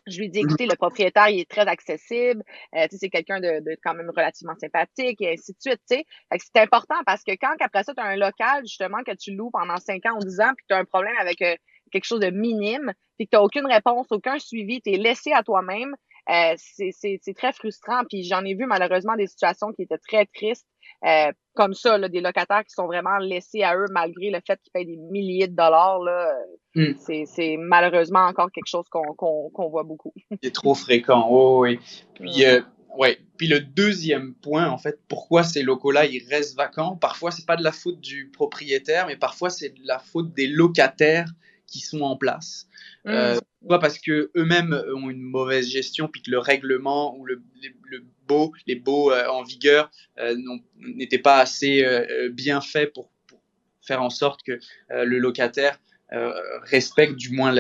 je 0.08 0.20
lui 0.20 0.30
dis, 0.30 0.42
mmh. 0.42 0.48
écoutez, 0.48 0.66
le 0.66 0.76
propriétaire, 0.76 1.30
il 1.30 1.40
est 1.40 1.50
très 1.50 1.68
accessible, 1.68 2.44
euh, 2.76 2.88
c'est 2.92 3.10
quelqu'un 3.10 3.40
de, 3.40 3.64
de, 3.64 3.78
quand 3.84 3.94
même 3.94 4.10
relativement 4.10 4.56
sympathique, 4.56 5.22
et 5.22 5.34
ainsi 5.34 5.54
de 5.54 5.58
suite, 5.60 5.82
tu 5.90 5.98
sais. 5.98 6.06
C'est 6.38 6.62
important 6.62 6.96
parce 7.06 7.24
que 7.24 7.32
quand 7.40 7.56
après 7.60 7.84
ça, 7.84 7.94
tu 7.94 8.02
as 8.02 8.06
un 8.06 8.16
local, 8.16 8.64
justement, 8.64 9.04
que 9.06 9.16
tu 9.16 9.36
loues 9.36 9.52
pendant 9.52 9.78
5 9.78 10.06
ans 10.06 10.18
ou 10.18 10.24
10 10.24 10.40
ans, 10.42 10.54
puis 10.56 10.66
tu 10.68 10.76
as 10.76 10.78
un 10.78 10.86
problème 10.86 11.16
avec 11.20 11.42
euh, 11.42 11.56
quelque 11.92 12.06
chose 12.06 12.20
de 12.20 12.30
minime, 12.30 12.94
puis 13.18 13.28
que 13.28 13.32
tu 13.32 13.38
n'as 13.38 13.44
aucune 13.44 13.66
réponse, 13.66 14.08
aucun 14.12 14.40
suivi, 14.40 14.82
tu 14.82 14.94
es 14.94 14.98
laissé 14.98 15.32
à 15.32 15.44
toi-même, 15.44 15.96
euh, 16.30 16.56
c'est 16.58 17.36
très 17.36 17.54
frustrant. 17.54 18.04
Puis 18.10 18.24
j'en 18.24 18.44
ai 18.44 18.56
vu 18.56 18.66
malheureusement 18.66 19.16
des 19.16 19.28
situations 19.28 19.72
qui 19.74 19.84
étaient 19.84 19.98
très 19.98 20.26
tristes, 20.26 20.68
euh, 21.04 21.32
comme 21.54 21.74
ça, 21.74 21.98
là, 21.98 22.10
des 22.10 22.22
locataires 22.22 22.64
qui 22.64 22.74
sont 22.74 22.86
vraiment 22.86 23.18
laissés 23.18 23.64
à 23.64 23.76
eux 23.76 23.88
malgré 23.92 24.30
le 24.30 24.40
fait 24.46 24.60
qu'ils 24.62 24.72
payent 24.74 24.86
des 24.86 24.98
milliers 24.98 25.48
de 25.48 25.56
dollars. 25.56 26.00
Là, 26.00 26.34
mm. 26.76 26.94
C'est 27.26 27.58
malheureusement 27.58 28.26
encore 28.26 28.52
quelque 28.52 28.68
chose 28.68 28.88
qu'on 28.90 29.14
qu 29.14 29.54
qu 29.56 29.70
voit 29.70 29.84
beaucoup. 29.84 30.14
C'est 30.44 30.54
trop 30.54 30.76
fréquent, 30.76 31.28
oh, 31.30 31.62
oui. 31.62 31.80
Puis, 32.16 32.46
euh, 32.46 32.62
ouais. 32.98 33.20
Puis 33.38 33.48
le 33.48 33.60
deuxième 33.60 34.34
point, 34.36 34.70
en 34.70 34.78
fait, 34.78 35.00
pourquoi 35.08 35.44
ces 35.44 35.64
locaux-là, 35.64 36.06
ils 36.06 36.26
restent 36.30 36.56
vacants, 36.56 36.96
parfois, 36.96 37.32
c'est 37.32 37.46
pas 37.46 37.58
de 37.58 37.64
la 37.64 37.72
faute 37.72 38.00
du 38.00 38.30
propriétaire, 38.32 39.08
mais 39.08 39.18
parfois, 39.18 39.50
c'est 39.50 39.70
de 39.70 39.86
la 39.86 40.00
faute 40.00 40.34
des 40.34 40.48
locataires 40.48 41.28
qui 41.68 41.80
sont 41.80 42.02
en 42.02 42.16
place. 42.16 42.68
Euh, 43.08 43.40
soit 43.66 43.80
parce 43.80 44.00
que 44.00 44.32
eux-mêmes 44.36 44.74
ont 44.96 45.10
une 45.10 45.22
mauvaise 45.22 45.68
gestion, 45.68 46.08
puis 46.08 46.22
que 46.22 46.32
le 46.32 46.40
règlement 46.40 47.16
ou 47.18 47.26
le, 47.26 47.42
le, 47.62 47.70
le 47.84 48.06
beau, 48.28 48.54
les 48.68 48.76
baux 48.76 49.12
euh, 49.12 49.28
en 49.28 49.44
vigueur 49.44 49.92
euh, 50.20 50.36
n'étaient 50.78 51.20
pas 51.20 51.40
assez 51.40 51.84
euh, 51.84 52.30
bien 52.30 52.62
faits 52.62 52.94
pour, 52.94 53.10
pour, 53.28 53.42
faire 53.82 54.02
en 54.02 54.10
sorte 54.10 54.42
que 54.44 54.54
euh, 54.92 55.06
le 55.06 55.20
locataire 55.20 55.80
euh, 56.12 56.34
respecte 56.64 57.16
du 57.16 57.30
moins 57.30 57.52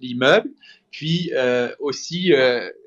l'immeuble. 0.00 0.50
Puis 0.92 1.32
aussi, 1.78 2.32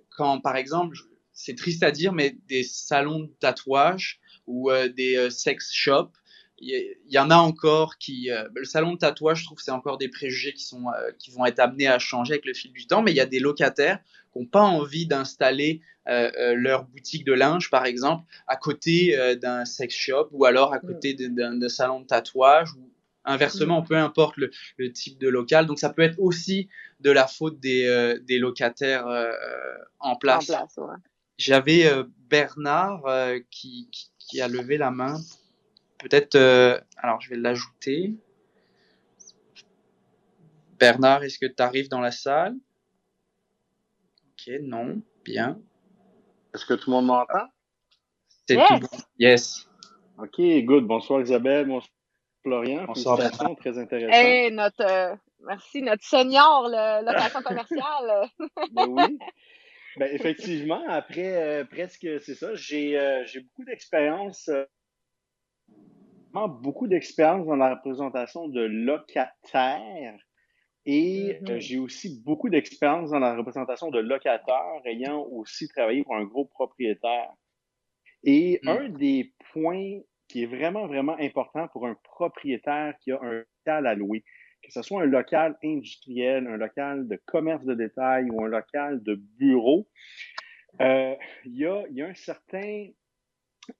quand 0.10 0.42
par 0.42 0.58
exemple, 0.58 0.98
c'est 1.32 1.56
triste 1.56 1.84
à 1.84 1.92
dire, 1.92 2.12
mais 2.12 2.36
des 2.50 2.64
salons 2.64 3.22
de 3.22 3.32
tatouage 3.40 4.20
ou 4.46 4.70
des 4.96 5.30
sex 5.30 5.72
shops 5.72 6.12
il 6.66 7.14
y, 7.14 7.20
en 7.20 7.30
a 7.30 7.36
encore 7.36 7.98
qui 7.98 8.32
euh, 8.32 8.48
le 8.56 8.66
salon 8.66 8.94
de 8.94 8.98
tatouage 8.98 9.42
je 9.42 9.46
trouve 9.46 9.60
c'est 9.62 9.72
encore 9.72 9.98
des 9.98 10.08
préjugés 10.08 10.54
qui 10.54 10.64
sont 10.64 10.86
euh, 10.88 11.12
qui 11.20 11.32
vont 11.32 11.46
être 11.46 11.60
amenés 11.60 11.88
à 11.88 12.00
changer 12.00 12.34
avec 12.34 12.46
le 12.46 12.54
fil 12.54 12.72
du 12.72 12.88
temps 12.88 13.02
mais 13.02 13.12
il 13.12 13.18
y 13.18 13.22
a 13.22 13.26
des 13.26 13.40
locataires 13.40 14.00
qui 14.32 14.40
n'ont 14.40 14.46
pas 14.46 14.62
envie 14.62 15.06
d'installer 15.06 15.82
euh, 16.08 16.56
leur 16.56 16.86
boutique 16.86 17.26
de 17.26 17.34
linge 17.34 17.70
par 17.70 17.86
exemple 17.86 18.26
à 18.48 18.56
côté 18.56 19.16
d'un 19.38 19.66
sex 19.66 19.96
shop 19.96 20.30
ou 20.32 20.46
alors 20.46 20.74
à 20.74 20.80
côté 20.80 21.16
mm. 21.20 21.58
d'un 21.60 21.70
salon 21.70 22.02
de 22.02 22.08
tatouage 22.08 22.74
ou 22.74 22.90
inversement 23.26 23.82
mm. 23.82 23.86
peu 23.86 23.98
importe 23.98 24.38
le, 24.38 24.52
le, 24.78 24.92
type 24.92 25.20
de 25.20 25.28
local 25.28 25.66
donc 25.66 25.80
ça 25.80 25.90
peut 25.90 26.02
être 26.02 26.20
aussi 26.20 26.70
de 27.00 27.12
la 27.12 27.28
faute 27.28 27.60
des, 27.60 28.16
des 28.24 28.40
locataires 28.40 29.06
en 30.00 30.16
place, 30.16 30.48
place 30.48 30.78
ouais. 30.78 30.96
j'avais 31.38 31.90
Bernard 32.30 33.04
qui, 33.50 33.90
qui, 33.92 34.12
qui 34.18 34.42
a 34.42 34.48
levé 34.48 34.78
la 34.78 34.92
main 34.92 35.18
peut-être, 36.04 36.36
euh, 36.36 36.80
alors 36.98 37.22
je 37.22 37.30
vais 37.30 37.38
l'ajouter. 37.38 38.14
Bernard, 40.80 41.24
est-ce 41.24 41.40
que 41.40 41.46
tu 41.46 41.64
arrives 41.64 41.90
dans 41.90 42.02
la 42.02 42.12
salle? 42.12 42.56
Ok, 44.32 44.54
non, 44.62 45.02
bien. 45.24 45.60
Est-ce 46.54 46.66
que 46.66 46.74
tout 46.74 46.90
le 46.90 46.98
monde 46.98 47.06
m'entend? 47.06 47.48
C'est 48.48 48.56
yes. 48.56 48.68
tout 48.68 48.80
bon. 48.80 48.98
Yes. 49.18 49.70
Ok, 50.18 50.40
good. 50.66 50.86
Bonsoir 50.86 51.22
Isabelle, 51.22 51.68
bonsoir 51.68 51.90
Florian. 52.44 52.84
Bonsoir. 52.86 53.18
Très 53.58 53.78
intéressant. 53.78 54.12
Hey, 54.12 54.52
notre, 54.52 54.82
euh, 54.82 55.16
merci, 55.46 55.82
notre 55.82 56.04
senior, 56.04 56.68
le, 56.68 57.06
location 57.06 57.42
commerciale. 57.42 58.30
ben 58.74 58.88
oui. 58.90 59.20
Ben, 59.96 60.10
effectivement, 60.14 60.84
après 60.90 61.36
euh, 61.36 61.64
presque, 61.66 62.08
c'est 62.22 62.36
ça, 62.36 62.54
j'ai 62.56 63.00
euh, 63.00 63.24
beaucoup 63.36 63.64
d'expérience 63.64 64.50
euh, 66.36 66.48
beaucoup 66.48 66.88
d'expérience 66.88 67.46
dans 67.46 67.56
la 67.56 67.76
représentation 67.76 68.48
de 68.48 68.62
locataires 68.62 70.20
et 70.86 71.40
mm 71.42 71.46
-hmm. 71.46 71.60
j'ai 71.60 71.80
aussi 71.80 72.22
beaucoup 72.24 72.50
d'expérience 72.50 73.12
dans 73.12 73.20
la 73.20 73.36
représentation 73.36 73.90
de 73.90 74.00
locataires 74.00 74.82
ayant 74.86 75.22
aussi 75.32 75.68
travaillé 75.68 76.04
pour 76.04 76.16
un 76.16 76.26
gros 76.26 76.46
propriétaire. 76.46 77.32
Et 78.24 78.60
mm. 78.64 78.68
un 78.70 78.90
des 78.90 79.34
points 79.52 80.00
qui 80.28 80.44
est 80.44 80.46
vraiment, 80.46 80.88
vraiment 80.88 81.18
important 81.20 81.68
pour 81.70 81.86
un 81.88 81.96
propriétaire 82.04 82.96
qui 83.02 83.12
a 83.12 83.20
un 83.22 83.44
local 83.44 83.88
à 83.88 83.96
louer, 83.96 84.24
que 84.64 84.72
ce 84.72 84.82
soit 84.82 85.04
un 85.04 85.06
local 85.06 85.58
industriel, 85.64 86.48
un 86.48 86.58
local 86.58 87.08
de 87.08 87.18
commerce 87.26 87.66
de 87.66 87.76
détail 87.76 88.30
ou 88.32 88.44
un 88.44 88.48
local 88.48 89.04
de 89.04 89.16
bureau, 89.38 89.88
euh, 90.82 91.16
il 91.46 91.56
y, 91.58 91.66
a, 91.66 91.84
y 91.92 92.02
a 92.02 92.08
un 92.08 92.14
certain 92.16 92.88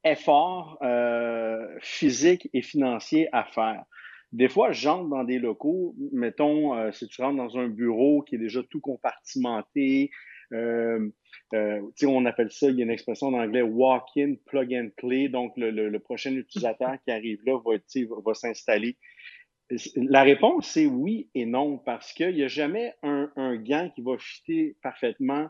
effort 0.04 0.78
euh, 0.82 1.68
physique 1.82 2.50
et 2.54 2.62
financier 2.62 3.30
à 3.32 3.44
faire. 3.44 3.84
Des 4.34 4.50
fois, 4.50 4.72
j'entre 4.72 5.10
dans 5.10 5.24
des 5.24 5.38
locaux, 5.38 5.96
mettons, 6.12 6.76
euh, 6.76 6.92
si 6.92 7.08
tu 7.08 7.22
rentres 7.22 7.38
dans 7.38 7.58
un 7.58 7.68
bureau 7.68 8.24
qui 8.24 8.36
est 8.36 8.40
déjà 8.40 8.62
tout 8.64 8.80
compartimenté, 8.80 10.10
euh, 10.54 11.08
euh, 11.54 11.82
on 12.04 12.26
appelle 12.26 12.52
ça, 12.52 12.70
il 12.70 12.78
y 12.78 12.82
a 12.82 12.84
une 12.84 12.90
expression 12.90 13.28
en 13.28 13.34
anglais 13.34 13.62
walk-in, 13.62 14.34
plug 14.46 14.74
and 14.74 14.90
play. 14.98 15.30
Donc, 15.30 15.54
le, 15.56 15.98
prochain 16.00 16.32
utilisateur 16.32 16.96
qui 17.06 17.12
arrive 17.12 17.40
là 17.46 17.60
va, 17.64 18.34
s'installer. 18.34 18.98
La 19.96 20.24
réponse, 20.24 20.68
c'est 20.68 20.88
oui 20.88 21.30
et 21.36 21.46
non, 21.46 21.78
parce 21.78 22.12
qu'il 22.12 22.34
n'y 22.34 22.44
a 22.44 22.48
jamais 22.48 22.94
un, 23.04 23.32
un, 23.36 23.56
gant 23.56 23.92
qui 23.94 24.02
va 24.02 24.18
fitter 24.18 24.76
parfaitement 24.82 25.50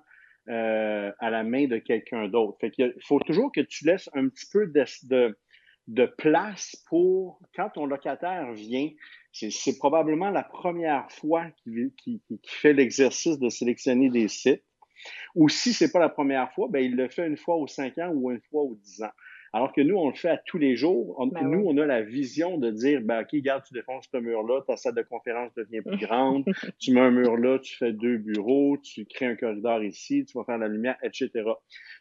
euh, 0.49 1.11
à 1.19 1.29
la 1.29 1.43
main 1.43 1.67
de 1.67 1.77
quelqu'un 1.77 2.27
d'autre. 2.27 2.57
Fait 2.59 2.71
qu'il 2.71 2.93
faut 3.05 3.19
toujours 3.19 3.51
que 3.51 3.61
tu 3.61 3.85
laisses 3.85 4.09
un 4.13 4.27
petit 4.27 4.45
peu 4.51 4.67
de, 4.67 4.83
de, 5.07 5.37
de 5.87 6.05
place 6.17 6.75
pour 6.89 7.39
quand 7.55 7.69
ton 7.69 7.85
locataire 7.85 8.51
vient. 8.53 8.89
C'est 9.31 9.77
probablement 9.77 10.29
la 10.29 10.43
première 10.43 11.09
fois 11.11 11.45
qu'il 11.63 11.91
qui, 11.97 12.21
qui, 12.27 12.39
fait 12.45 12.73
l'exercice 12.73 13.39
de 13.39 13.49
sélectionner 13.49 14.09
des 14.09 14.27
sites. 14.27 14.63
Ou 15.35 15.49
si 15.49 15.73
c'est 15.73 15.91
pas 15.91 15.99
la 15.99 16.09
première 16.09 16.51
fois, 16.53 16.67
ben 16.69 16.83
il 16.83 16.95
le 16.95 17.09
fait 17.09 17.27
une 17.27 17.37
fois 17.37 17.55
aux 17.55 17.67
cinq 17.67 17.97
ans 17.97 18.11
ou 18.13 18.31
une 18.31 18.41
fois 18.49 18.61
aux 18.61 18.75
dix 18.75 19.01
ans. 19.01 19.11
Alors 19.55 19.71
que 19.71 19.81
nous, 19.81 19.95
on 19.95 20.09
le 20.09 20.15
fait 20.15 20.29
à 20.29 20.37
tous 20.37 20.57
les 20.57 20.75
jours. 20.75 21.23
Ben 21.31 21.47
nous, 21.47 21.63
on 21.67 21.77
a 21.77 21.85
la 21.85 22.01
vision 22.01 22.57
de 22.57 22.71
dire, 22.71 23.01
ben, 23.01 23.21
OK, 23.21 23.35
garde, 23.35 23.63
tu 23.63 23.75
défonces 23.75 24.09
ce 24.11 24.17
mur-là, 24.17 24.61
ta 24.65 24.75
salle 24.77 24.95
de 24.95 25.03
conférence 25.03 25.53
devient 25.53 25.81
plus 25.81 25.97
grande, 26.07 26.43
tu 26.79 26.91
mets 26.91 27.01
un 27.01 27.11
mur 27.11 27.37
là, 27.37 27.59
tu 27.59 27.75
fais 27.77 27.93
deux 27.93 28.17
bureaux, 28.17 28.77
tu 28.77 29.05
crées 29.05 29.27
un 29.27 29.35
corridor 29.35 29.83
ici, 29.83 30.25
tu 30.25 30.37
vas 30.37 30.43
faire 30.43 30.57
la 30.57 30.67
lumière, 30.67 30.97
etc. 31.03 31.29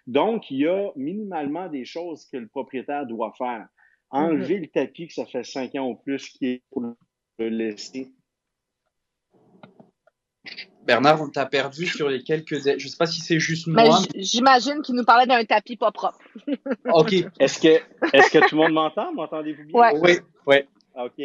Donc, 0.07 0.51
il 0.51 0.61
y 0.61 0.67
a 0.67 0.93
minimalement 0.97 1.69
des 1.69 1.85
choses 1.85 2.27
que 2.33 2.39
le 2.39 2.49
propriétaire 2.49 3.07
doit 3.07 3.35
faire. 3.37 3.69
Enlever 4.11 4.57
mm-hmm. 4.57 4.61
le 4.61 4.67
tapis 4.69 5.07
que 5.09 5.15
ça 5.15 5.27
fait 5.27 5.45
cinq 5.45 5.75
ans 5.75 5.89
ou 5.89 5.97
plus 5.97 6.31
qui 6.31 6.47
est 6.47 6.63
pour 6.71 6.83
le 7.39 7.49
laisser 7.49 8.11
Bernard, 10.87 11.23
on 11.23 11.29
t'a 11.29 11.47
perdu 11.47 11.87
sur 11.87 12.09
les 12.09 12.23
quelques. 12.23 12.61
Je 12.61 12.73
ne 12.73 12.79
sais 12.79 12.97
pas 12.97 13.07
si 13.07 13.21
c'est 13.21 13.39
juste 13.39 13.69
ben, 13.69 13.85
moi. 13.85 13.99
J'imagine 14.17 14.83
qu'il 14.83 14.95
nous 14.95 15.05
parlait 15.05 15.27
d'un 15.27 15.45
tapis 15.45 15.77
pas 15.77 15.93
propre. 15.93 16.19
OK. 16.93 17.15
Est-ce 17.39 17.61
que, 17.61 17.69
est 17.69 18.33
que 18.33 18.49
tout 18.49 18.57
le 18.57 18.63
monde 18.63 18.73
m'entend? 18.73 19.13
M'entendez-vous 19.13 19.65
bien? 19.65 19.93
Oui. 20.01 20.19
Oui. 20.47 20.57
OK. 20.97 21.23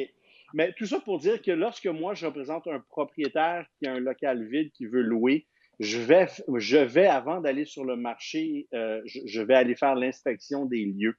Mais 0.53 0.73
tout 0.77 0.85
ça 0.85 0.99
pour 0.99 1.19
dire 1.19 1.41
que 1.41 1.51
lorsque 1.51 1.87
moi, 1.87 2.13
je 2.13 2.25
représente 2.25 2.67
un 2.67 2.79
propriétaire 2.89 3.65
qui 3.79 3.87
a 3.87 3.93
un 3.93 3.99
local 3.99 4.47
vide 4.47 4.71
qui 4.71 4.85
veut 4.85 5.01
louer, 5.01 5.45
je 5.79 5.99
vais, 5.99 6.27
je 6.55 6.77
vais 6.77 7.07
avant 7.07 7.41
d'aller 7.41 7.65
sur 7.65 7.83
le 7.83 7.95
marché, 7.95 8.67
euh, 8.73 9.01
je, 9.05 9.41
vais 9.41 9.53
aller 9.53 9.75
faire 9.75 9.95
l'inspection 9.95 10.65
des 10.65 10.85
lieux. 10.85 11.15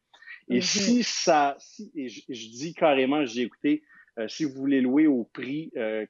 Et 0.49 0.59
mm-hmm. 0.59 0.63
si 0.63 1.03
ça, 1.03 1.57
si, 1.59 1.91
je, 1.95 2.21
je, 2.29 2.49
dis 2.49 2.75
carrément, 2.75 3.25
j'ai 3.27 3.43
écouté, 3.43 3.83
si 4.27 4.45
vous 4.45 4.55
voulez 4.55 4.81
louer 4.81 5.07
au 5.07 5.25
prix 5.25 5.71
euh, 5.77 6.07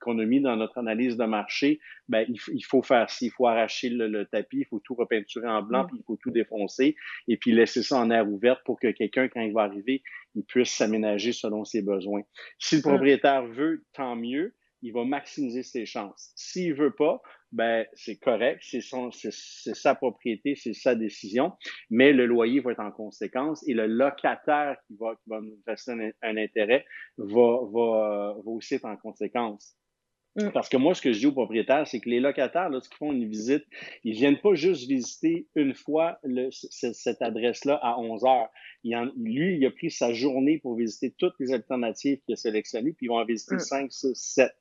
qu'on 0.00 0.18
a 0.18 0.24
mis 0.24 0.40
dans 0.40 0.56
notre 0.56 0.78
analyse 0.78 1.16
de 1.16 1.24
marché, 1.24 1.80
ben, 2.08 2.24
il, 2.28 2.64
faut 2.64 2.82
faire 2.82 3.10
ci, 3.10 3.26
il 3.26 3.30
faut 3.30 3.46
arracher 3.46 3.88
le, 3.88 4.24
tapis, 4.24 4.58
il 4.58 4.66
faut 4.66 4.78
tout 4.78 4.94
repeinturer 4.94 5.48
en 5.48 5.62
blanc, 5.62 5.84
mm. 5.84 5.86
puis 5.88 5.96
il 5.98 6.04
faut 6.04 6.16
tout 6.16 6.30
défoncer, 6.30 6.94
et 7.26 7.36
puis 7.36 7.52
laisser 7.52 7.82
ça 7.82 7.98
en 7.98 8.10
air 8.10 8.28
ouverte 8.30 8.60
pour 8.64 8.78
que 8.78 8.90
quelqu'un, 8.92 9.28
quand 9.28 9.40
il 9.40 9.52
va 9.52 9.62
arriver, 9.62 10.02
il 10.34 10.44
puisse 10.44 10.70
s'aménager 10.70 11.32
selon 11.32 11.64
ses 11.64 11.82
besoins. 11.82 12.22
Si 12.58 12.76
le 12.76 12.80
mm. 12.80 12.84
propriétaire 12.84 13.46
veut, 13.46 13.84
tant 13.92 14.14
mieux, 14.14 14.54
il 14.82 14.92
va 14.92 15.04
maximiser 15.04 15.62
ses 15.62 15.86
chances. 15.86 16.32
S'il 16.36 16.74
veut 16.74 16.92
pas, 16.92 17.20
ben 17.52 17.86
c'est 17.94 18.16
correct, 18.16 18.60
c'est 18.62 18.80
son, 18.80 19.10
c'est, 19.10 19.32
sa 19.32 19.94
propriété, 19.94 20.54
c'est 20.54 20.74
sa 20.74 20.94
décision, 20.94 21.52
mais 21.90 22.12
le 22.12 22.26
loyer 22.26 22.60
va 22.60 22.72
être 22.72 22.80
en 22.80 22.92
conséquence 22.92 23.66
et 23.68 23.74
le 23.74 23.86
locataire 23.86 24.76
qui 24.86 24.96
va, 24.96 25.14
qui 25.16 25.28
va 25.28 25.40
nous 25.40 25.58
un, 25.66 26.10
un, 26.22 26.36
intérêt 26.36 26.84
va, 27.18 27.60
va, 27.72 28.34
va 28.34 28.50
aussi 28.50 28.74
être 28.74 28.84
en 28.84 28.96
conséquence. 28.96 29.76
Mm. 30.36 30.50
Parce 30.52 30.68
que 30.68 30.76
moi, 30.76 30.94
ce 30.94 31.02
que 31.02 31.12
je 31.12 31.18
dis 31.18 31.26
aux 31.26 31.32
propriétaires, 31.32 31.86
c'est 31.86 32.00
que 32.00 32.08
les 32.08 32.20
locataires, 32.20 32.70
lorsqu'ils 32.70 32.96
font 32.96 33.12
une 33.12 33.28
visite, 33.28 33.64
ils 34.04 34.12
viennent 34.12 34.38
pas 34.38 34.54
juste 34.54 34.88
visiter 34.88 35.46
une 35.56 35.74
fois 35.74 36.18
le, 36.22 36.50
cette 36.50 37.20
adresse-là 37.20 37.78
à 37.82 37.98
11 37.98 38.24
heures. 38.24 38.48
Il 38.84 38.94
en, 38.96 39.10
lui, 39.16 39.56
il 39.56 39.66
a 39.66 39.70
pris 39.70 39.90
sa 39.90 40.12
journée 40.12 40.58
pour 40.58 40.76
visiter 40.76 41.12
toutes 41.18 41.34
les 41.40 41.52
alternatives 41.52 42.20
qu'il 42.24 42.34
a 42.34 42.36
sélectionnées, 42.36 42.92
puis 42.92 43.06
ils 43.06 43.08
vont 43.08 43.18
en 43.18 43.24
visiter 43.24 43.58
5, 43.58 43.90
6, 43.92 44.14
7. 44.14 44.52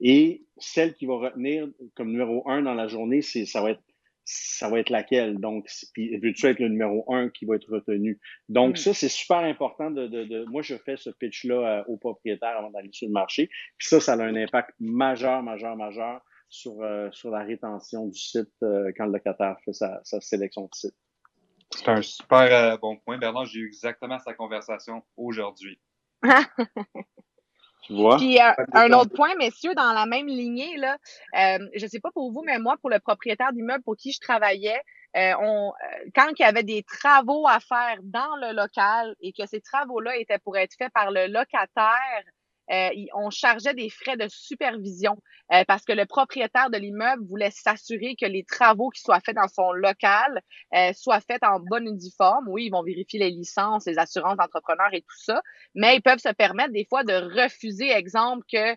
Et 0.00 0.44
celle 0.58 0.94
qui 0.94 1.06
va 1.06 1.14
retenir 1.14 1.68
comme 1.94 2.10
numéro 2.10 2.48
un 2.48 2.62
dans 2.62 2.74
la 2.74 2.88
journée, 2.88 3.22
c'est 3.22 3.46
ça 3.46 3.62
va 3.62 3.70
être 3.70 3.82
ça 4.24 4.68
va 4.68 4.78
être 4.78 4.90
laquelle? 4.90 5.38
Donc, 5.38 5.68
puis 5.94 6.16
veux-tu 6.18 6.46
être 6.46 6.58
le 6.58 6.68
numéro 6.68 7.04
un 7.12 7.28
qui 7.28 7.44
va 7.44 7.56
être 7.56 7.70
retenu? 7.70 8.20
Donc, 8.48 8.74
mm. 8.74 8.76
ça, 8.76 8.94
c'est 8.94 9.08
super 9.08 9.38
important 9.38 9.90
de, 9.90 10.06
de, 10.06 10.24
de, 10.24 10.44
Moi, 10.44 10.62
je 10.62 10.76
fais 10.76 10.96
ce 10.96 11.10
pitch-là 11.10 11.54
euh, 11.54 11.84
aux 11.88 11.96
propriétaires 11.96 12.56
avant 12.58 12.70
d'aller 12.70 12.90
sur 12.92 13.08
le 13.08 13.12
marché. 13.12 13.48
Puis 13.78 13.88
ça, 13.88 14.00
ça 14.00 14.12
a 14.12 14.22
un 14.22 14.36
impact 14.36 14.70
majeur, 14.80 15.42
majeur, 15.42 15.76
majeur 15.76 16.20
sur, 16.48 16.80
euh, 16.82 17.08
sur 17.12 17.30
la 17.30 17.42
rétention 17.44 18.06
du 18.06 18.18
site 18.18 18.50
euh, 18.62 18.92
quand 18.96 19.06
le 19.06 19.12
locataire 19.12 19.56
fait 19.64 19.72
sa, 19.72 20.00
sa 20.04 20.20
sélection 20.20 20.62
de 20.62 20.74
site. 20.74 20.94
C'est 21.70 21.88
un 21.88 22.02
super 22.02 22.78
bon 22.78 22.98
point. 22.98 23.16
Bernard, 23.16 23.46
j'ai 23.46 23.60
eu 23.60 23.66
exactement 23.66 24.18
sa 24.18 24.34
conversation 24.34 25.02
aujourd'hui. 25.16 25.80
Puis 28.16 28.40
euh, 28.40 28.52
un 28.72 28.92
autre 28.92 29.12
point, 29.12 29.34
messieurs, 29.36 29.74
dans 29.74 29.92
la 29.92 30.06
même 30.06 30.26
lignée, 30.26 30.76
là, 30.76 30.96
euh, 31.36 31.58
je 31.74 31.86
sais 31.86 32.00
pas 32.00 32.10
pour 32.12 32.32
vous, 32.32 32.42
mais 32.42 32.58
moi, 32.58 32.76
pour 32.80 32.90
le 32.90 33.00
propriétaire 33.00 33.52
d'immeuble 33.52 33.82
pour 33.82 33.96
qui 33.96 34.12
je 34.12 34.20
travaillais, 34.20 34.80
euh, 35.16 35.32
on, 35.40 35.68
euh, 35.70 36.10
quand 36.14 36.28
il 36.38 36.42
y 36.42 36.44
avait 36.44 36.62
des 36.62 36.84
travaux 36.84 37.46
à 37.46 37.60
faire 37.60 37.98
dans 38.02 38.36
le 38.36 38.54
local 38.54 39.14
et 39.20 39.32
que 39.32 39.46
ces 39.46 39.60
travaux-là 39.60 40.16
étaient 40.16 40.38
pour 40.38 40.56
être 40.56 40.74
faits 40.78 40.92
par 40.92 41.10
le 41.10 41.26
locataire, 41.26 42.22
euh, 42.70 42.90
on 43.14 43.30
chargeait 43.30 43.74
des 43.74 43.90
frais 43.90 44.16
de 44.16 44.26
supervision 44.28 45.16
euh, 45.52 45.64
parce 45.66 45.84
que 45.84 45.92
le 45.92 46.06
propriétaire 46.06 46.70
de 46.70 46.78
l'immeuble 46.78 47.24
voulait 47.26 47.50
s'assurer 47.50 48.14
que 48.18 48.26
les 48.26 48.44
travaux 48.44 48.90
qui 48.90 49.00
soient 49.00 49.20
faits 49.20 49.36
dans 49.36 49.48
son 49.48 49.72
local 49.72 50.40
euh, 50.74 50.92
soient 50.94 51.20
faits 51.20 51.42
en 51.42 51.60
bonne 51.60 51.86
uniforme. 51.86 52.46
Oui, 52.48 52.66
ils 52.66 52.70
vont 52.70 52.82
vérifier 52.82 53.18
les 53.18 53.30
licences, 53.30 53.86
les 53.86 53.98
assurances 53.98 54.36
d'entrepreneurs 54.36 54.92
et 54.92 55.02
tout 55.02 55.18
ça, 55.18 55.42
mais 55.74 55.96
ils 55.96 56.02
peuvent 56.02 56.20
se 56.20 56.32
permettre 56.32 56.72
des 56.72 56.86
fois 56.88 57.04
de 57.04 57.12
refuser, 57.12 57.90
exemple, 57.90 58.44
que 58.50 58.76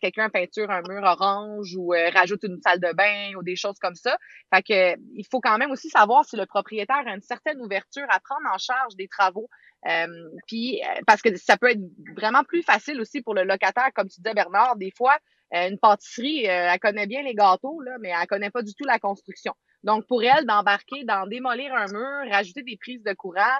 quelqu'un 0.00 0.30
peinture 0.30 0.70
un 0.70 0.82
mur 0.88 1.02
orange 1.02 1.74
ou 1.76 1.92
rajoute 2.14 2.42
une 2.44 2.60
salle 2.62 2.80
de 2.80 2.92
bain 2.94 3.36
ou 3.36 3.42
des 3.42 3.56
choses 3.56 3.78
comme 3.80 3.94
ça. 3.94 4.16
Fait 4.54 4.62
que 4.62 5.00
il 5.14 5.26
faut 5.30 5.40
quand 5.40 5.58
même 5.58 5.70
aussi 5.70 5.90
savoir 5.90 6.24
si 6.24 6.36
le 6.36 6.46
propriétaire 6.46 7.02
a 7.06 7.14
une 7.14 7.20
certaine 7.20 7.60
ouverture 7.60 8.06
à 8.08 8.20
prendre 8.20 8.46
en 8.52 8.58
charge 8.58 8.96
des 8.96 9.08
travaux 9.08 9.48
euh, 9.86 10.06
puis 10.46 10.82
euh, 10.82 11.00
parce 11.06 11.22
que 11.22 11.34
ça 11.36 11.56
peut 11.56 11.70
être 11.70 11.82
vraiment 12.16 12.42
plus 12.42 12.62
facile 12.62 13.00
aussi 13.00 13.22
pour 13.22 13.34
le 13.34 13.44
locataire, 13.44 13.90
comme 13.94 14.08
tu 14.08 14.20
disais 14.20 14.34
Bernard, 14.34 14.76
des 14.76 14.90
fois 14.96 15.16
euh, 15.54 15.68
une 15.68 15.78
pâtisserie, 15.78 16.44
elle 16.44 16.78
connaît 16.80 17.06
bien 17.06 17.22
les 17.22 17.34
gâteaux 17.34 17.80
là, 17.82 17.96
mais 18.00 18.08
elle 18.08 18.26
connaît 18.26 18.50
pas 18.50 18.62
du 18.62 18.74
tout 18.74 18.84
la 18.84 18.98
construction. 18.98 19.54
Donc 19.86 20.06
pour 20.06 20.22
elle 20.22 20.44
d'embarquer 20.44 21.04
dans 21.04 21.26
démolir 21.26 21.72
un 21.74 21.86
mur, 21.86 22.32
rajouter 22.32 22.62
des 22.62 22.76
prises 22.76 23.02
de 23.02 23.12
courant, 23.14 23.58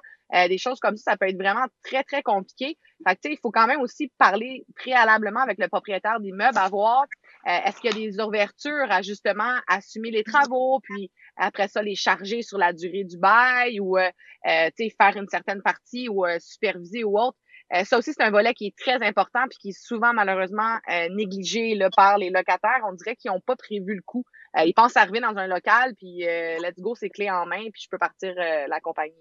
des 0.49 0.59
choses 0.59 0.81
comme 0.81 0.97
ça, 0.97 1.13
ça 1.13 1.17
peut 1.17 1.29
être 1.29 1.39
vraiment 1.39 1.67
très 1.85 2.03
très 2.03 2.23
compliqué. 2.23 2.77
Fait 3.07 3.15
que, 3.15 3.29
il 3.29 3.39
faut 3.41 3.53
quand 3.53 3.69
même 3.69 3.81
aussi 3.81 4.13
parler 4.19 4.67
préalablement 4.75 5.41
avec 5.41 5.59
le 5.59 5.69
propriétaire 5.69 6.19
d'immeuble, 6.19 6.59
à 6.59 6.69
voir 6.69 7.05
est-ce 7.47 7.81
qu'il 7.81 7.91
y 7.91 8.07
a 8.07 8.11
des 8.11 8.21
ouvertures 8.21 8.91
à 8.91 9.03
justement 9.03 9.55
assumer 9.69 10.11
les 10.11 10.25
travaux, 10.25 10.81
puis 10.83 11.13
après 11.37 11.69
ça 11.69 11.83
les 11.83 11.95
charger 11.95 12.43
sur 12.43 12.59
la 12.59 12.73
durée 12.73 13.05
du 13.05 13.19
bail 13.19 13.81
ou 13.81 13.99
euh, 13.99 14.11
euh 14.49 14.71
faire 14.77 15.17
une 15.17 15.29
certaine 15.29 15.63
partie 15.63 16.09
ou 16.09 16.27
euh, 16.27 16.39
superviser 16.41 17.05
ou 17.05 17.19
autre. 17.19 17.39
Euh, 17.75 17.85
ça 17.85 17.99
aussi, 17.99 18.13
c'est 18.13 18.23
un 18.23 18.31
volet 18.31 18.55
qui 18.55 18.67
est 18.67 18.77
très 18.77 19.05
important 19.05 19.43
puis 19.51 19.59
qui 19.59 19.69
est 19.71 19.79
souvent 19.79 20.13
malheureusement 20.13 20.79
négligé 21.11 21.75
là, 21.75 21.91
par 21.95 22.17
les 22.17 22.31
locataires. 22.31 22.81
On 22.89 22.93
dirait 22.93 23.17
qu'ils 23.17 23.31
n'ont 23.31 23.41
pas 23.41 23.57
prévu 23.57 23.95
le 23.97 24.03
coup. 24.03 24.25
Ils 24.65 24.73
pensent 24.75 24.97
arriver 24.97 25.21
dans 25.21 25.37
un 25.37 25.47
local 25.47 25.95
puis 25.97 26.21
let's 26.63 26.79
go, 26.79 26.95
c'est 26.95 27.11
clé 27.11 27.31
en 27.31 27.47
main 27.47 27.71
puis 27.73 27.83
je 27.85 27.89
peux 27.91 27.99
partir 27.99 28.35
la 28.35 28.81
compagnie. 28.81 29.13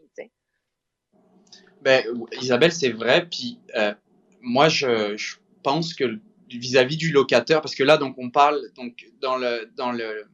Ben, 1.82 2.04
Isabelle, 2.42 2.72
c'est 2.72 2.92
vrai. 2.92 3.28
Puis 3.30 3.60
moi, 4.42 4.70
je, 4.70 5.36
pense 5.64 5.94
que 5.94 6.20
vis-à-vis 6.50 6.96
-vis 6.96 7.00
du 7.00 7.12
locataire, 7.12 7.62
parce 7.62 7.74
que 7.76 7.84
là, 7.84 7.98
donc, 7.98 8.16
on 8.18 8.30
parle 8.30 8.62
donc 8.76 9.06
dans 9.20 9.36
le 9.36 9.70
dans 9.76 9.92
le 9.92 10.26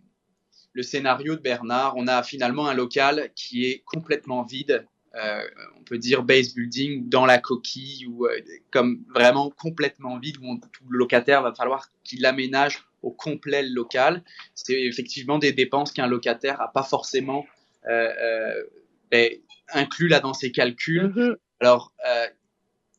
le 0.74 0.84
scénario 0.84 1.36
de 1.36 1.42
Bernard, 1.42 1.96
on 1.98 2.08
a 2.08 2.24
finalement 2.24 2.68
un 2.68 2.74
local 2.74 3.32
qui 3.36 3.66
est 3.66 3.84
complètement 3.86 4.44
vide. 4.44 4.86
Euh, 5.16 5.44
on 5.78 5.84
peut 5.84 5.98
dire 5.98 6.24
base 6.24 6.54
building 6.54 7.10
dans 7.10 7.26
la 7.26 7.38
coquille 7.38 8.06
ou 8.08 8.26
euh, 8.26 8.40
comme 8.72 9.04
vraiment 9.14 9.50
complètement 9.50 10.18
vide 10.20 10.38
où 10.42 10.58
le 10.90 10.98
locataire 10.98 11.42
va 11.42 11.54
falloir 11.54 11.90
qu'il 12.06 12.26
aménage 12.26 12.86
au 13.02 13.12
complet 13.12 13.64
le 13.64 13.74
local. 13.74 14.24
C'est 14.56 14.82
effectivement 14.82 15.40
des 15.40 15.52
dépenses 15.52 15.92
qu'un 15.92 16.08
locataire 16.08 16.60
n'a 16.60 16.68
pas 16.68 16.84
forcément 16.84 17.46
euh, 17.88 18.64
ben, 19.10 19.32
inclus 19.74 20.08
là 20.08 20.20
dans 20.20 20.34
ses 20.34 20.52
calculs. 20.52 21.14
Mm-hmm. 21.16 21.36
Alors, 21.60 21.94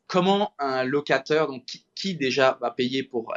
comment 0.06 0.54
un 0.58 0.84
locateur, 0.84 1.48
donc 1.48 1.64
qui, 1.66 1.84
qui, 1.94 2.14
déjà 2.14 2.58
va 2.60 2.70
payer 2.70 3.02
pour 3.02 3.34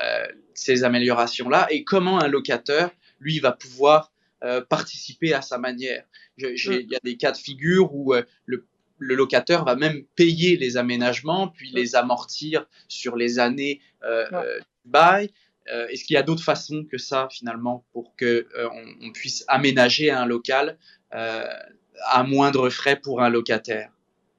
ces 0.54 0.84
améliorations-là, 0.84 1.68
et 1.72 1.84
comment 1.84 2.20
un 2.20 2.28
locateur, 2.28 2.92
lui, 3.20 3.40
va 3.40 3.52
pouvoir 3.52 4.12
euh, 4.44 4.62
participer 4.62 5.34
à 5.34 5.42
sa 5.42 5.58
manière? 5.58 6.04
Mm. 6.38 6.46
Il 6.66 6.92
y 6.92 6.96
a 6.96 7.00
des 7.04 7.18
cas 7.18 7.32
de 7.32 7.38
figure 7.38 7.96
où 7.96 8.14
euh, 8.14 8.24
le, 8.46 8.66
le, 9.00 9.16
locataire 9.16 9.64
va 9.64 9.76
même 9.76 10.04
payer 10.16 10.58
les 10.58 10.78
aménagements, 10.78 11.48
puis 11.48 11.72
mm. 11.72 11.76
les 11.76 11.96
amortir 11.96 12.68
sur 12.88 13.16
les 13.16 13.40
années 13.40 13.82
euh, 14.04 14.26
euh 14.34 14.60
du 14.60 14.92
bail. 14.92 15.32
Est-ce 15.68 16.04
qu'il 16.04 16.14
y 16.14 16.18
a 16.18 16.24
d'autres 16.24 16.44
façons 16.44 16.86
que 16.90 16.98
ça, 16.98 17.28
finalement, 17.32 17.86
pour 17.92 18.16
que 18.16 18.48
on, 18.56 19.08
on, 19.08 19.12
puisse 19.12 19.44
aménager 19.48 20.12
un 20.12 20.26
local 20.26 20.78
à 21.12 22.24
moindre 22.24 22.70
frais 22.70 22.96
pour 22.96 23.22
un 23.22 23.30
locataire? 23.30 23.90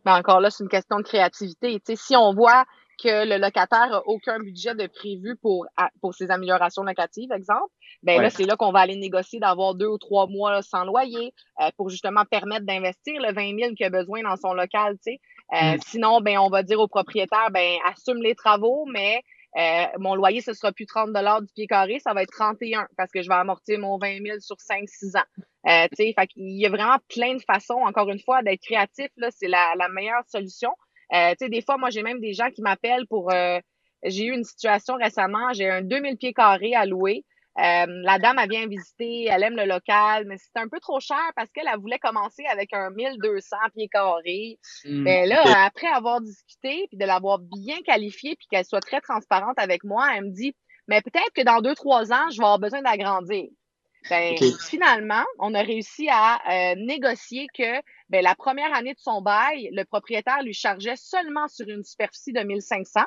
Ben 0.04 0.14
encore 0.14 0.40
là, 0.40 0.50
c'est 0.50 0.62
une 0.62 0.70
question 0.70 0.98
de 0.98 1.02
créativité. 1.02 1.80
si 1.96 2.14
on 2.14 2.32
voit 2.32 2.64
que 3.02 3.28
le 3.28 3.38
locataire 3.38 3.92
a 3.92 4.02
aucun 4.06 4.38
budget 4.38 4.74
de 4.74 4.86
prévu 4.86 5.36
pour, 5.36 5.66
pour 6.00 6.14
ses 6.14 6.30
améliorations 6.30 6.82
locatives, 6.82 7.30
exemple, 7.32 7.70
ben 8.02 8.22
là, 8.22 8.30
c'est 8.30 8.44
là 8.44 8.56
qu'on 8.56 8.72
va 8.72 8.80
aller 8.80 8.96
négocier 8.96 9.40
d'avoir 9.40 9.74
deux 9.74 9.88
ou 9.88 9.98
trois 9.98 10.26
mois 10.26 10.62
sans 10.62 10.84
loyer 10.84 11.34
euh, 11.60 11.70
pour 11.76 11.90
justement 11.90 12.24
permettre 12.24 12.64
d'investir 12.64 13.20
le 13.20 13.32
20 13.32 13.58
000 13.58 13.74
qu'il 13.74 13.86
a 13.86 13.90
besoin 13.90 14.22
dans 14.22 14.36
son 14.36 14.54
local, 14.54 14.96
tu 15.04 15.12
sais. 15.12 15.20
Euh, 15.54 15.76
mm. 15.76 15.80
Sinon, 15.86 16.20
ben 16.20 16.38
on 16.38 16.48
va 16.48 16.62
dire 16.62 16.80
au 16.80 16.88
propriétaire, 16.88 17.50
ben 17.52 17.78
assume 17.86 18.22
les 18.22 18.34
travaux, 18.34 18.86
mais 18.92 19.22
euh, 19.56 19.86
mon 19.98 20.14
loyer, 20.14 20.40
ce 20.42 20.52
sera 20.52 20.70
plus 20.72 20.86
30 20.86 21.12
du 21.12 21.52
pied 21.54 21.66
carré, 21.66 21.98
ça 21.98 22.12
va 22.12 22.22
être 22.22 22.32
31 22.32 22.86
parce 22.96 23.10
que 23.10 23.22
je 23.22 23.28
vais 23.28 23.34
amortir 23.34 23.78
mon 23.78 23.96
20 23.98 24.22
000 24.22 24.40
sur 24.40 24.56
5-6 24.56 25.16
ans. 25.16 25.24
Euh, 25.66 25.88
fait 25.96 26.14
il 26.36 26.60
y 26.60 26.66
a 26.66 26.68
vraiment 26.68 26.98
plein 27.08 27.34
de 27.34 27.42
façons, 27.42 27.80
encore 27.80 28.10
une 28.10 28.20
fois, 28.20 28.42
d'être 28.42 28.60
créatif. 28.60 29.08
Là, 29.16 29.28
c'est 29.30 29.48
la, 29.48 29.74
la 29.76 29.88
meilleure 29.88 30.24
solution. 30.28 30.70
Euh, 31.14 31.34
des 31.40 31.62
fois, 31.62 31.78
moi, 31.78 31.90
j'ai 31.90 32.02
même 32.02 32.20
des 32.20 32.34
gens 32.34 32.50
qui 32.50 32.62
m'appellent 32.62 33.06
pour... 33.08 33.32
Euh, 33.32 33.58
j'ai 34.04 34.26
eu 34.26 34.32
une 34.32 34.44
situation 34.44 34.94
récemment, 34.94 35.52
j'ai 35.54 35.68
un 35.68 35.82
2000 35.82 36.18
pieds 36.18 36.34
carrés 36.34 36.74
à 36.74 36.84
louer. 36.84 37.24
Euh, 37.58 37.86
la 38.02 38.18
dame, 38.18 38.38
elle 38.38 38.50
vient 38.50 38.66
visiter, 38.66 39.24
elle 39.30 39.42
aime 39.42 39.56
le 39.56 39.64
local, 39.64 40.24
mais 40.26 40.36
c'est 40.36 40.60
un 40.60 40.68
peu 40.68 40.78
trop 40.78 41.00
cher 41.00 41.30
parce 41.34 41.50
qu'elle 41.52 41.68
voulait 41.80 41.98
commencer 41.98 42.44
avec 42.52 42.72
un 42.74 42.90
1200 42.90 43.56
pieds 43.74 43.88
carrés. 43.88 44.58
Hmm. 44.84 45.02
Mais 45.02 45.26
là, 45.26 45.42
après 45.64 45.86
avoir 45.86 46.20
discuté, 46.20 46.86
puis 46.88 46.98
de 46.98 47.04
l'avoir 47.06 47.38
bien 47.38 47.80
qualifiée, 47.86 48.36
puis 48.36 48.46
qu'elle 48.50 48.66
soit 48.66 48.80
très 48.80 49.00
transparente 49.00 49.58
avec 49.58 49.84
moi, 49.84 50.06
elle 50.14 50.24
me 50.24 50.34
dit, 50.34 50.54
mais 50.86 51.00
peut-être 51.00 51.32
que 51.34 51.42
dans 51.42 51.60
deux, 51.62 51.74
trois 51.74 52.12
ans, 52.12 52.28
je 52.30 52.36
vais 52.36 52.44
avoir 52.44 52.58
besoin 52.58 52.82
d'agrandir. 52.82 53.46
Ben, 54.08 54.36
finalement, 54.68 55.24
on 55.38 55.52
a 55.54 55.62
réussi 55.62 56.08
à 56.08 56.38
euh, 56.48 56.74
négocier 56.76 57.48
que 57.56 57.80
ben, 58.08 58.22
la 58.22 58.34
première 58.36 58.72
année 58.74 58.94
de 58.94 59.00
son 59.00 59.20
bail, 59.20 59.68
le 59.72 59.84
propriétaire 59.84 60.42
lui 60.42 60.54
chargeait 60.54 60.96
seulement 60.96 61.48
sur 61.48 61.68
une 61.68 61.82
superficie 61.82 62.32
de 62.32 62.40
1500 62.40 63.00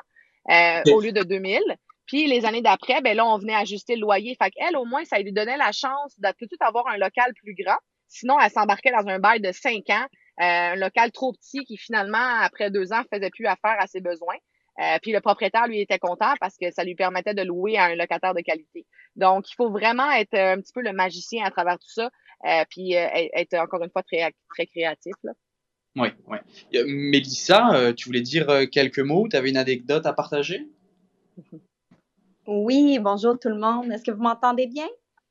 euh, 0.50 0.82
au 0.92 1.00
lieu 1.00 1.12
de 1.12 1.22
2000. 1.22 1.62
Puis 2.10 2.26
les 2.26 2.44
années 2.44 2.60
d'après, 2.60 3.00
ben 3.02 3.16
là, 3.16 3.24
on 3.24 3.38
venait 3.38 3.54
ajuster 3.54 3.94
le 3.94 4.00
loyer. 4.00 4.36
Fait 4.42 4.50
qu'elle, 4.50 4.76
au 4.76 4.84
moins, 4.84 5.04
ça 5.04 5.20
lui 5.20 5.32
donnait 5.32 5.56
la 5.56 5.70
chance 5.70 6.18
de 6.18 6.28
tout 6.40 6.48
avoir 6.58 6.88
un 6.88 6.96
local 6.96 7.32
plus 7.34 7.54
grand. 7.54 7.76
Sinon, 8.08 8.36
elle 8.40 8.50
s'embarquait 8.50 8.90
dans 8.90 9.06
un 9.06 9.20
bail 9.20 9.40
de 9.40 9.52
cinq 9.52 9.88
ans, 9.90 10.06
euh, 10.40 10.72
un 10.72 10.74
local 10.74 11.12
trop 11.12 11.32
petit 11.32 11.64
qui 11.64 11.76
finalement, 11.76 12.18
après 12.42 12.72
deux 12.72 12.92
ans, 12.92 13.02
faisait 13.14 13.30
plus 13.30 13.46
affaire 13.46 13.76
à 13.78 13.86
ses 13.86 14.00
besoins. 14.00 14.34
Euh, 14.80 14.98
puis 15.00 15.12
le 15.12 15.20
propriétaire, 15.20 15.68
lui, 15.68 15.80
était 15.80 16.00
content 16.00 16.34
parce 16.40 16.56
que 16.60 16.72
ça 16.72 16.82
lui 16.82 16.96
permettait 16.96 17.32
de 17.32 17.42
louer 17.42 17.78
à 17.78 17.84
un 17.84 17.94
locataire 17.94 18.34
de 18.34 18.40
qualité. 18.40 18.86
Donc, 19.14 19.48
il 19.48 19.54
faut 19.54 19.70
vraiment 19.70 20.10
être 20.10 20.34
euh, 20.34 20.54
un 20.54 20.60
petit 20.60 20.72
peu 20.72 20.82
le 20.82 20.92
magicien 20.92 21.44
à 21.44 21.52
travers 21.52 21.78
tout 21.78 21.92
ça, 21.92 22.10
puis 22.70 22.94
être 22.94 23.54
encore 23.54 23.84
une 23.84 23.90
fois 23.90 24.02
très, 24.02 24.32
très 24.48 24.66
créatif. 24.66 25.14
Là. 25.22 25.32
Oui, 25.94 26.08
oui. 26.26 26.38
Mélissa, 26.86 27.92
tu 27.96 28.08
voulais 28.08 28.22
dire 28.22 28.68
quelques 28.72 28.98
mots? 28.98 29.28
Tu 29.28 29.36
avais 29.36 29.50
une 29.50 29.58
anecdote 29.58 30.06
à 30.06 30.12
partager? 30.12 30.66
Oui, 32.52 32.98
bonjour 32.98 33.38
tout 33.38 33.48
le 33.48 33.60
monde. 33.60 33.92
Est-ce 33.92 34.02
que 34.02 34.10
vous 34.10 34.24
m'entendez 34.24 34.66
bien? 34.66 34.88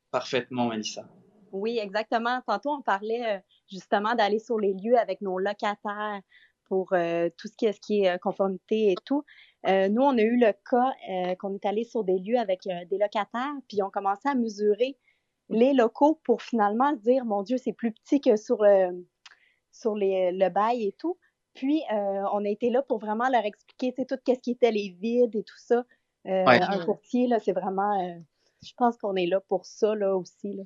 Parfaitement, 0.10 0.68
Melissa. 0.68 1.06
Oui, 1.52 1.78
exactement. 1.78 2.40
Tantôt, 2.48 2.70
on 2.70 2.82
parlait 2.82 3.36
euh, 3.36 3.40
justement 3.70 4.16
d'aller 4.16 4.40
sur 4.40 4.58
les 4.58 4.72
lieux 4.72 4.98
avec 4.98 5.20
nos 5.20 5.38
locataires 5.38 6.22
pour 6.70 6.94
euh, 6.94 7.28
tout 7.38 7.50
ce 7.50 7.58
qui 7.58 7.66
est, 7.66 7.74
ce 7.74 7.82
qui 7.82 8.04
est 8.04 8.12
euh, 8.12 8.18
conformité 8.20 8.94
et 8.94 8.96
tout. 9.04 9.26
nous, 9.66 10.02
on 10.02 10.18
a 10.18 10.22
eu 10.22 10.40
le 10.40 10.54
cas 10.72 11.36
qu'on 11.40 11.54
est 11.56 11.66
allé 11.66 11.84
sur 11.84 12.06
des 12.06 12.20
lieux 12.20 12.40
avec 12.40 12.62
des 12.64 12.98
locataires, 12.98 13.54
puis 13.68 13.84
on 13.84 13.90
commençait 13.90 14.30
à 14.30 14.36
mesurer 14.36 14.98
les 15.50 15.74
locaux 15.74 16.22
pour 16.24 16.42
finalement 16.42 16.94
se 16.96 17.02
dire, 17.02 17.26
mon 17.26 17.44
Dieu, 17.44 17.58
c'est 17.58 17.74
plus 17.74 17.92
petit 17.92 18.22
que 18.22 18.38
sur 18.38 18.64
le, 18.64 19.06
sur 19.74 19.94
les, 19.94 20.32
le 20.32 20.48
bail 20.48 20.86
et 20.86 20.94
tout. 20.94 21.18
Puis, 21.54 21.84
on 21.92 22.46
a 22.46 22.48
été 22.48 22.70
là 22.70 22.82
pour 22.82 23.00
vraiment 23.00 23.28
leur 23.28 23.44
expliquer, 23.44 23.94
tout 23.94 24.16
ce 24.26 24.40
qui 24.40 24.52
était 24.52 24.72
les 24.72 24.96
vides 25.02 25.36
et 25.36 25.44
tout 25.44 25.58
ça. 25.58 25.84
Euh, 26.28 26.44
un 26.46 26.86
courtier, 26.86 27.28
là, 27.28 27.40
c'est 27.40 27.54
vraiment. 27.54 28.02
Euh, 28.02 28.20
je 28.64 28.72
pense 28.78 28.98
qu'on 28.98 29.16
est 29.16 29.28
là 29.28 29.40
pour 29.48 29.66
ça, 29.66 29.96
là 29.96 30.16
aussi. 30.16 30.54
Là. 30.54 30.64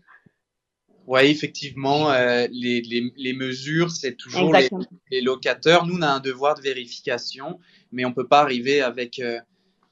Oui, 1.05 1.21
effectivement, 1.25 2.11
euh, 2.11 2.47
les, 2.51 2.81
les, 2.81 3.11
les, 3.15 3.33
mesures, 3.33 3.91
c'est 3.91 4.15
toujours 4.15 4.53
les, 4.53 4.69
les, 5.11 5.21
locataires. 5.21 5.85
Nous, 5.85 5.97
on 5.97 6.01
a 6.01 6.07
un 6.07 6.19
devoir 6.19 6.55
de 6.55 6.61
vérification, 6.61 7.59
mais 7.91 8.05
on 8.05 8.13
peut 8.13 8.27
pas 8.27 8.41
arriver 8.41 8.81
avec 8.81 9.21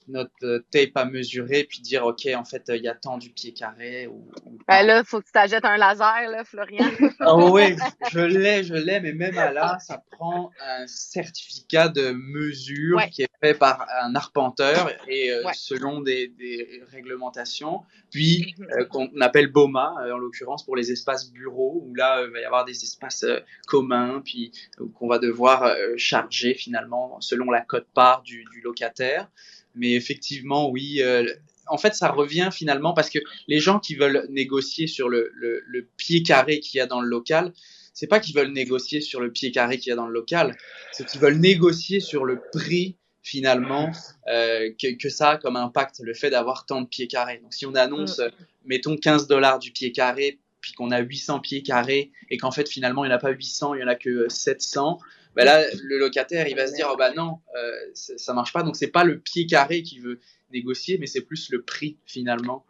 notre 0.08 0.32
euh, 0.44 0.66
tape 0.72 0.96
à 0.96 1.06
mesurer 1.06 1.64
puis 1.64 1.80
dire 1.80 2.06
OK, 2.06 2.28
en 2.36 2.44
fait, 2.44 2.64
il 2.70 2.84
y 2.84 2.88
a 2.88 2.96
tant 2.96 3.18
du 3.18 3.30
pied 3.30 3.54
carré. 3.54 4.08
Ou, 4.08 4.28
ben 4.68 4.84
là, 4.84 5.00
il 5.00 5.06
faut 5.06 5.20
que 5.20 5.26
tu 5.26 5.32
t'achètes 5.32 5.66
un 5.66 5.78
laser, 5.78 6.30
là, 6.30 6.44
Florian. 6.44 6.86
ah 7.20 7.36
oui, 7.36 7.76
je 8.12 8.20
l'ai, 8.20 8.64
je 8.64 8.74
l'ai, 8.74 9.00
mais 9.00 9.14
même 9.14 9.38
à 9.38 9.52
là, 9.52 9.78
ça 9.80 10.04
prend 10.12 10.52
un 10.62 10.88
certificat 10.88 11.90
de 11.90 12.12
mesure 12.12 13.02
qui 13.12 13.24
est 13.24 13.30
fait 13.42 13.54
par 13.54 13.88
un 14.04 14.16
arpenteur 14.16 14.92
et 15.08 15.32
euh, 15.32 15.44
selon 15.54 16.02
des, 16.02 16.28
des, 16.28 16.84
réglementations. 16.92 17.82
Puis, 18.12 18.56
mhm. 18.58 18.68
euh, 18.72 18.86
qu'on 18.86 19.10
appelle 19.22 19.48
BOMA, 19.48 19.96
en 20.14 20.18
l'occurrence, 20.18 20.66
pour 20.66 20.76
les 20.76 20.92
espaces 20.92 21.32
bureaux, 21.32 21.82
où 21.86 21.96
là, 21.96 22.24
il 22.26 22.32
va 22.32 22.40
y 22.40 22.44
avoir 22.44 22.66
des 22.66 22.84
espaces 22.84 23.26
communs, 23.68 24.22
puis 24.24 24.52
qu'on 24.96 25.08
va 25.08 25.20
devoir 25.20 25.76
charger 25.98 26.54
finalement 26.54 27.20
selon 27.22 27.52
la 27.52 27.62
cote-part 27.62 28.22
du, 28.24 28.44
du 28.52 28.62
locataire. 28.62 29.28
Mais 29.76 29.94
effectivement, 29.94 30.70
oui. 30.70 31.02
Euh, 31.02 31.26
en 31.68 31.78
fait, 31.78 31.96
ça 31.96 32.10
revient 32.10 32.50
finalement 32.52 32.94
parce 32.94 33.10
que 33.10 33.20
les 33.48 33.60
gens 33.60 33.80
qui 33.80 33.96
veulent 33.96 34.28
négocier 34.30 34.88
sur 34.88 35.10
le, 35.10 35.32
le, 35.34 35.64
le 35.66 35.88
pied 35.98 36.22
carré 36.24 36.60
qu'il 36.60 36.80
y 36.80 36.82
a 36.82 36.86
dans 36.86 37.02
le 37.02 37.08
local, 37.08 37.54
c'est 37.94 38.08
pas 38.08 38.20
qu'ils 38.20 38.36
veulent 38.36 38.52
négocier 38.52 39.02
sur 39.02 39.22
le 39.22 39.32
pied 39.32 39.52
carré 39.52 39.78
qu'il 39.78 39.90
y 39.90 39.94
a 39.94 39.96
dans 39.96 40.08
le 40.08 40.14
local, 40.14 40.58
c'est 40.92 41.06
qu'ils 41.06 41.22
veulent 41.22 41.40
négocier 41.40 42.00
sur 42.00 42.26
le 42.26 42.42
prix 42.52 42.96
finalement 43.22 43.92
euh, 44.28 44.72
que, 44.82 44.96
que, 44.98 45.10
ça 45.10 45.32
a 45.32 45.38
comme 45.38 45.56
impact, 45.56 46.00
le 46.04 46.14
fait 46.14 46.30
d'avoir 46.30 46.66
tant 46.66 46.82
de 46.82 46.88
pieds 46.88 47.08
carrés. 47.08 47.40
Donc 47.44 47.54
si 47.54 47.66
on 47.66 47.76
annonce, 47.76 48.20
mm. 48.20 48.32
mettons 48.66 48.98
15 48.98 49.28
dollars 49.28 49.60
du 49.60 49.72
pied 49.72 49.92
carré, 49.92 50.40
puis 50.60 50.74
qu'on 50.74 50.92
a 50.92 51.00
800 51.00 51.40
pieds 51.40 51.64
carrés, 51.64 52.12
et 52.30 52.38
qu'en 52.38 52.52
fait 52.52 52.68
finalement 52.68 53.04
il 53.04 53.10
n'y 53.10 53.14
en 53.14 53.18
a 53.18 53.20
pas 53.20 53.32
800, 53.32 53.76
il 53.76 53.78
n'y 53.78 53.84
en 53.84 53.88
a 53.88 53.96
que 53.96 54.28
700, 54.30 55.00
ben 55.36 55.46
là, 55.46 55.64
le 55.84 55.98
locataire, 55.98 56.48
il 56.48 56.56
va 56.56 56.68
se 56.68 56.74
dire, 56.74 56.90
oh 56.92 56.98
bah 56.98 57.14
non, 57.14 57.40
euh, 57.56 57.72
ça 57.94 58.34
marche 58.34 58.52
pas. 58.52 58.64
Donc, 58.64 58.76
c'est 58.76 58.92
pas 58.92 59.04
le 59.04 59.20
pied 59.20 59.46
carré 59.46 59.82
qui 59.82 60.00
veut 60.00 60.20
négocier, 60.52 60.98
mais 60.98 61.08
c'est 61.08 61.22
plus 61.22 61.50
le 61.52 61.62
prix 61.62 61.98
finalement. 62.06 62.66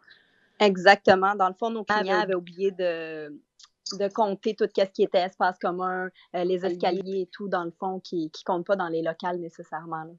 Exactement. 0.60 1.34
Dans 1.34 1.48
le 1.48 1.54
fond, 1.54 1.70
nos 1.70 1.84
clients 1.84 2.20
avaient 2.20 2.36
oublié 2.36 2.70
de, 2.70 3.30
de 3.98 4.08
compter 4.14 4.54
tout 4.54 4.68
ce 4.72 4.84
qui 4.84 5.02
était 5.02 5.18
espace 5.18 5.58
commun, 5.58 6.08
euh, 6.36 6.44
les 6.44 6.64
escaliers 6.64 7.22
et 7.22 7.28
tout, 7.32 7.48
dans 7.48 7.64
le 7.64 7.72
fond, 7.72 7.98
qui 7.98 8.26
ne 8.26 8.44
comptent 8.44 8.66
pas 8.66 8.76
dans 8.76 8.88
les 8.88 9.02
locales 9.02 9.38
nécessairement. 9.38 10.04
Là. 10.04 10.12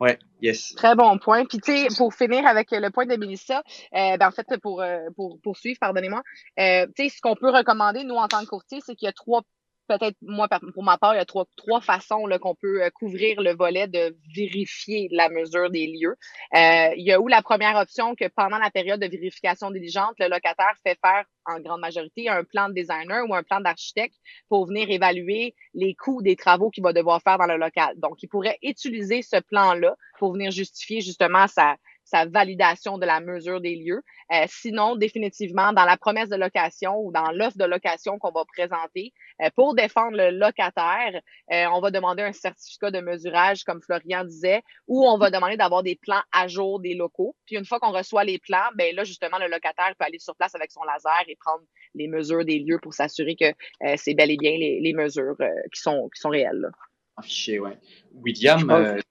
Ouais, 0.00 0.18
yes. 0.42 0.74
Très 0.74 0.96
bon 0.96 1.16
point. 1.18 1.44
Puis, 1.44 1.60
tu 1.60 1.70
sais, 1.70 1.86
pour 1.96 2.12
finir 2.12 2.44
avec 2.48 2.72
le 2.72 2.90
point 2.90 3.06
de 3.06 3.14
Mélissa, 3.14 3.62
euh, 3.94 4.16
ben, 4.16 4.26
en 4.26 4.32
fait, 4.32 4.58
pour, 4.60 4.82
pour 5.14 5.38
poursuivre, 5.40 5.78
pardonnez-moi, 5.80 6.22
tu 6.56 6.64
sais, 6.64 7.08
ce 7.08 7.20
qu'on 7.20 7.36
peut 7.36 7.50
recommander, 7.50 8.02
nous, 8.02 8.16
en 8.16 8.26
tant 8.26 8.40
que 8.40 8.48
courtier, 8.48 8.80
c'est 8.84 8.96
qu'il 8.96 9.06
y 9.06 9.08
a 9.08 9.12
trois 9.12 9.42
peut-être 9.86 10.16
moi 10.22 10.48
pour 10.72 10.82
ma 10.82 10.98
part, 10.98 11.14
il 11.14 11.18
y 11.18 11.20
a 11.20 11.24
trois, 11.24 11.46
trois 11.56 11.80
façons 11.80 12.24
qu'on 12.40 12.54
peut 12.54 12.82
euh, 12.82 12.90
couvrir 12.90 13.40
le 13.40 13.54
volet 13.54 13.88
de 13.88 14.16
vérifier 14.34 15.08
la 15.10 15.28
mesure 15.28 15.70
des 15.70 15.86
lieux. 15.86 16.16
Euh, 16.54 16.94
il 16.96 17.04
y 17.04 17.12
a 17.12 17.20
où 17.20 17.28
la 17.28 17.42
première 17.42 17.76
option 17.76 18.14
que 18.14 18.26
pendant 18.28 18.58
la 18.58 18.70
période 18.70 19.00
de 19.00 19.06
vérification 19.06 19.70
diligente, 19.70 20.14
le 20.18 20.28
locataire 20.28 20.74
fait 20.82 20.98
faire 21.04 21.24
en 21.46 21.60
grande 21.60 21.80
majorité 21.80 22.28
un 22.28 22.44
plan 22.44 22.68
de 22.68 22.74
designer 22.74 23.24
ou 23.28 23.34
un 23.34 23.42
plan 23.42 23.60
d'architecte 23.60 24.16
pour 24.48 24.66
venir 24.66 24.90
évaluer 24.90 25.54
les 25.74 25.94
coûts 25.94 26.22
des 26.22 26.36
travaux 26.36 26.70
qu'il 26.70 26.82
va 26.82 26.92
devoir 26.92 27.20
faire 27.22 27.38
dans 27.38 27.46
le 27.46 27.56
local. 27.56 27.94
Donc, 27.98 28.22
il 28.22 28.28
pourrait 28.28 28.58
utiliser 28.62 29.22
ce 29.22 29.40
plan-là 29.40 29.96
pour 30.18 30.32
venir 30.32 30.50
justifier 30.50 31.00
justement 31.00 31.46
sa, 31.46 31.76
sa 32.04 32.26
validation 32.26 32.98
de 32.98 33.06
la 33.06 33.20
mesure 33.20 33.60
des 33.60 33.76
lieux. 33.76 34.02
Euh, 34.32 34.44
sinon, 34.48 34.96
définitivement, 34.96 35.72
dans 35.72 35.84
la 35.84 35.96
promesse 35.96 36.28
de 36.28 36.36
location 36.36 36.98
ou 36.98 37.12
dans 37.12 37.30
l'offre 37.32 37.58
de 37.58 37.64
location 37.64 38.18
qu'on 38.18 38.30
va 38.30 38.44
présenter, 38.44 39.12
euh, 39.42 39.48
pour 39.56 39.74
défendre 39.74 40.16
le 40.16 40.30
locataire, 40.30 41.20
euh, 41.52 41.64
on 41.72 41.80
va 41.80 41.90
demander 41.90 42.22
un 42.22 42.32
certificat 42.32 42.90
de 42.90 43.00
mesurage, 43.00 43.64
comme 43.64 43.80
Florian 43.82 44.24
disait, 44.24 44.62
ou 44.86 45.06
on 45.06 45.18
va 45.18 45.30
demander 45.30 45.56
d'avoir 45.56 45.82
des 45.82 45.96
plans 45.96 46.22
à 46.32 46.46
jour 46.46 46.80
des 46.80 46.94
locaux. 46.94 47.34
Puis 47.46 47.56
une 47.56 47.64
fois 47.64 47.80
qu'on 47.80 47.92
reçoit 47.92 48.24
les 48.24 48.38
plans, 48.38 48.70
ben 48.76 48.94
là, 48.94 49.04
justement, 49.04 49.38
le 49.38 49.48
locataire 49.48 49.94
peut 49.98 50.04
aller 50.04 50.18
sur 50.18 50.36
place 50.36 50.54
avec 50.54 50.70
son 50.70 50.84
laser 50.84 51.24
et 51.28 51.36
prendre 51.36 51.64
les 51.94 52.08
mesures 52.08 52.44
des 52.44 52.58
lieux 52.58 52.78
pour 52.82 52.92
s'assurer 52.92 53.36
que 53.36 53.52
c'est 53.96 54.14
bel 54.14 54.30
et 54.30 54.36
bien 54.36 54.56
les, 54.58 54.80
les 54.80 54.92
mesures 54.92 55.36
qui, 55.72 55.80
sont, 55.80 56.08
qui 56.14 56.20
sont 56.20 56.30
réelles. 56.30 56.70
Affiché, 57.16 57.60
ouais. 57.60 57.78
William, 58.12 58.58
je 58.58 58.66
pense, 58.66 59.02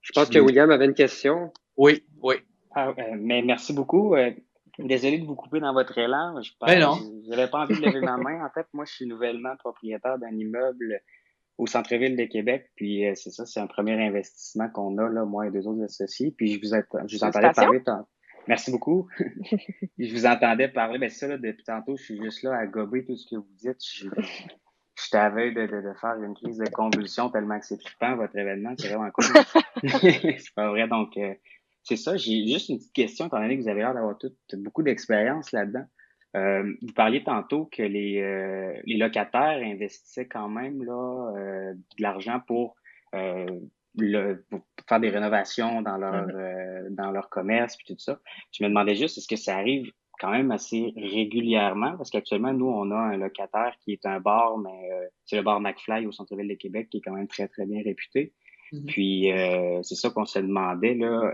je 0.00 0.12
pense 0.12 0.28
que 0.28 0.38
William 0.38 0.70
avait 0.70 0.86
une 0.86 0.94
question. 0.94 1.52
Oui, 1.76 2.04
oui. 2.22 2.36
Ah, 2.74 2.88
euh, 2.88 3.16
mais 3.18 3.42
merci 3.42 3.72
beaucoup. 3.72 4.14
Euh, 4.14 4.30
désolé 4.78 5.18
de 5.18 5.26
vous 5.26 5.34
couper 5.34 5.60
dans 5.60 5.72
votre 5.72 5.96
élan. 5.96 6.40
Je 6.42 6.52
ben 6.60 6.78
n'avais 7.28 7.48
pas 7.48 7.60
envie 7.60 7.78
de 7.78 7.84
lever 7.84 8.00
ma 8.00 8.16
main. 8.16 8.44
En 8.44 8.50
fait, 8.50 8.66
moi, 8.72 8.84
je 8.84 8.92
suis 8.92 9.06
nouvellement 9.06 9.56
propriétaire 9.56 10.18
d'un 10.18 10.36
immeuble 10.36 11.00
au 11.58 11.66
centre-ville 11.66 12.16
de 12.16 12.24
Québec. 12.24 12.70
Puis 12.76 13.06
euh, 13.06 13.12
c'est 13.14 13.30
ça, 13.30 13.46
c'est 13.46 13.60
un 13.60 13.66
premier 13.66 14.00
investissement 14.04 14.68
qu'on 14.68 14.98
a, 14.98 15.08
là, 15.08 15.24
moi 15.24 15.46
et 15.46 15.50
deux 15.50 15.66
autres 15.66 15.82
associés. 15.84 16.34
Puis 16.36 16.52
je 16.52 16.60
vous, 16.60 16.74
je 17.06 17.16
vous 17.16 17.24
entendais 17.24 17.52
parler. 17.52 17.82
Merci 18.48 18.70
beaucoup. 18.70 19.08
je 19.98 20.12
vous 20.12 20.26
entendais 20.26 20.68
parler. 20.68 20.98
Ben 20.98 21.10
ça, 21.10 21.26
là, 21.26 21.38
depuis 21.38 21.64
tantôt, 21.64 21.96
je 21.96 22.04
suis 22.04 22.22
juste 22.22 22.42
là 22.42 22.56
à 22.56 22.66
gober 22.66 23.04
tout 23.04 23.16
ce 23.16 23.26
que 23.28 23.36
vous 23.36 23.54
dites. 23.56 23.82
Je, 23.82 24.08
je 24.08 25.10
t'avais 25.10 25.50
de, 25.50 25.66
de, 25.66 25.80
de, 25.80 25.92
faire 26.00 26.14
une 26.22 26.34
crise 26.34 26.58
de 26.58 26.68
convulsion 26.70 27.28
tellement 27.30 27.58
que 27.58 27.66
c'est 27.66 27.78
trippant, 27.78 28.16
votre 28.16 28.36
événement. 28.36 28.74
C'est 28.78 28.88
vraiment 28.88 29.10
cool. 29.10 29.24
c'est 29.82 30.54
pas 30.54 30.68
vrai. 30.68 30.86
Donc, 30.86 31.16
euh, 31.16 31.34
c'est 31.86 31.96
ça. 31.96 32.16
J'ai 32.16 32.44
juste 32.48 32.68
une 32.68 32.78
petite 32.78 32.92
question, 32.92 33.26
étant 33.26 33.40
donné 33.40 33.56
que 33.56 33.62
vous 33.62 33.68
avez 33.68 33.80
l'air 33.80 33.94
d'avoir 33.94 34.16
beaucoup 34.54 34.82
d'expérience 34.82 35.52
là-dedans. 35.52 35.84
Euh, 36.36 36.74
vous 36.82 36.92
parliez 36.92 37.22
tantôt 37.22 37.66
que 37.66 37.82
les, 37.82 38.20
euh, 38.20 38.74
les 38.84 38.96
locataires 38.96 39.60
investissaient 39.62 40.26
quand 40.26 40.48
même 40.48 40.82
là, 40.82 41.32
euh, 41.36 41.74
de 41.74 42.02
l'argent 42.02 42.40
pour, 42.46 42.74
le, 43.98 44.44
faire 44.88 45.00
des 45.00 45.08
rénovations 45.08 45.80
dans 45.80 45.96
leur, 45.96 46.26
mm-hmm. 46.26 46.94
dans 46.96 47.12
leur 47.12 47.30
commerce 47.30 47.76
puis 47.76 47.86
tout 47.86 47.98
ça. 47.98 48.18
Je 48.52 48.64
me 48.64 48.68
demandais 48.68 48.96
juste, 48.96 49.16
est-ce 49.16 49.28
que 49.28 49.36
ça 49.36 49.56
arrive 49.56 49.90
quand 50.18 50.32
même 50.32 50.50
assez 50.50 50.92
régulièrement? 50.96 51.96
Parce 51.96 52.10
qu'actuellement, 52.10 52.52
nous, 52.52 52.66
on 52.66 52.90
a 52.90 52.96
un 52.96 53.16
locataire 53.16 53.74
qui 53.80 53.92
est 53.92 54.04
un 54.04 54.18
bar, 54.18 54.58
mais 54.58 54.90
c'est 55.24 55.36
le 55.36 55.42
bar 55.42 55.60
McFly 55.60 56.04
au 56.06 56.12
centre-ville 56.12 56.48
de 56.48 56.54
Québec 56.54 56.88
qui 56.90 56.98
est 56.98 57.00
quand 57.00 57.14
même 57.14 57.28
très, 57.28 57.46
très 57.48 57.64
bien 57.64 57.80
réputé. 57.82 58.34
Mm-hmm. 58.72 58.86
Puis 58.86 59.30
c'est 59.82 59.94
ça 59.94 60.10
qu'on 60.10 60.24
se 60.24 60.38
demandait 60.38 60.94
là, 60.94 61.32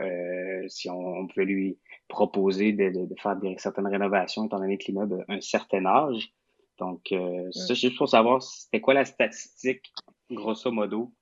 si 0.69 0.89
on, 0.91 1.27
pouvait 1.27 1.47
lui 1.47 1.79
proposer 2.09 2.73
de, 2.73 2.91
de, 2.91 3.15
faire 3.21 3.37
des, 3.37 3.55
certaines 3.59 3.87
rénovations 3.87 4.45
étant 4.45 4.59
donné 4.59 4.77
que 4.77 4.85
l'immeuble 4.87 5.25
a 5.29 5.33
un 5.33 5.41
certain 5.41 5.87
âge. 5.87 6.33
Donc, 6.79 7.13
euh, 7.13 7.49
mm. 7.49 7.53
ça, 7.53 7.75
juste 7.75 7.97
pour 7.97 8.09
savoir, 8.09 8.43
c'était 8.43 8.81
quoi 8.81 8.95
la 8.95 9.05
statistique, 9.05 9.93
grosso 10.31 10.71
modo? 10.71 11.13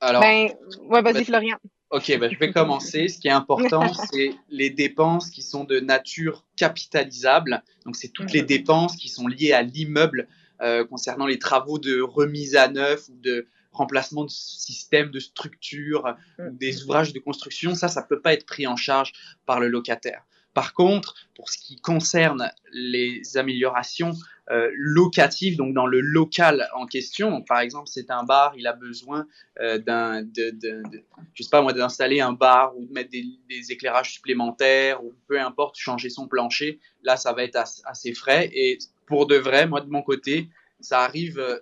Alors, 0.00 0.22
ben, 0.22 0.50
ouais, 0.82 1.02
vas-y, 1.02 1.14
ben, 1.14 1.24
Florian. 1.24 1.56
OK, 1.90 2.18
ben, 2.18 2.30
je 2.30 2.38
vais 2.38 2.52
commencer. 2.52 3.08
Ce 3.08 3.18
qui 3.18 3.28
est 3.28 3.32
important, 3.32 3.92
c'est 4.12 4.34
les 4.48 4.70
dépenses 4.70 5.30
qui 5.30 5.42
sont 5.42 5.64
de 5.64 5.80
nature 5.80 6.44
capitalisable. 6.56 7.62
Donc, 7.84 7.96
c'est 7.96 8.08
toutes 8.08 8.32
les 8.32 8.42
mm. 8.42 8.46
dépenses 8.46 8.96
qui 8.96 9.08
sont 9.08 9.26
liées 9.26 9.52
à 9.52 9.62
l'immeuble 9.62 10.28
euh, 10.60 10.84
concernant 10.84 11.26
les 11.26 11.38
travaux 11.38 11.78
de 11.78 12.00
remise 12.00 12.54
à 12.56 12.68
neuf 12.68 13.08
ou 13.08 13.16
de 13.16 13.48
remplacement 13.74 14.24
de 14.24 14.30
système, 14.30 15.10
de 15.10 15.20
structure, 15.20 16.16
ou 16.38 16.42
mm. 16.42 16.56
des 16.56 16.84
ouvrages 16.84 17.12
de 17.12 17.18
construction, 17.18 17.74
ça, 17.74 17.88
ça 17.88 18.02
peut 18.02 18.20
pas 18.20 18.32
être 18.32 18.46
pris 18.46 18.66
en 18.66 18.76
charge 18.76 19.12
par 19.46 19.60
le 19.60 19.68
locataire. 19.68 20.22
Par 20.54 20.72
contre, 20.72 21.16
pour 21.34 21.50
ce 21.50 21.58
qui 21.58 21.76
concerne 21.76 22.50
les 22.72 23.36
améliorations 23.36 24.12
euh, 24.50 24.70
locatives, 24.74 25.56
donc 25.56 25.74
dans 25.74 25.86
le 25.86 26.00
local 26.00 26.68
en 26.74 26.86
question, 26.86 27.30
donc 27.30 27.48
par 27.48 27.58
exemple 27.58 27.88
c'est 27.88 28.10
un 28.10 28.22
bar, 28.22 28.54
il 28.56 28.66
a 28.68 28.72
besoin 28.72 29.26
euh, 29.60 29.78
d'un, 29.78 30.22
de, 30.22 30.50
de, 30.50 30.82
de, 30.92 31.02
je 31.34 31.42
sais 31.42 31.50
pas 31.50 31.62
moi, 31.62 31.72
d'installer 31.72 32.20
un 32.20 32.32
bar 32.32 32.76
ou 32.76 32.86
de 32.86 32.92
mettre 32.92 33.10
des, 33.10 33.24
des, 33.48 33.72
éclairages 33.72 34.12
supplémentaires 34.12 35.02
ou 35.02 35.12
peu 35.26 35.40
importe, 35.40 35.76
changer 35.76 36.08
son 36.08 36.28
plancher, 36.28 36.78
là 37.02 37.16
ça 37.16 37.32
va 37.32 37.42
être 37.42 37.56
assez 37.56 38.14
frais 38.14 38.48
et 38.52 38.78
pour 39.06 39.26
de 39.26 39.36
vrai, 39.36 39.66
moi 39.66 39.80
de 39.80 39.90
mon 39.90 40.02
côté, 40.02 40.50
ça 40.78 41.00
arrive 41.00 41.38
euh, 41.38 41.58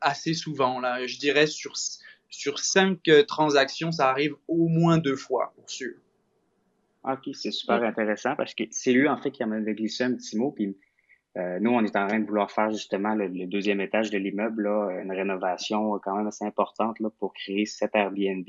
assez 0.00 0.34
souvent. 0.34 0.80
Là. 0.80 1.06
Je 1.06 1.18
dirais 1.18 1.46
sur, 1.46 1.74
sur 2.28 2.58
cinq 2.58 3.08
euh, 3.08 3.22
transactions, 3.24 3.92
ça 3.92 4.10
arrive 4.10 4.34
au 4.48 4.68
moins 4.68 4.98
deux 4.98 5.16
fois, 5.16 5.52
pour 5.56 5.68
sûr. 5.70 5.94
Ok, 7.04 7.28
c'est 7.34 7.52
super 7.52 7.82
intéressant 7.84 8.34
parce 8.34 8.54
que 8.54 8.64
c'est 8.70 8.92
lui, 8.92 9.08
en 9.08 9.16
fait, 9.16 9.30
qui 9.30 9.44
m'a 9.44 9.60
glissé 9.60 10.04
un 10.04 10.14
petit 10.14 10.36
mot. 10.36 10.50
Puis 10.50 10.76
euh, 11.36 11.58
nous, 11.60 11.70
on 11.70 11.84
est 11.84 11.96
en 11.96 12.08
train 12.08 12.18
de 12.18 12.26
vouloir 12.26 12.50
faire 12.50 12.70
justement 12.70 13.14
le, 13.14 13.28
deuxième 13.46 13.80
étage 13.80 14.10
de 14.10 14.18
l'immeuble, 14.18 14.66
une 14.66 15.12
rénovation 15.12 16.00
quand 16.02 16.16
même 16.16 16.26
assez 16.26 16.44
importante 16.44 16.98
là, 16.98 17.08
pour 17.20 17.32
créer 17.32 17.64
cet 17.64 17.94
Airbnb. 17.94 18.46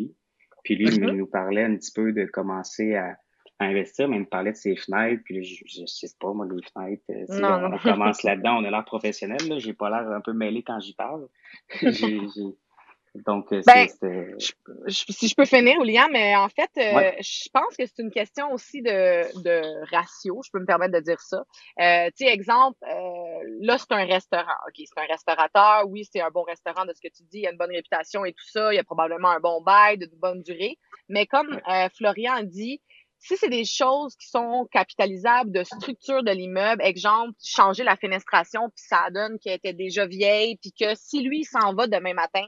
Puis 0.64 0.76
lui, 0.76 0.88
il 0.88 1.02
nous 1.02 1.28
parlait 1.28 1.64
un 1.64 1.76
petit 1.76 1.92
peu 1.92 2.12
de 2.14 2.26
commencer 2.26 2.96
à, 2.96 3.16
investir, 3.60 4.08
mais 4.08 4.18
il 4.18 4.22
me 4.22 4.26
parlait 4.26 4.52
de 4.52 4.58
ses 4.58 4.76
fenêtres, 4.76 5.24
puis 5.26 5.44
je, 5.44 5.64
je 5.66 5.86
sais 5.86 6.08
pas, 6.20 6.32
moi, 6.34 6.46
les 6.46 6.62
fenêtres, 6.62 7.04
euh, 7.10 7.26
on, 7.30 7.74
on, 7.74 7.78
commence 7.78 8.24
là-dedans, 8.24 8.58
on 8.58 8.66
a 8.66 8.72
l'air 8.72 8.86
professionnel, 8.86 9.40
là, 9.48 9.60
j'ai 9.60 9.74
pas 9.74 9.90
l'air 9.90 10.10
un 10.12 10.22
peu 10.22 10.34
mêlé 10.34 10.64
quand 10.64 10.80
j'y 10.80 10.94
parle. 10.94 11.28
Donc, 13.26 13.52
euh, 13.52 13.62
ben, 13.66 13.88
si 14.88 15.28
je 15.28 15.36
peux 15.36 15.46
finir, 15.46 15.80
William, 15.80 16.10
mais 16.12 16.36
en 16.36 16.50
fait, 16.50 16.70
euh, 16.78 17.12
je 17.20 17.50
pense 17.52 17.76
que 17.76 17.86
c'est 17.86 18.02
une 18.02 18.12
question 18.12 18.52
aussi 18.52 18.82
de, 18.82 19.42
de 19.42 19.90
ratio, 19.92 20.42
je 20.46 20.52
peux 20.52 20.60
me 20.60 20.66
permettre 20.66 20.94
de 20.94 21.00
dire 21.00 21.20
ça. 21.22 21.44
Euh, 21.80 22.08
tu 22.16 22.26
sais, 22.26 22.32
exemple, 22.32 22.78
là, 23.62 23.78
c'est 23.78 23.92
un 23.92 24.06
restaurant. 24.06 24.44
OK, 24.68 24.76
c'est 24.86 25.02
un 25.02 25.08
restaurateur. 25.08 25.88
Oui, 25.88 26.08
c'est 26.12 26.22
un 26.22 26.30
bon 26.30 26.44
restaurant 26.44 26.86
de 26.86 26.94
ce 26.94 27.02
que 27.02 27.14
tu 27.14 27.24
dis. 27.24 27.40
Il 27.40 27.42
y 27.42 27.48
a 27.48 27.52
une 27.52 27.58
bonne 27.58 27.72
réputation 27.72 28.26
et 28.26 28.34
tout 28.34 28.48
ça. 28.48 28.72
Il 28.74 28.76
y 28.76 28.80
a 28.80 28.84
probablement 28.84 29.30
un 29.30 29.40
bon 29.40 29.62
bail 29.62 29.98
de 29.98 30.10
bonne 30.14 30.44
durée. 30.44 30.78
Mais 31.10 31.26
comme 31.26 31.60
Florian 31.96 32.44
dit, 32.44 32.82
si 33.20 33.36
c'est 33.38 33.50
des 33.50 33.66
choses 33.66 34.16
qui 34.16 34.28
sont 34.28 34.68
capitalisables 34.72 35.52
de 35.52 35.64
structure 35.64 36.24
de 36.24 36.32
l'immeuble, 36.32 36.82
exemple, 36.82 37.34
changer 37.44 37.84
la 37.84 37.98
fenestration, 37.98 38.70
puis 38.70 38.84
ça 38.88 39.10
donne 39.12 39.38
qu'elle 39.40 39.56
était 39.56 39.74
déjà 39.74 40.06
vieille, 40.06 40.58
puis 40.58 40.72
que 40.72 40.96
si 40.96 41.22
lui 41.22 41.44
s'en 41.44 41.74
va 41.74 41.88
demain 41.88 42.14
matin, 42.14 42.46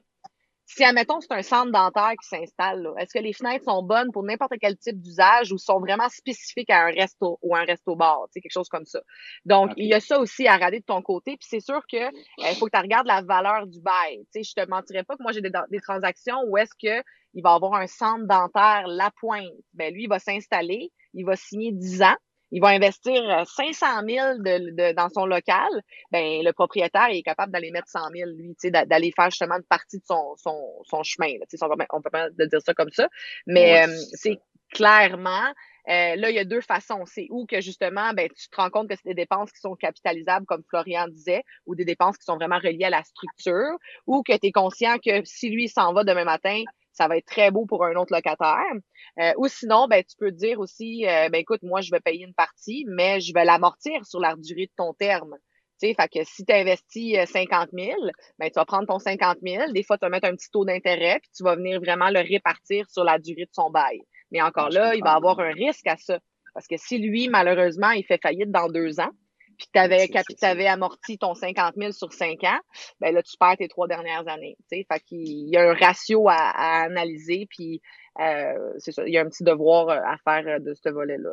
si, 0.72 0.84
admettons, 0.84 1.20
c'est 1.20 1.34
un 1.34 1.42
centre 1.42 1.72
dentaire 1.72 2.12
qui 2.22 2.28
s'installe, 2.28 2.88
est-ce 3.00 3.12
que 3.12 3.24
les 3.24 3.34
fenêtres 3.34 3.66
sont 3.66 3.82
bonnes 3.82 4.12
pour 4.12 4.22
n'importe 4.24 4.54
quel 4.62 4.78
type 4.78 5.02
d'usage 5.02 5.52
ou 5.52 5.58
sont 5.58 5.80
vraiment 5.80 6.08
spécifiques 6.10 6.70
à 6.70 6.86
un 6.86 6.92
resto 6.92 7.40
ou 7.42 7.56
un 7.56 7.64
resto-bar, 7.64 8.28
quelque 8.32 8.52
chose 8.52 8.70
comme 8.70 8.86
ça? 8.86 9.02
Donc, 9.46 9.72
il 9.78 9.88
y 9.88 9.96
a 9.96 10.00
ça 10.00 10.20
aussi 10.20 10.48
à 10.48 10.54
regarder 10.54 10.80
de 10.80 10.86
ton 10.86 11.02
côté. 11.02 11.38
Puis 11.38 11.48
c'est 11.50 11.60
sûr 11.60 11.82
que 11.92 11.98
il 11.98 12.46
euh, 12.46 12.54
faut 12.60 12.68
que 12.68 12.78
tu 12.78 12.82
regardes 12.82 13.08
la 13.08 13.24
valeur 13.24 13.66
du 13.66 13.82
bail. 13.82 14.20
Tu 14.32 14.44
sais, 14.44 14.44
je 14.44 14.54
te 14.54 14.70
mentirais 14.70 15.04
pas 15.04 15.16
que 15.16 15.24
moi, 15.24 15.32
j'ai 15.32 15.42
des, 15.42 15.50
des, 15.72 15.80
transactions 15.80 16.38
où 16.48 16.56
est-ce 16.56 16.76
que 16.80 17.04
il 17.34 17.42
va 17.42 17.54
avoir 17.54 17.74
un 17.74 17.88
centre 17.88 18.28
dentaire 18.28 18.84
La 18.88 19.10
Pointe. 19.20 19.50
Ben 19.74 19.92
lui, 19.92 20.04
il 20.04 20.10
va 20.10 20.20
s'installer, 20.20 20.92
il 21.16 21.26
va 21.26 21.36
signer 21.36 21.72
10 21.72 22.04
ans 22.04 22.18
il 22.52 22.62
va 22.62 22.70
investir 22.70 23.46
500 23.48 23.86
euh, 23.86 24.08
000 24.08 24.38
de, 24.40 24.94
dans 24.94 25.10
son 25.10 25.26
local, 25.26 25.70
ben 26.12 26.44
le 26.44 26.52
propriétaire 26.52 27.10
est 27.10 27.22
capable 27.22 27.52
d'aller 27.52 27.72
mettre 27.72 27.90
100 27.90 28.00
000 28.16 28.30
lui, 28.32 28.56
d'aller 28.64 29.12
faire 29.16 29.30
justement 29.30 29.56
une 29.56 29.64
partie 29.64 29.98
de 29.98 30.06
son, 30.06 30.36
son, 30.38 30.58
son 30.84 31.04
chemin. 31.04 31.34
Là, 31.40 31.46
on, 31.62 31.76
peut, 31.76 31.86
on 31.92 32.02
peut 32.02 32.10
pas 32.10 32.30
dire 32.30 32.62
ça 32.62 32.74
comme 32.74 32.92
ça, 32.92 33.08
mais 33.46 33.88
euh, 33.88 33.94
c'est 34.14 34.40
clairement 34.72 35.54
euh, 35.90 36.16
là, 36.18 36.30
il 36.30 36.36
y 36.36 36.40
a 36.40 36.46
deux 36.46 36.62
façons. 36.62 37.04
C'est 37.06 37.28
où 37.32 37.46
que 37.48 37.62
justement, 37.62 38.14
ben, 38.14 38.30
tu 38.30 38.48
te 38.48 38.56
rends 38.56 38.70
compte 38.70 38.90
que 38.90 38.96
c'est 38.96 39.10
des 39.10 39.16
dépenses 39.16 39.52
qui 39.52 39.60
sont 39.60 39.76
capitalisables, 39.76 40.46
comme 40.46 40.64
Florian 40.70 41.08
disait, 41.08 41.44
ou 41.66 41.74
des 41.74 41.86
dépenses 41.86 42.18
qui 42.18 42.26
sont 42.26 42.36
vraiment 42.36 42.60
reliées 42.60 42.86
à 42.86 42.90
la 42.92 43.04
structure, 43.04 43.78
ou 44.06 44.22
que 44.22 44.38
tu 44.38 44.48
es 44.48 44.52
conscient 44.52 44.98
que 45.00 45.24
si 45.24 45.50
lui 45.50 45.68
s'en 45.68 45.94
va 45.94 46.04
demain 46.04 46.26
matin, 46.26 46.64
ça 47.00 47.08
va 47.08 47.18
être 47.18 47.26
très 47.26 47.50
beau 47.50 47.66
pour 47.66 47.86
un 47.86 47.96
autre 47.96 48.14
locataire. 48.14 48.74
Euh, 49.20 49.32
ou 49.38 49.48
sinon, 49.48 49.88
ben, 49.88 50.04
tu 50.04 50.16
peux 50.18 50.32
dire 50.32 50.60
aussi, 50.60 51.08
euh, 51.08 51.30
ben, 51.30 51.40
écoute, 51.40 51.64
moi, 51.64 51.80
je 51.80 51.92
vais 51.92 52.02
payer 52.02 52.26
une 52.26 52.34
partie, 52.34 52.86
mais 52.90 53.22
je 53.22 53.34
vais 53.34 53.46
l'amortir 53.46 54.06
sur 54.06 54.20
la 54.20 54.36
durée 54.36 54.66
de 54.66 54.74
ton 54.76 54.94
terme. 54.94 55.36
Fait 55.80 55.96
que 55.96 56.20
si 56.26 56.44
tu 56.44 56.52
investis 56.52 57.16
50 57.26 57.70
000, 57.72 57.94
ben, 58.38 58.50
tu 58.50 58.56
vas 58.56 58.66
prendre 58.66 58.86
ton 58.86 59.00
50 59.00 59.38
000. 59.42 59.72
Des 59.72 59.84
fois, 59.84 59.98
tu 59.98 60.02
vas 60.02 60.10
mettre 60.10 60.28
un 60.28 60.36
petit 60.36 60.52
taux 60.52 60.66
d'intérêt, 60.66 61.20
puis 61.22 61.32
tu 61.34 61.44
vas 61.44 61.56
venir 61.56 61.80
vraiment 61.80 62.10
le 62.10 62.20
répartir 62.20 62.90
sur 62.90 63.06
la 63.06 63.18
durée 63.18 63.46
de 63.46 63.54
son 63.54 63.70
bail. 63.70 64.02
Mais 64.32 64.42
encore 64.42 64.68
ah, 64.72 64.74
là, 64.74 64.96
il 64.96 65.02
va 65.02 65.14
avoir 65.14 65.40
un 65.40 65.54
risque 65.54 65.88
à 65.88 65.96
ça. 65.96 66.20
Parce 66.54 66.68
que 66.68 66.76
si 66.76 66.98
lui, 66.98 67.30
malheureusement, 67.30 67.92
il 67.92 68.04
fait 68.04 68.20
faillite 68.22 68.52
dans 68.52 68.68
deux 68.68 69.00
ans, 69.00 69.12
puis 69.60 69.68
tu 69.74 70.46
avais, 70.46 70.68
amorti 70.68 71.18
ton 71.18 71.36
50 71.36 71.76
000 71.76 71.92
sur 71.92 72.14
cinq 72.14 72.44
ans, 72.44 72.60
ben 73.00 73.14
là, 73.14 73.22
tu 73.22 73.38
perds 73.38 73.58
tes 73.58 73.68
trois 73.68 73.88
dernières 73.88 74.28
années. 74.28 74.58
Fait 74.70 74.86
qu'il 75.06 75.50
y 75.50 75.58
a 75.58 75.70
un 75.70 75.74
ratio 75.74 76.30
à, 76.30 76.36
à 76.36 76.84
analyser, 76.86 77.46
puis 77.50 77.82
euh, 78.20 78.74
c'est 78.80 78.92
ça, 78.92 79.06
il 79.06 79.14
y 79.14 79.18
a 79.18 79.22
un 79.22 79.30
petit 79.30 79.44
devoir 79.44 79.90
euh, 79.90 80.00
à 80.04 80.18
faire 80.18 80.48
euh, 80.48 80.60
de 80.60 80.74
ce 80.74 80.90
volet-là. 80.90 81.30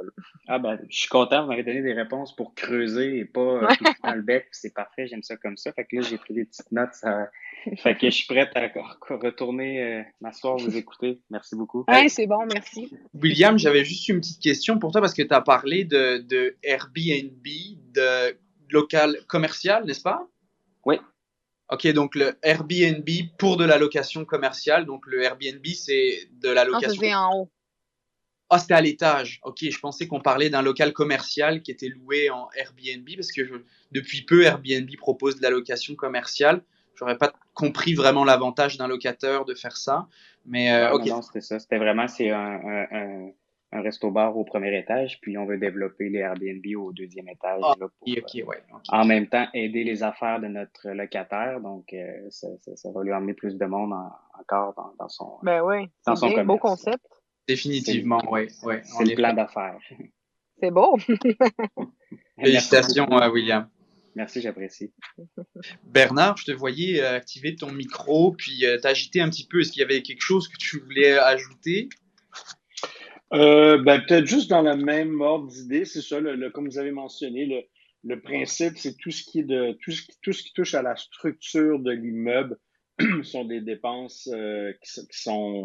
Ah 0.46 0.58
ben, 0.58 0.78
je 0.88 1.00
suis 1.00 1.08
content, 1.08 1.42
vous 1.42 1.48
m'avez 1.48 1.64
donné 1.64 1.82
des 1.82 1.94
réponses 1.94 2.34
pour 2.34 2.54
creuser 2.54 3.18
et 3.18 3.24
pas 3.24 3.60
dans 4.04 4.14
le 4.14 4.22
bec, 4.22 4.46
c'est 4.52 4.74
parfait, 4.74 5.06
j'aime 5.06 5.22
ça 5.22 5.36
comme 5.36 5.56
ça. 5.56 5.72
Fait 5.72 5.84
que 5.84 5.96
là, 5.96 6.02
j'ai 6.02 6.18
pris 6.18 6.34
des 6.34 6.44
petites 6.44 6.70
notes. 6.70 6.94
Fait 7.78 7.96
que 7.96 8.10
je 8.10 8.14
suis 8.14 8.26
prête 8.26 8.50
à 8.54 8.68
retourner 9.08 10.04
m'asseoir, 10.20 10.56
vous 10.56 10.76
écouter. 10.76 11.20
Merci 11.30 11.56
beaucoup. 11.56 11.84
Oui, 11.88 12.08
c'est 12.08 12.26
bon, 12.26 12.46
merci. 12.52 12.92
William, 13.14 13.58
j'avais 13.58 13.84
juste 13.84 14.08
une 14.08 14.20
petite 14.20 14.42
question 14.42 14.78
pour 14.78 14.92
toi 14.92 15.00
parce 15.00 15.14
que 15.14 15.22
tu 15.22 15.34
as 15.34 15.40
parlé 15.40 15.84
de, 15.84 16.18
de 16.18 16.56
Airbnb, 16.62 17.46
de 17.94 18.36
local 18.70 19.16
commercial, 19.28 19.84
n'est-ce 19.84 20.02
pas? 20.02 20.26
Oui. 20.84 20.96
Ok, 21.68 21.86
donc 21.88 22.14
le 22.14 22.38
Airbnb 22.42 23.08
pour 23.38 23.56
de 23.56 23.64
la 23.64 23.78
location 23.78 24.24
commerciale. 24.24 24.86
Donc 24.86 25.06
le 25.06 25.22
Airbnb, 25.22 25.66
c'est 25.66 26.28
de 26.40 26.48
la 26.48 26.64
location. 26.64 27.02
Ah, 27.12 27.28
en 27.28 27.40
haut. 27.40 27.50
Ah, 28.48 28.60
c'était 28.60 28.74
à 28.74 28.80
l'étage. 28.80 29.40
Ok, 29.42 29.58
je 29.68 29.78
pensais 29.80 30.06
qu'on 30.06 30.20
parlait 30.20 30.50
d'un 30.50 30.62
local 30.62 30.92
commercial 30.92 31.62
qui 31.62 31.72
était 31.72 31.88
loué 31.88 32.30
en 32.30 32.48
Airbnb 32.54 33.08
parce 33.16 33.32
que 33.32 33.64
depuis 33.90 34.22
peu, 34.22 34.44
Airbnb 34.44 34.88
propose 34.98 35.36
de 35.36 35.42
la 35.42 35.50
location 35.50 35.96
commerciale. 35.96 36.62
J'aurais 36.96 37.18
pas 37.18 37.32
compris 37.54 37.94
vraiment 37.94 38.24
l'avantage 38.24 38.78
d'un 38.78 38.88
locateur 38.88 39.44
de 39.44 39.54
faire 39.54 39.76
ça. 39.76 40.08
Mais 40.44 40.72
euh, 40.72 40.92
ok. 40.92 41.06
Non, 41.06 41.22
c'était 41.22 41.40
ça. 41.40 41.58
C'était 41.58 41.78
vraiment, 41.78 42.08
c'est 42.08 42.30
un 42.30 43.30
un 43.72 43.82
resto-bar 43.82 44.36
au 44.36 44.44
premier 44.44 44.76
étage, 44.78 45.20
puis 45.20 45.36
on 45.38 45.46
veut 45.46 45.58
développer 45.58 46.08
les 46.08 46.20
Airbnb 46.20 46.64
au 46.76 46.92
deuxième 46.92 47.28
étage. 47.28 47.60
Ah, 47.62 47.74
pour, 47.78 47.90
ouais, 48.48 48.62
En 48.90 49.04
même 49.04 49.26
temps, 49.26 49.46
aider 49.54 49.84
les 49.84 50.02
affaires 50.02 50.40
de 50.40 50.46
notre 50.46 50.90
locataire. 50.90 51.60
Donc, 51.60 51.92
euh, 51.92 52.26
ça, 52.30 52.48
ça, 52.74 52.90
va 52.92 53.02
lui 53.02 53.12
emmener 53.12 53.34
plus 53.34 53.56
de 53.56 53.66
monde 53.66 53.92
encore 54.38 54.74
dans, 54.74 54.92
dans 54.98 55.08
son 55.08 55.38
Ben 55.42 55.62
oui, 55.62 55.88
c'est 56.02 56.38
un 56.38 56.44
beau 56.44 56.58
concept. 56.58 57.04
Définitivement, 57.48 58.22
oui. 58.30 58.48
Ouais, 58.62 58.82
c'est 58.84 59.04
le 59.04 59.14
plan 59.14 59.32
d'affaires. 59.32 59.78
C'est 60.60 60.70
beau. 60.70 60.96
Félicitations, 62.40 63.06
à 63.06 63.28
William. 63.30 63.68
Merci, 64.16 64.40
j'apprécie. 64.40 64.92
Bernard, 65.84 66.36
je 66.38 66.46
te 66.46 66.52
voyais 66.52 67.00
activer 67.02 67.54
ton 67.54 67.70
micro, 67.70 68.32
puis 68.32 68.64
t'agiter 68.82 69.20
un 69.20 69.30
petit 69.30 69.46
peu. 69.46 69.60
Est-ce 69.60 69.70
qu'il 69.70 69.82
y 69.82 69.84
avait 69.84 70.02
quelque 70.02 70.22
chose 70.22 70.48
que 70.48 70.56
tu 70.56 70.80
voulais 70.80 71.16
ajouter? 71.18 71.88
ben, 73.30 74.02
peut-être 74.08 74.26
juste 74.26 74.50
dans 74.50 74.62
le 74.62 74.76
même 74.76 75.20
ordre 75.20 75.46
d'idée, 75.46 75.84
c'est 75.84 76.02
ça, 76.02 76.18
le, 76.18 76.50
comme 76.50 76.66
vous 76.66 76.78
avez 76.78 76.92
mentionné, 76.92 77.46
le, 77.46 77.62
le 78.06 78.20
principe, 78.20 78.78
c'est 78.78 78.96
tout 78.96 79.10
ce 79.10 79.24
qui 79.24 79.40
est 79.40 79.44
de 79.44 79.76
tout 79.82 79.90
ce 79.90 80.02
qui, 80.02 80.16
tout 80.22 80.32
ce 80.32 80.42
qui 80.42 80.52
touche 80.52 80.74
à 80.74 80.82
la 80.82 80.96
structure 80.96 81.80
de 81.80 81.90
l'immeuble 81.90 82.56
sont 83.22 83.44
des 83.44 83.60
dépenses 83.60 84.28
euh, 84.32 84.72
qui, 84.82 85.00
sont 85.10 85.64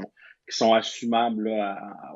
qui 0.50 0.58
sont 0.58 0.74
assumables 0.74 1.52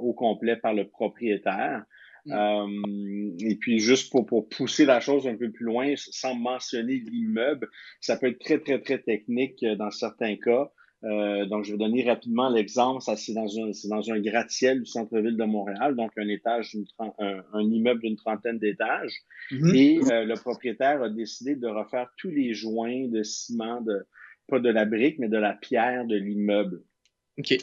au 0.01 0.13
complet 0.13 0.55
par 0.57 0.73
le 0.73 0.87
propriétaire. 0.87 1.83
Mm. 2.25 2.33
Euh, 2.33 3.35
et 3.39 3.55
puis 3.55 3.79
juste 3.79 4.11
pour, 4.11 4.25
pour 4.25 4.49
pousser 4.49 4.85
la 4.85 4.99
chose 4.99 5.27
un 5.27 5.35
peu 5.35 5.51
plus 5.51 5.65
loin, 5.65 5.93
sans 5.97 6.35
mentionner 6.35 6.95
l'immeuble, 6.95 7.69
ça 8.01 8.17
peut 8.17 8.27
être 8.27 8.39
très 8.39 8.59
très 8.59 8.79
très 8.79 8.99
technique 8.99 9.63
euh, 9.63 9.75
dans 9.75 9.91
certains 9.91 10.35
cas. 10.37 10.71
Euh, 11.05 11.45
donc, 11.45 11.65
je 11.65 11.71
vais 11.71 11.77
donner 11.77 12.03
rapidement 12.03 12.49
l'exemple. 12.49 13.01
Ça, 13.01 13.15
c'est 13.15 13.33
dans 13.33 13.59
un, 13.59 13.73
c'est 13.73 13.89
dans 13.89 14.11
un 14.11 14.19
gratte-ciel 14.19 14.79
du 14.79 14.85
centre-ville 14.85 15.37
de 15.37 15.43
Montréal, 15.43 15.95
donc 15.95 16.11
un 16.17 16.27
étage, 16.27 16.75
un, 16.99 17.43
un, 17.53 17.61
immeuble 17.61 18.01
d'une 18.01 18.15
trentaine 18.15 18.57
d'étages. 18.57 19.13
Mm-hmm. 19.51 19.75
Et 19.75 19.99
euh, 20.11 20.25
le 20.25 20.33
propriétaire 20.35 21.03
a 21.03 21.09
décidé 21.09 21.55
de 21.55 21.67
refaire 21.67 22.09
tous 22.17 22.31
les 22.31 22.53
joints 22.53 23.07
de 23.07 23.21
ciment, 23.21 23.81
de, 23.81 24.07
pas 24.47 24.59
de 24.59 24.69
la 24.69 24.85
brique, 24.85 25.19
mais 25.19 25.29
de 25.29 25.37
la 25.37 25.53
pierre 25.53 26.05
de 26.05 26.15
l'immeuble. 26.15 26.81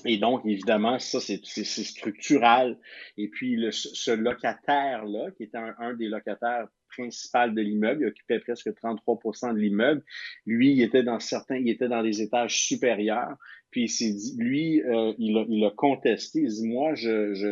Et 0.05 0.18
donc, 0.18 0.45
évidemment, 0.45 0.99
ça, 0.99 1.18
c'est 1.18 1.43
structural. 1.64 2.79
Et 3.16 3.29
puis, 3.29 3.57
le, 3.57 3.73
ce 3.73 4.11
locataire-là, 4.11 5.31
qui 5.37 5.45
était 5.45 5.59
un, 5.79 5.95
des 5.95 6.09
locataires 6.09 6.68
principaux 6.89 7.49
de 7.49 7.62
l'immeuble, 7.62 8.03
il 8.03 8.07
occupait 8.09 8.41
presque 8.41 8.68
33% 8.68 9.55
de 9.55 9.59
l'immeuble. 9.59 10.03
Lui, 10.45 10.73
il 10.73 10.83
était 10.83 11.03
dans 11.03 11.20
certains, 11.20 11.57
il 11.57 11.70
était 11.70 11.89
dans 11.89 12.03
des 12.03 12.20
étages 12.20 12.62
supérieurs. 12.62 13.37
Puis 13.70 13.85
il 13.85 13.89
s'est 13.89 14.12
dit, 14.12 14.35
lui, 14.37 14.83
euh, 14.83 15.14
il, 15.16 15.39
a, 15.39 15.47
il 15.49 15.64
a 15.64 15.70
contesté. 15.70 16.41
Il 16.41 16.49
dit, 16.49 16.68
moi, 16.68 16.95
je, 16.95 17.33
je, 17.33 17.47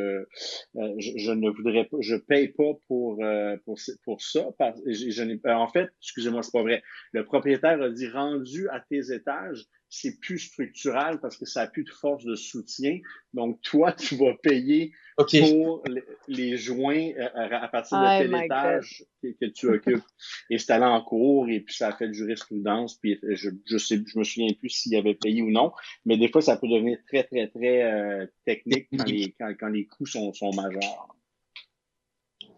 euh, 0.76 0.94
je, 0.98 1.32
ne 1.32 1.48
voudrais 1.48 1.86
pas, 1.86 1.96
je 2.00 2.16
paye 2.16 2.48
pas 2.48 2.74
pour 2.86 3.24
euh, 3.24 3.56
pour, 3.64 3.78
pour 4.04 4.20
ça. 4.20 4.50
Parce, 4.58 4.78
je, 4.84 5.08
je 5.08 5.48
en 5.48 5.68
fait, 5.68 5.88
excusez-moi, 6.02 6.42
c'est 6.42 6.52
pas 6.52 6.62
vrai. 6.62 6.82
Le 7.12 7.24
propriétaire 7.24 7.80
a 7.80 7.88
dit, 7.88 8.08
rendu 8.08 8.68
à 8.68 8.80
tes 8.80 9.14
étages, 9.14 9.64
c'est 9.90 10.20
plus 10.20 10.38
structural 10.38 11.20
parce 11.20 11.36
que 11.36 11.44
ça 11.44 11.62
a 11.62 11.66
plus 11.66 11.82
de 11.82 11.90
force 11.90 12.24
de 12.24 12.36
soutien. 12.36 13.00
Donc, 13.34 13.60
toi, 13.60 13.92
tu 13.92 14.14
vas 14.16 14.34
payer 14.40 14.92
pour 15.16 15.82
les, 16.28 16.56
joints 16.56 17.10
euh, 17.18 17.28
à, 17.34 17.68
partir 17.68 17.98
de 17.98 18.22
tel 18.22 18.44
étage 18.44 19.04
que, 19.20 19.46
tu 19.46 19.66
occupes. 19.66 20.04
Et 20.48 20.58
c'est 20.58 20.72
allé 20.72 20.84
en 20.84 21.02
cours 21.02 21.48
et 21.48 21.60
puis 21.60 21.74
ça 21.74 21.88
a 21.88 21.92
fait 21.92 22.06
de 22.06 22.12
jurisprudence. 22.12 22.98
Puis 22.98 23.18
je, 23.22 23.50
je 23.66 23.76
sais, 23.76 24.00
je 24.06 24.18
me 24.18 24.24
souviens 24.24 24.52
plus 24.54 24.70
s'il 24.70 24.96
avait 24.96 25.14
payé 25.14 25.42
ou 25.42 25.50
non. 25.50 25.72
Mais 26.06 26.16
des 26.16 26.28
fois, 26.28 26.40
ça 26.40 26.56
peut 26.56 26.68
devenir 26.68 26.98
très, 27.08 27.24
très, 27.24 27.48
très 27.48 27.82
euh, 27.82 28.26
technique 28.46 28.88
quand 28.96 29.04
les, 29.04 29.34
quand, 29.40 29.52
quand 29.58 29.68
les 29.68 29.86
coûts 29.86 30.06
sont, 30.06 30.32
sont 30.32 30.52
majeurs. 30.54 31.16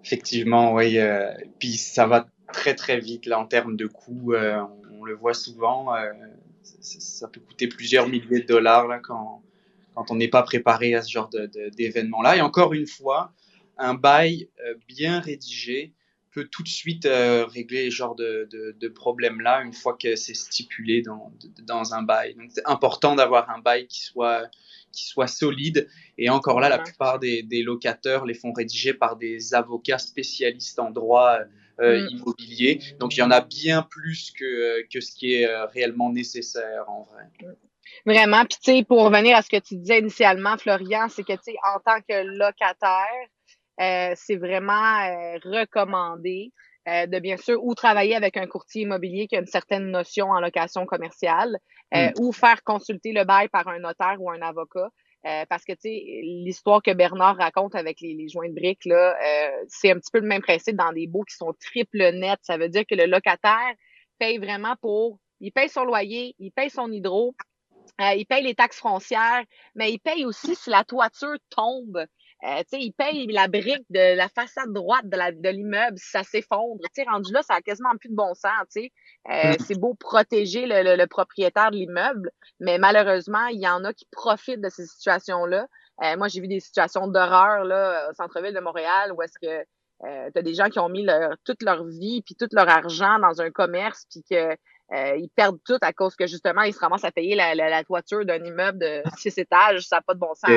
Effectivement, 0.05 0.75
oui. 0.75 0.99
Euh, 0.99 1.33
puis 1.59 1.73
ça 1.73 2.07
va 2.07 2.27
très, 2.53 2.75
très 2.75 3.01
vite 3.01 3.25
là 3.25 3.39
en 3.39 3.47
termes 3.47 3.77
de 3.77 3.87
coûts. 3.87 4.35
on, 4.35 5.05
le 5.05 5.15
voit 5.15 5.35
souvent 5.35 5.93
ça 6.63 7.29
peut 7.29 7.41
coûter 7.41 7.69
plusieurs 7.69 8.09
milliers 8.09 8.41
de 8.41 8.47
dollars 8.47 8.87
là, 8.89 8.99
quand, 8.99 9.43
quand 9.95 10.11
on 10.11 10.17
n'est 10.17 10.29
pas 10.29 10.43
préparé 10.43 10.95
à 10.95 11.03
ce 11.03 11.11
genre 11.11 11.31
d'événement-là. 11.77 12.37
Et 12.37 12.41
encore 12.41 12.73
une 12.73 12.87
fois, 12.87 13.33
un 13.79 13.95
bail 13.95 14.49
euh, 14.65 14.75
bien 14.89 15.21
rédigé 15.21 15.93
peut 16.33 16.49
tout 16.51 16.63
de 16.63 16.69
suite 16.69 17.05
euh, 17.05 17.45
régler 17.45 17.91
ce 17.91 17.97
genre 17.97 18.15
de, 18.15 18.49
de, 18.51 18.89
problème-là 18.89 19.63
une 19.63 19.75
fois 19.75 19.97
que 20.01 20.17
c'est 20.17 20.35
stipulé 20.35 21.03
dans, 21.03 21.31
dans 21.67 21.95
un 21.95 22.03
bail. 22.03 22.35
Donc 22.35 22.51
c'est 22.55 22.67
important 22.67 23.15
d'avoir 23.15 23.51
un 23.51 23.59
bail 23.59 23.87
qui 23.87 24.01
soit, 24.01 24.49
qui 24.93 25.07
soit 25.07 25.27
solide. 25.27 25.89
Et 26.17 26.31
encore 26.31 26.59
là, 26.61 26.71
la 26.71 26.79
plupart 26.79 27.19
des, 27.19 27.43
des 27.43 27.63
locataires 27.63 28.25
les 28.25 28.35
font 28.35 28.53
rédiger 28.53 28.95
par 28.95 29.17
des 29.17 29.53
avocats 29.53 29.99
spécialistes 29.99 30.79
en 30.79 30.91
droit 30.91 31.37
euh, 31.39 31.45
mm. 31.83 32.09
immobilier. 32.11 32.81
Donc 32.99 33.17
il 33.17 33.21
y 33.21 33.23
en 33.23 33.31
a 33.31 33.41
bien 33.41 33.83
plus 33.83 34.31
que, 34.33 34.45
euh, 34.45 34.83
que 34.93 35.01
ce 35.01 35.13
qui 35.13 35.35
est 35.35 35.47
euh, 35.47 35.67
réellement 35.67 36.13
nécessaire 36.13 36.89
en 36.89 37.05
vrai. 37.05 37.25
Vraiment. 38.07 38.45
Puis 38.45 38.59
tu 38.63 38.73
sais, 38.73 38.85
pour 38.85 39.03
revenir 39.05 39.37
à 39.37 39.43
ce 39.43 39.51
que 39.51 39.59
tu 39.59 39.77
disais 39.77 39.99
initialement, 39.99 40.57
Florian, 40.57 41.09
c'est 41.09 41.25
que 41.25 41.33
tu 41.33 41.43
sais, 41.43 41.57
en 41.75 41.79
tant 41.81 42.01
que 42.01 42.25
locataire, 42.39 43.27
euh, 43.81 44.13
c'est 44.17 44.37
vraiment 44.37 44.99
recommandé 45.45 46.53
de 46.85 47.21
bien 47.21 47.37
sûr 47.37 47.65
ou 47.65 47.77
travailler 47.77 48.17
avec 48.17 48.37
un 48.37 48.47
courtier 48.49 48.83
immobilier 48.83 49.29
qui 49.29 49.37
a 49.37 49.39
une 49.39 49.47
certaine 49.47 49.93
notion 49.93 50.31
en 50.31 50.41
location 50.41 50.85
commerciale 50.85 51.59
mm. 51.95 52.09
ou 52.19 52.33
faire 52.33 52.65
consulter 52.65 53.13
le 53.13 53.25
bail 53.25 53.49
par 53.49 53.69
un 53.69 53.79
notaire 53.79 54.17
ou 54.19 54.31
un 54.31 54.43
avocat. 54.43 54.89
Euh, 55.25 55.45
parce 55.49 55.65
que, 55.65 55.73
tu 55.73 55.83
sais, 55.83 56.21
l'histoire 56.23 56.83
que 56.83 56.93
Bernard 56.93 57.37
raconte 57.37 57.77
avec 57.77 58.01
les, 58.01 58.15
les 58.15 58.29
joints 58.29 58.49
de 58.49 58.55
briques, 58.55 58.85
là, 58.85 59.17
euh, 59.25 59.65
c'est 59.69 59.93
un 59.93 59.99
petit 59.99 60.11
peu 60.13 60.19
le 60.19 60.27
même 60.27 60.43
principe 60.43 60.75
dans 60.75 60.93
des 60.93 61.07
baux 61.07 61.23
qui 61.23 61.37
sont 61.37 61.53
triple 61.61 62.11
net. 62.13 62.41
Ça 62.43 62.57
veut 62.57 62.69
dire 62.69 62.85
que 62.89 62.97
le 62.97 63.07
locataire 63.07 63.75
paye 64.19 64.39
vraiment 64.39 64.75
pour, 64.81 65.19
il 65.41 65.53
paye 65.53 65.69
son 65.69 65.85
loyer, 65.85 66.35
il 66.39 66.51
paye 66.51 66.71
son 66.71 66.91
hydro, 66.91 67.35
euh, 68.01 68.15
il 68.15 68.27
paye 68.27 68.43
les 68.43 68.55
taxes 68.55 68.81
foncières, 68.81 69.45
mais 69.75 69.93
il 69.93 69.99
paye 69.99 70.25
aussi 70.25 70.55
si 70.55 70.71
la 70.71 70.83
toiture 70.83 71.37
tombe. 71.51 72.05
Euh, 72.45 72.63
il 72.73 72.93
paye 72.93 73.27
la 73.29 73.47
brique 73.47 73.85
de 73.91 74.17
la 74.17 74.29
façade 74.29 74.73
droite 74.73 75.05
de 75.09 75.49
l'immeuble 75.49 75.97
si 75.97 76.11
ça 76.11 76.25
s'effondre. 76.25 76.81
Rendu 77.07 77.33
là, 77.33 77.43
ça 77.43 77.55
a 77.55 77.61
quasiment 77.61 77.97
plus 78.01 78.09
de 78.09 78.17
bon 78.17 78.35
sens. 78.35 78.77
Euh, 78.77 78.83
mm. 79.27 79.57
c'est 79.61 79.79
beau 79.79 79.95
protéger 79.95 80.67
le, 80.67 80.97
le, 80.97 81.07
propriétaire 81.07 81.71
de 81.71 81.77
l'immeuble, 81.77 82.33
mais 82.59 82.79
malheureusement, 82.79 83.47
il 83.47 83.61
y 83.61 83.69
en 83.69 83.85
a 83.85 83.93
qui 83.93 84.07
profitent 84.11 84.61
de 84.61 84.71
ces 84.71 84.87
situations-là. 84.87 85.69
Euh, 86.03 86.17
moi, 86.17 86.27
j'ai 86.29 86.41
vu 86.41 86.49
des 86.49 86.61
situations 86.61 87.07
d'horreur 87.07 87.65
là 87.65 88.09
au 88.11 88.15
centre-ville 88.15 88.55
de 88.55 88.61
Montréal 88.61 89.13
où 89.13 89.23
est-ce 89.23 89.39
que 89.41 89.65
euh, 90.05 90.31
tu 90.33 90.39
as 90.39 90.43
des 90.43 90.55
gens 90.55 90.69
qui 90.69 90.81
ont 90.81 90.89
mis 90.89 91.05
leur, 91.05 91.37
toute 91.45 91.63
leur 91.63 91.85
vie 91.85 92.23
puis 92.23 92.35
tout 92.35 92.49
leur 92.53 92.69
argent 92.69 93.21
dans 93.21 93.41
un 93.41 93.51
commerce 93.51 94.05
puis 94.11 94.25
que 94.29 94.57
euh, 94.93 95.17
ils 95.17 95.29
perdent 95.29 95.59
tout 95.65 95.79
à 95.81 95.93
cause 95.93 96.15
que 96.17 96.27
justement, 96.27 96.63
ils 96.63 96.75
se 96.75 96.79
ramassent 96.79 97.05
à 97.05 97.11
payer 97.11 97.35
la, 97.35 97.55
la, 97.55 97.85
toiture 97.85 98.27
d'un 98.27 98.45
immeuble 98.45 98.79
de 98.79 99.03
six 99.19 99.37
étages. 99.39 99.87
Ça 99.87 99.97
n'a 99.97 100.03
pas 100.03 100.15
de 100.15 100.19
bon 100.19 100.35
sens. 100.35 100.51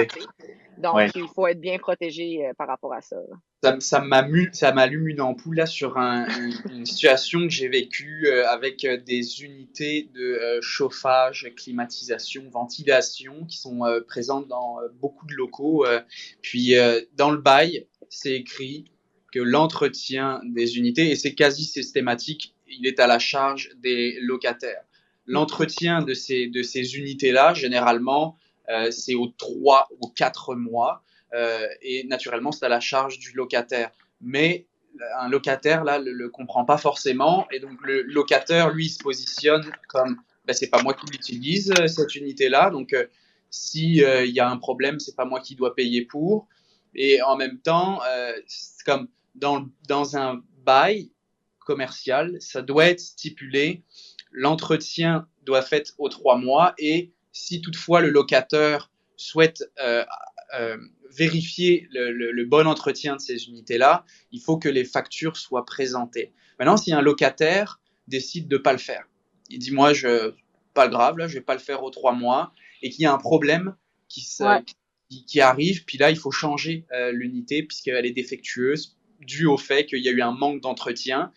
Donc, 0.77 1.15
il 1.15 1.27
faut 1.33 1.47
être 1.47 1.61
bien 1.61 1.77
protégé 1.77 2.45
euh, 2.45 2.53
par 2.57 2.67
rapport 2.67 2.93
à 2.93 3.01
ça. 3.01 3.15
Ça, 3.63 3.77
ça 3.79 4.01
m'allume 4.01 5.07
une 5.07 5.21
ampoule 5.21 5.55
là 5.55 5.65
sur 5.65 5.97
une, 5.97 6.85
situation 6.85 7.41
que 7.41 7.49
j'ai 7.49 7.69
vécue 7.69 8.27
euh, 8.27 8.47
avec 8.49 8.85
des 9.05 9.43
unités 9.43 10.09
de 10.13 10.59
chauffage, 10.61 11.51
climatisation, 11.55 12.43
ventilation 12.49 13.45
qui 13.45 13.57
sont 13.57 13.81
présentes 14.07 14.47
dans 14.47 14.77
beaucoup 14.99 15.25
de 15.27 15.33
locaux. 15.33 15.85
puis 16.41 16.75
dans 17.13 17.31
le 17.31 17.37
bail, 17.37 17.87
c'est 18.09 18.33
écrit 18.33 18.91
que 19.31 19.39
l'entretien 19.39 20.41
des 20.45 20.77
unités, 20.77 21.11
et 21.11 21.15
c'est 21.15 21.33
quasi 21.35 21.65
systématique, 21.65 22.54
il 22.67 22.87
est 22.87 22.99
à 22.99 23.07
la 23.07 23.19
charge 23.19 23.71
des 23.77 24.17
locataires. 24.21 24.83
L'entretien 25.27 26.01
de 26.01 26.13
ces, 26.13 26.47
de 26.47 26.61
ces 26.63 26.97
unités-là, 26.97 27.53
généralement, 27.53 28.37
euh, 28.69 28.91
c'est 28.91 29.15
aux 29.15 29.27
trois 29.27 29.87
ou 30.01 30.07
quatre 30.09 30.55
mois. 30.55 31.03
Euh, 31.33 31.67
et 31.81 32.05
naturellement, 32.05 32.51
c'est 32.51 32.65
à 32.65 32.69
la 32.69 32.79
charge 32.79 33.19
du 33.19 33.31
locataire. 33.33 33.91
Mais 34.21 34.67
un 35.19 35.27
locataire, 35.27 35.83
là, 35.83 35.99
le, 35.99 36.11
le 36.11 36.29
comprend 36.29 36.63
pas 36.63 36.77
forcément. 36.77 37.47
Et 37.51 37.59
donc, 37.59 37.81
le 37.81 38.03
locataire, 38.03 38.69
lui, 38.69 38.89
se 38.89 38.99
positionne 38.99 39.69
comme 39.89 40.21
ben, 40.45 40.53
c'est 40.53 40.69
pas 40.69 40.83
moi 40.83 40.93
qui 40.93 41.07
l'utilise, 41.11 41.73
euh, 41.79 41.87
cette 41.87 42.15
unité-là. 42.15 42.69
Donc, 42.69 42.95
s'il 43.49 43.97
il 43.97 44.31
y 44.31 44.39
a 44.39 44.49
un 44.49 44.57
problème, 44.57 44.99
c'est 44.99 45.15
pas 45.15 45.25
moi 45.25 45.39
qui 45.39 45.55
dois 45.55 45.73
payer 45.75 46.03
pour. 46.03 46.47
Et 46.93 47.21
en 47.21 47.35
même 47.35 47.59
temps, 47.59 48.01
comme 48.85 49.07
dans, 49.33 49.67
dans 49.87 50.17
un 50.17 50.41
bail, 50.65 51.11
commercial, 51.65 52.37
ça 52.39 52.61
doit 52.61 52.85
être 52.85 53.01
stipulé. 53.01 53.83
L'entretien 54.31 55.27
doit 55.43 55.59
être 55.59 55.67
fait 55.67 55.93
aux 55.97 56.09
trois 56.09 56.37
mois 56.37 56.73
et 56.77 57.11
si 57.33 57.61
toutefois 57.61 57.99
le 57.99 58.09
locateur 58.09 58.91
souhaite 59.17 59.63
euh, 59.79 60.05
euh, 60.57 60.77
vérifier 61.11 61.87
le, 61.91 62.43
bon 62.45 62.67
entretien 62.67 63.15
de 63.15 63.21
ces 63.21 63.47
unités-là, 63.47 64.05
il 64.31 64.41
faut 64.41 64.57
que 64.57 64.69
les 64.69 64.85
factures 64.85 65.37
soient 65.37 65.65
présentées. 65.65 66.33
Maintenant, 66.59 66.77
si 66.77 66.93
un 66.93 67.01
locataire 67.01 67.81
décide 68.07 68.47
de 68.47 68.57
ne 68.57 68.61
pas 68.61 68.71
le 68.71 68.79
faire, 68.79 69.05
il 69.49 69.59
dit 69.59 69.71
moi, 69.71 69.93
je, 69.93 70.33
pas 70.73 70.87
grave, 70.87 71.17
là, 71.17 71.27
je 71.27 71.35
vais 71.35 71.41
pas 71.41 71.53
le 71.53 71.59
faire 71.59 71.83
aux 71.83 71.89
trois 71.89 72.13
mois, 72.13 72.53
et 72.81 72.89
qu'il 72.89 73.03
y 73.03 73.05
a 73.05 73.13
un 73.13 73.17
problème 73.17 73.75
qui, 74.09 74.27
qui, 75.27 75.41
arrive, 75.41 75.85
puis 75.85 75.97
là, 75.97 76.11
il 76.11 76.17
faut 76.17 76.31
changer 76.31 76.85
euh, 76.91 77.11
l'unité 77.11 77.63
puisqu'elle 77.63 78.05
est 78.05 78.11
défectueuse 78.11 78.97
dû 79.25 79.45
au 79.45 79.57
fait 79.57 79.85
qu'il 79.85 80.03
y 80.03 80.09
a 80.09 80.11
eu 80.11 80.21
un 80.21 80.31
manque 80.31 80.61
d'entretien. 80.61 81.31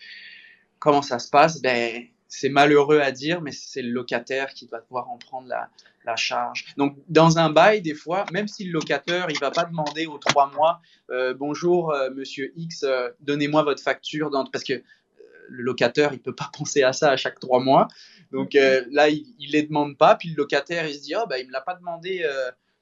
Comment 0.78 1.02
ça 1.02 1.18
se 1.18 1.30
passe? 1.30 1.60
Ben, 1.60 2.06
C'est 2.28 2.48
malheureux 2.48 3.00
à 3.00 3.10
dire, 3.10 3.40
mais 3.40 3.52
c'est 3.52 3.82
le 3.82 3.90
locataire 3.90 4.52
qui 4.54 4.66
doit 4.66 4.80
devoir 4.80 5.10
en 5.10 5.18
prendre 5.18 5.48
la, 5.48 5.68
charge. 6.16 6.64
Donc, 6.78 6.96
dans 7.10 7.38
un 7.38 7.50
bail, 7.50 7.82
des 7.82 7.92
fois, 7.92 8.24
même 8.32 8.48
si 8.48 8.64
le 8.64 8.72
locataire, 8.72 9.26
il 9.28 9.38
va 9.40 9.50
pas 9.50 9.66
demander 9.66 10.06
aux 10.06 10.16
trois 10.16 10.50
mois, 10.50 10.80
euh, 11.10 11.34
bonjour, 11.34 11.92
euh, 11.92 12.08
monsieur 12.08 12.50
X, 12.56 12.82
euh, 12.82 13.10
donnez-moi 13.20 13.62
votre 13.62 13.82
facture, 13.82 14.30
parce 14.50 14.64
que 14.64 14.82
le 15.50 15.62
locataire, 15.62 16.14
il 16.14 16.18
peut 16.18 16.34
pas 16.34 16.50
penser 16.58 16.82
à 16.82 16.94
ça 16.94 17.10
à 17.10 17.18
chaque 17.18 17.38
trois 17.38 17.60
mois. 17.60 17.88
Donc 18.32 18.54
là, 18.54 19.10
il, 19.10 19.26
il 19.38 19.50
les 19.50 19.64
demande 19.64 19.98
pas. 19.98 20.14
Puis 20.14 20.30
le 20.30 20.36
locataire, 20.36 20.86
il 20.88 20.94
se 20.94 21.02
dit, 21.02 21.14
oh, 21.14 21.26
bah, 21.28 21.38
il 21.38 21.46
me 21.46 21.52
l'a 21.52 21.60
pas 21.60 21.74
demandé 21.74 22.24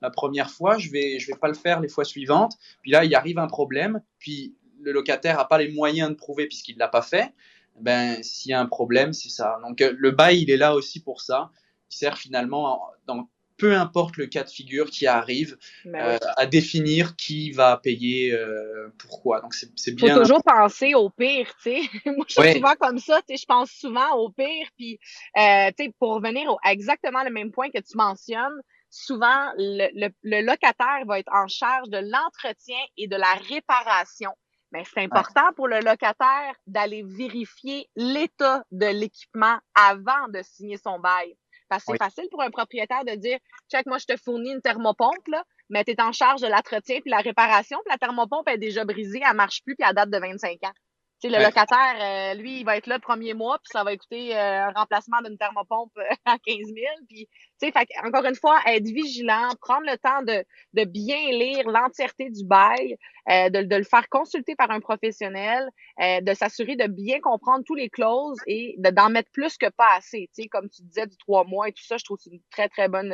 la 0.03 0.11
première 0.11 0.51
fois, 0.51 0.79
je 0.79 0.91
vais, 0.91 1.19
je 1.19 1.27
vais 1.29 1.39
pas 1.39 1.49
le 1.49 1.55
faire 1.55 1.81
les 1.81 1.89
fois 1.89 2.05
suivantes. 2.05 2.55
Puis 2.83 2.91
là, 2.91 3.05
il 3.05 3.15
arrive 3.15 3.39
un 3.39 3.47
problème. 3.47 4.01
Puis 4.19 4.55
le 4.87 4.93
locataire 4.93 5.41
a 5.41 5.49
pas 5.49 5.59
les 5.59 5.73
moyens 5.73 6.11
de 6.11 6.15
prouver 6.15 6.47
puisqu'il 6.47 6.79
l'a 6.79 6.89
pas 6.89 7.03
fait. 7.03 7.33
Ben, 7.81 8.23
s'il 8.23 8.53
y 8.53 8.55
a 8.55 8.61
un 8.61 8.67
problème, 8.67 9.13
c'est 9.13 9.29
ça. 9.29 9.59
Donc 9.63 9.81
le 9.81 10.11
bail, 10.13 10.43
il 10.43 10.51
est 10.51 10.57
là 10.57 10.75
aussi 10.75 11.01
pour 11.01 11.21
ça. 11.21 11.51
Il 11.91 11.97
sert 11.97 12.17
finalement 12.17 12.81
dans 13.07 13.29
peu 13.57 13.75
importe 13.75 14.17
le 14.17 14.27
cas 14.27 14.45
de 14.45 14.51
figure 14.51 14.91
qui 14.91 15.07
arrive, 15.07 15.57
euh, 15.87 16.19
à 16.37 16.47
définir 16.47 17.17
qui 17.17 17.53
va 17.53 17.79
payer 17.79 18.33
euh, 18.33 18.93
pourquoi. 18.99 19.41
Donc, 19.41 19.55
c'est 19.55 19.95
bien. 19.95 20.15
Faut 20.15 20.21
toujours 20.21 20.43
penser 20.45 20.95
au 20.95 21.11
pire, 21.11 21.49
tu 21.63 21.71
sais. 21.71 21.81
Moi, 22.07 22.27
je 22.29 22.41
suis 22.41 22.53
souvent 22.55 22.75
comme 22.79 22.99
ça, 22.99 23.21
tu 23.23 23.35
sais, 23.35 23.41
je 23.41 23.47
pense 23.47 23.71
souvent 23.71 24.15
au 24.17 24.31
pire. 24.31 24.69
Puis, 24.77 24.99
euh, 25.39 25.71
tu 25.77 25.85
sais, 25.85 25.95
pour 25.99 26.15
revenir 26.15 26.55
à 26.63 26.73
exactement 26.73 27.25
le 27.25 27.31
même 27.31 27.51
point 27.51 27.71
que 27.71 27.81
tu 27.81 27.97
mentionnes, 27.97 28.61
souvent, 28.91 29.53
le, 29.57 29.89
le, 29.95 30.09
le 30.23 30.43
locataire 30.43 31.05
va 31.07 31.19
être 31.19 31.33
en 31.33 31.49
charge 31.49 31.89
de 31.89 31.99
l'entretien 31.99 32.79
et 32.97 33.09
de 33.09 33.17
la 33.17 33.35
réparation. 33.49 34.33
Mais 34.73 34.85
c'est 34.85 35.03
important 35.03 35.53
pour 35.55 35.69
le 35.69 35.81
locataire 35.81 36.55
d'aller 36.67 37.03
vérifier 37.05 37.89
l'état 37.95 38.65
de 38.73 38.87
l'équipement 38.87 39.59
avant 39.75 40.29
de 40.29 40.43
signer 40.43 40.77
son 40.77 40.99
bail. 40.99 41.37
Parce 41.69 41.85
que 41.85 41.93
c'est 41.93 41.99
facile 41.99 42.29
pour 42.31 42.43
un 42.43 42.51
propriétaire 42.51 43.05
de 43.05 43.15
dire 43.15 43.39
check, 43.71 43.87
moi, 43.87 43.99
je 43.99 44.07
te 44.07 44.17
fournis 44.17 44.53
une 44.53 44.61
thermopompe, 44.61 45.27
là, 45.29 45.45
mais 45.69 45.85
tu 45.85 45.93
es 45.93 46.01
en 46.01 46.13
charge 46.13 46.41
de 46.41 46.47
l'entretien 46.47 47.01
puis 47.01 47.11
la 47.11 47.19
réparation, 47.19 47.79
puis 47.85 47.91
la 47.91 47.99
thermopompe 47.99 48.49
est 48.49 48.59
déjà 48.59 48.85
brisée, 48.85 49.21
elle 49.29 49.37
marche 49.37 49.63
plus, 49.65 49.75
puis 49.75 49.87
elle 49.89 49.95
date 49.95 50.11
de 50.11 50.19
25 50.19 50.63
ans. 50.65 50.73
Sais, 51.21 51.29
le 51.29 51.43
locataire, 51.43 51.97
euh, 52.01 52.35
lui, 52.35 52.61
il 52.61 52.65
va 52.65 52.77
être 52.77 52.87
là 52.87 52.97
le 52.97 53.01
premier 53.01 53.35
mois, 53.35 53.59
puis 53.59 53.71
ça 53.73 53.85
va 53.85 53.97
coûter 53.97 54.37
euh, 54.37 54.67
un 54.67 54.73
remplacement 54.73 55.21
d'une 55.25 55.39
thermopompe 55.39 55.93
euh, 55.99 56.03
à 56.25 56.39
15 56.39 56.57
000. 56.59 56.77
Puis, 57.09 57.29
fait, 57.61 57.75
encore 58.05 58.25
une 58.25 58.35
fois, 58.35 58.59
être 58.67 58.85
vigilant, 58.87 59.49
prendre 59.61 59.87
le 59.87 59.97
temps 59.97 60.23
de, 60.23 60.45
de 60.75 60.85
bien 60.85 61.31
lire 61.31 61.69
l'entièreté 61.69 62.29
du 62.31 62.45
bail, 62.45 62.97
de, 63.29 63.63
de, 63.63 63.77
le 63.77 63.83
faire 63.83 64.09
consulter 64.09 64.55
par 64.55 64.71
un 64.71 64.79
professionnel, 64.79 65.69
de 65.99 66.35
s'assurer 66.35 66.77
de 66.77 66.87
bien 66.87 67.19
comprendre 67.19 67.65
tous 67.67 67.75
les 67.75 67.89
clauses 67.89 68.39
et 68.47 68.77
d'en 68.79 69.09
mettre 69.09 69.31
plus 69.33 69.57
que 69.57 69.69
pas 69.71 69.97
assez. 69.97 70.29
comme 70.51 70.69
tu 70.69 70.83
disais, 70.83 71.07
du 71.07 71.17
trois 71.17 71.45
mois 71.45 71.69
et 71.69 71.73
tout 71.73 71.83
ça, 71.83 71.97
je 71.97 72.05
trouve 72.05 72.19
que 72.19 72.25
c'est 72.25 72.31
une 72.31 72.43
très, 72.51 72.69
très 72.69 72.89
bonne, 72.89 73.13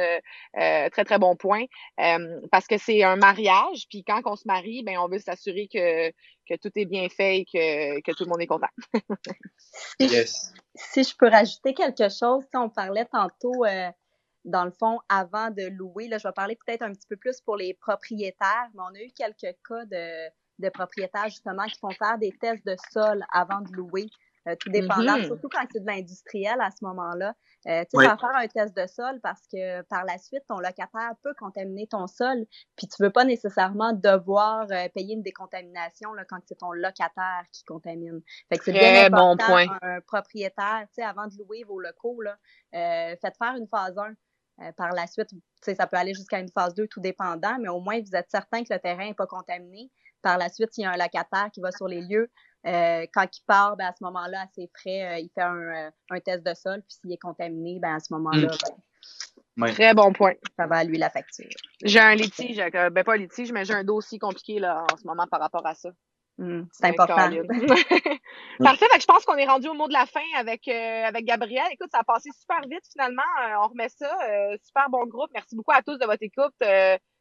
très, 0.54 1.04
très 1.04 1.18
bon 1.18 1.36
point. 1.36 1.64
parce 2.50 2.66
que 2.66 2.76
c'est 2.76 3.04
un 3.04 3.16
mariage, 3.16 3.86
puis 3.88 4.04
quand 4.04 4.20
on 4.26 4.36
se 4.36 4.46
marie, 4.46 4.82
ben 4.82 4.98
on 4.98 5.08
veut 5.08 5.20
s'assurer 5.20 5.68
que 5.72 6.12
que 6.52 6.60
tout 6.60 6.72
est 6.76 6.84
bien 6.84 7.08
fait 7.08 7.38
et 7.38 7.44
que, 7.44 8.00
que 8.00 8.12
tout 8.12 8.24
le 8.24 8.30
monde 8.30 8.40
est 8.40 8.46
content. 8.46 8.68
yes. 10.00 10.52
Si 10.74 11.04
je 11.04 11.16
peux 11.16 11.28
rajouter 11.28 11.74
quelque 11.74 12.08
chose, 12.08 12.44
on 12.54 12.68
parlait 12.68 13.06
tantôt, 13.06 13.64
euh, 13.64 13.90
dans 14.44 14.64
le 14.64 14.70
fond, 14.70 14.98
avant 15.08 15.50
de 15.50 15.68
louer, 15.68 16.08
là, 16.08 16.18
je 16.18 16.28
vais 16.28 16.32
parler 16.32 16.58
peut-être 16.66 16.82
un 16.82 16.92
petit 16.92 17.06
peu 17.08 17.16
plus 17.16 17.40
pour 17.40 17.56
les 17.56 17.74
propriétaires, 17.74 18.68
mais 18.74 18.82
on 18.82 18.94
a 18.94 19.00
eu 19.00 19.10
quelques 19.16 19.56
cas 19.66 19.84
de, 19.86 20.30
de 20.58 20.68
propriétaires 20.68 21.28
justement 21.28 21.64
qui 21.64 21.78
font 21.78 21.90
faire 21.90 22.18
des 22.18 22.32
tests 22.32 22.66
de 22.66 22.76
sol 22.92 23.24
avant 23.32 23.60
de 23.60 23.72
louer. 23.72 24.06
Euh, 24.48 24.56
tout 24.58 24.70
dépendant, 24.70 25.18
mm-hmm. 25.18 25.26
surtout 25.26 25.48
quand 25.48 25.64
c'est 25.72 25.80
de 25.80 25.86
l'industriel 25.86 26.60
à 26.60 26.70
ce 26.70 26.84
moment-là. 26.84 27.34
Euh, 27.68 27.84
tu 27.88 27.96
vas 27.96 28.16
faire 28.16 28.34
un 28.34 28.48
test 28.48 28.76
de 28.76 28.86
sol 28.88 29.20
parce 29.22 29.42
que 29.52 29.82
par 29.82 30.04
la 30.04 30.18
suite, 30.18 30.42
ton 30.48 30.58
locataire 30.58 31.12
peut 31.22 31.34
contaminer 31.38 31.86
ton 31.86 32.08
sol, 32.08 32.44
puis 32.76 32.88
tu 32.88 33.00
veux 33.00 33.10
pas 33.10 33.24
nécessairement 33.24 33.92
devoir 33.92 34.66
euh, 34.72 34.88
payer 34.94 35.14
une 35.14 35.22
décontamination 35.22 36.12
là, 36.14 36.24
quand 36.24 36.38
c'est 36.46 36.58
ton 36.58 36.72
locataire 36.72 37.44
qui 37.52 37.62
contamine. 37.64 38.20
Fait 38.48 38.58
que 38.58 38.64
c'est 38.64 38.72
bien 38.72 39.06
important, 39.06 39.36
bon 39.36 39.46
point. 39.46 39.78
un 39.82 40.00
propriétaire, 40.00 40.86
tu 40.88 40.94
sais, 40.94 41.02
avant 41.02 41.28
de 41.28 41.38
louer 41.38 41.62
vos 41.62 41.78
locaux, 41.78 42.20
là, 42.20 42.36
euh, 42.74 43.14
faites 43.20 43.36
faire 43.38 43.54
une 43.56 43.68
phase 43.68 43.96
1. 43.96 44.14
Euh, 44.60 44.72
par 44.76 44.90
la 44.92 45.06
suite, 45.06 45.30
ça 45.62 45.86
peut 45.86 45.96
aller 45.96 46.14
jusqu'à 46.14 46.38
une 46.38 46.50
phase 46.50 46.74
2, 46.74 46.86
tout 46.88 47.00
dépendant, 47.00 47.56
mais 47.58 47.68
au 47.68 47.80
moins, 47.80 48.00
vous 48.00 48.14
êtes 48.14 48.30
certain 48.30 48.62
que 48.62 48.72
le 48.72 48.78
terrain 48.78 49.06
n'est 49.06 49.14
pas 49.14 49.26
contaminé. 49.26 49.90
Par 50.20 50.36
la 50.36 50.48
suite, 50.50 50.76
il 50.76 50.82
y 50.82 50.84
a 50.84 50.90
un 50.90 50.96
locataire 50.96 51.50
qui 51.52 51.60
va 51.60 51.72
sur 51.72 51.88
les 51.88 52.02
lieux, 52.02 52.30
euh, 52.66 53.06
quand 53.12 53.26
il 53.36 53.42
part, 53.46 53.76
ben, 53.76 53.86
à 53.86 53.92
ce 53.92 54.04
moment-là, 54.04 54.42
à 54.42 54.46
ses 54.54 54.70
frais, 54.72 55.14
euh, 55.14 55.18
il 55.18 55.30
fait 55.34 55.42
un, 55.42 55.56
euh, 55.56 55.90
un, 56.10 56.20
test 56.20 56.46
de 56.46 56.54
sol, 56.54 56.80
puis 56.82 56.96
s'il 57.00 57.12
est 57.12 57.18
contaminé, 57.18 57.78
ben, 57.80 57.96
à 57.96 58.00
ce 58.00 58.12
moment-là, 58.12 58.48
mm. 58.48 59.56
ben, 59.56 59.72
Très 59.72 59.94
bon 59.94 60.12
point. 60.12 60.34
Ça 60.56 60.66
va 60.66 60.76
à 60.76 60.84
lui 60.84 60.96
la 60.96 61.10
facture. 61.10 61.48
J'ai 61.82 61.98
un 61.98 62.14
litige, 62.14 62.58
ben 62.72 63.04
pas 63.04 63.14
un 63.14 63.18
litige, 63.18 63.50
mais 63.52 63.64
j'ai 63.64 63.74
un 63.74 63.82
dossier 63.82 64.18
compliqué 64.18 64.60
là, 64.60 64.84
en 64.92 64.96
ce 64.96 65.06
moment 65.06 65.26
par 65.26 65.40
rapport 65.40 65.66
à 65.66 65.74
ça. 65.74 65.90
Mm, 66.38 66.62
c'est 66.70 66.86
important. 66.86 67.16
Parfait, 68.60 68.86
je 69.00 69.06
pense 69.06 69.24
qu'on 69.24 69.36
est 69.36 69.46
rendu 69.46 69.68
au 69.68 69.74
mot 69.74 69.88
de 69.88 69.92
la 69.92 70.06
fin 70.06 70.20
avec, 70.36 70.68
avec 70.68 71.24
Gabriel. 71.24 71.66
Écoute, 71.72 71.90
ça 71.90 71.98
a 71.98 72.04
passé 72.04 72.30
super 72.38 72.60
vite 72.68 72.84
finalement. 72.92 73.22
on 73.60 73.68
remet 73.68 73.88
ça. 73.88 74.08
super 74.62 74.88
bon 74.88 75.04
groupe. 75.06 75.30
Merci 75.34 75.56
beaucoup 75.56 75.72
à 75.72 75.82
tous 75.82 75.98
de 75.98 76.06
votre 76.06 76.22
écoute. 76.22 76.54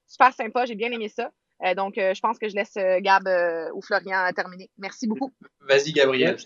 super 0.05 0.33
sympa, 0.33 0.65
j'ai 0.65 0.75
bien 0.75 0.91
aimé 0.91 1.09
ça. 1.09 1.31
Euh, 1.63 1.75
donc, 1.75 1.97
euh, 1.97 2.13
je 2.13 2.19
pense 2.21 2.39
que 2.39 2.49
je 2.49 2.55
laisse 2.55 2.75
euh, 2.77 2.99
Gab 2.99 3.27
ou 3.73 3.81
Florian 3.81 4.31
terminer. 4.35 4.69
Merci 4.77 5.07
beaucoup. 5.07 5.31
Vas-y, 5.61 5.91
Gabriel. 5.91 6.37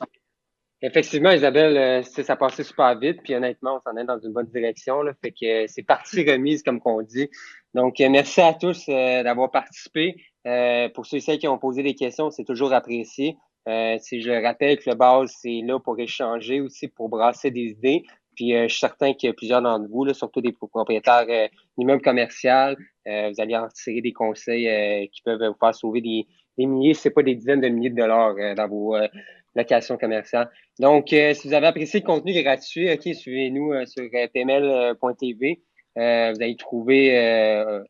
Effectivement, 0.82 1.32
Isabelle, 1.32 2.04
ça 2.04 2.36
passé 2.36 2.64
super 2.64 3.00
vite, 3.00 3.22
puis 3.24 3.34
honnêtement, 3.34 3.78
on 3.78 3.80
s'en 3.90 3.98
est 3.98 4.04
dans 4.04 4.20
une 4.20 4.34
bonne 4.34 4.48
direction. 4.48 5.02
Là, 5.02 5.14
fait 5.24 5.32
que 5.32 5.68
c'est 5.68 5.84
partie 5.84 6.24
remise, 6.32 6.64
comme 6.64 6.80
qu'on 6.80 7.02
dit. 7.02 7.30
Donc, 7.74 8.00
merci 8.00 8.42
à 8.42 8.54
tous 8.54 8.86
d'avoir 8.88 9.52
participé. 9.52 10.16
pour 10.94 11.06
ceux 11.06 11.18
et 11.18 11.22
celles 11.22 11.40
qui 11.40 11.48
ont 11.48 11.58
posé 11.58 11.82
des 11.82 11.96
questions, 11.96 12.30
c'est 12.30 12.44
toujours 12.44 12.74
apprécié. 12.74 13.38
si 13.66 14.22
je 14.22 14.44
rappelle 14.44 14.78
que 14.78 14.90
le 14.90 14.96
base, 14.96 15.34
c'est 15.42 15.62
là 15.64 15.80
pour 15.80 15.98
échanger 15.98 16.60
aussi, 16.62 16.90
pour 16.90 17.10
brasser 17.10 17.52
des 17.52 17.72
idées. 17.72 18.04
Puis 18.36 18.52
je 18.52 18.68
suis 18.68 18.80
certain 18.80 19.14
que 19.14 19.32
plusieurs 19.32 19.62
d'entre 19.62 19.90
vous, 19.90 20.06
là, 20.06 20.14
surtout 20.14 20.42
des 20.42 20.52
propriétaires 20.52 21.26
d'immeubles 21.78 22.02
commerciaux, 22.02 22.76
euh, 23.08 23.30
vous 23.30 23.42
allez 23.42 23.56
en 23.56 23.68
tirer 23.68 24.02
des 24.02 24.14
conseils 24.14 24.68
euh, 24.68 25.06
qui 25.12 25.22
peuvent 25.22 25.44
vous 25.44 25.58
faire 25.60 25.76
sauver 25.76 26.02
des, 26.02 26.26
des 26.58 26.66
milliers, 26.66 26.96
c'est 26.96 27.12
pas 27.12 27.22
des 27.22 27.36
dizaines 27.36 27.62
de 27.62 27.68
milliers 27.68 27.92
de 27.92 27.96
dollars 27.96 28.36
euh, 28.38 28.56
dans 28.56 28.68
vos 28.68 28.98
locations 29.56 29.98
commerciales. 29.98 30.50
Donc, 30.80 31.10
si 31.10 31.48
vous 31.48 31.54
avez 31.54 31.68
apprécié 31.68 32.02
le 32.02 32.06
contenu 32.06 32.34
gratuit, 32.44 32.92
ok, 32.92 33.14
suivez-nous 33.14 33.86
sur 33.86 34.04
pml.tv. 34.34 35.62
vous 35.96 36.02
allez 36.02 36.56
trouver 36.58 37.84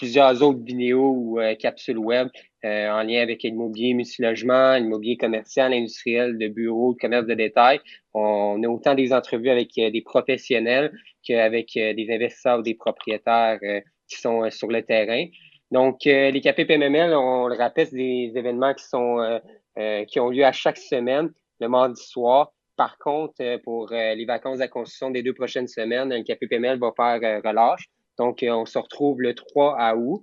plusieurs 0.00 0.42
autres 0.42 0.64
vidéos 0.64 1.10
ou 1.14 1.38
capsules 1.58 1.98
web 1.98 2.28
en 2.64 3.02
lien 3.02 3.20
avec 3.22 3.42
l'immobilier 3.42 3.94
multilogement, 3.94 4.76
l'immobilier 4.76 5.16
commercial, 5.16 5.72
industriel, 5.72 6.38
de 6.38 6.48
bureau, 6.48 6.94
de 6.94 6.98
commerce 6.98 7.26
de 7.26 7.34
détail. 7.34 7.80
On 8.14 8.62
a 8.62 8.68
autant 8.68 8.94
des 8.94 9.12
entrevues 9.12 9.50
avec 9.50 9.70
des 9.76 10.02
professionnels 10.02 10.90
qu'avec 11.22 11.72
des 11.74 12.06
investisseurs 12.10 12.58
ou 12.60 12.62
des 12.62 12.74
propriétaires 12.74 13.58
qui 14.10 14.20
sont 14.20 14.44
euh, 14.44 14.50
sur 14.50 14.68
le 14.68 14.82
terrain. 14.82 15.26
Donc, 15.70 16.06
euh, 16.06 16.30
les 16.30 16.40
cafés 16.40 16.64
PMML, 16.64 17.14
on 17.14 17.46
le 17.46 17.56
rappelle, 17.56 17.86
c'est 17.86 17.96
des 17.96 18.32
événements 18.34 18.74
qui 18.74 18.84
sont 18.84 19.20
euh, 19.78 20.04
qui 20.04 20.18
ont 20.18 20.28
lieu 20.28 20.44
à 20.44 20.52
chaque 20.52 20.76
semaine, 20.76 21.32
le 21.60 21.68
mardi 21.68 22.02
soir. 22.02 22.52
Par 22.76 22.98
contre, 22.98 23.58
pour 23.62 23.90
les 23.90 24.24
vacances 24.24 24.58
la 24.58 24.68
construction 24.68 25.10
des 25.10 25.22
deux 25.22 25.32
prochaines 25.32 25.68
semaines, 25.68 26.08
le 26.12 26.22
café 26.22 26.46
PML 26.46 26.78
va 26.78 26.92
faire 26.96 27.42
relâche. 27.42 27.88
Donc, 28.20 28.44
on 28.46 28.66
se 28.66 28.78
retrouve 28.78 29.20
le 29.20 29.34
3 29.34 29.76
à 29.78 29.96
août. 29.96 30.22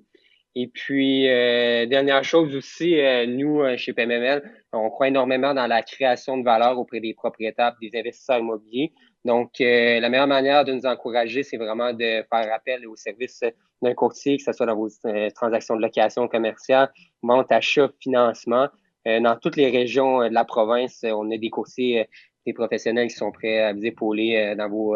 Et 0.55 0.67
puis, 0.67 1.23
dernière 1.23 2.23
chose 2.23 2.55
aussi, 2.55 2.95
nous, 3.27 3.61
chez 3.77 3.93
PMML, 3.93 4.41
on 4.73 4.89
croit 4.89 5.09
énormément 5.09 5.53
dans 5.53 5.67
la 5.67 5.83
création 5.83 6.37
de 6.37 6.43
valeur 6.43 6.79
auprès 6.79 6.99
des 6.99 7.13
propriétaires 7.13 7.75
des 7.79 7.91
investisseurs 7.93 8.39
immobiliers. 8.39 8.91
Donc, 9.25 9.51
la 9.59 10.09
meilleure 10.09 10.25
manière 10.25 10.65
de 10.65 10.73
nous 10.73 10.85
encourager, 10.85 11.43
c'est 11.43 11.57
vraiment 11.57 11.93
de 11.93 12.23
faire 12.31 12.53
appel 12.53 12.87
aux 12.87 12.95
services 12.95 13.43
d'un 13.81 13.93
courtier, 13.93 14.37
que 14.37 14.43
ce 14.43 14.51
soit 14.53 14.65
dans 14.65 14.75
vos 14.75 14.89
euh, 15.05 15.29
transactions 15.31 15.75
de 15.75 15.81
location 15.81 16.27
commerciale, 16.27 16.91
vente, 17.21 17.51
achat, 17.51 17.89
financement. 18.01 18.67
Euh, 19.07 19.19
dans 19.19 19.37
toutes 19.37 19.55
les 19.55 19.69
régions 19.69 20.21
euh, 20.21 20.29
de 20.29 20.33
la 20.33 20.45
province, 20.45 21.03
on 21.03 21.29
a 21.31 21.37
des 21.37 21.49
courtiers, 21.49 22.07
des 22.45 22.53
professionnels 22.53 23.07
qui 23.07 23.15
sont 23.15 23.31
prêts 23.31 23.59
à 23.59 23.73
vous 23.73 23.85
épauler 23.85 24.55
dans 24.57 24.69
vos 24.69 24.95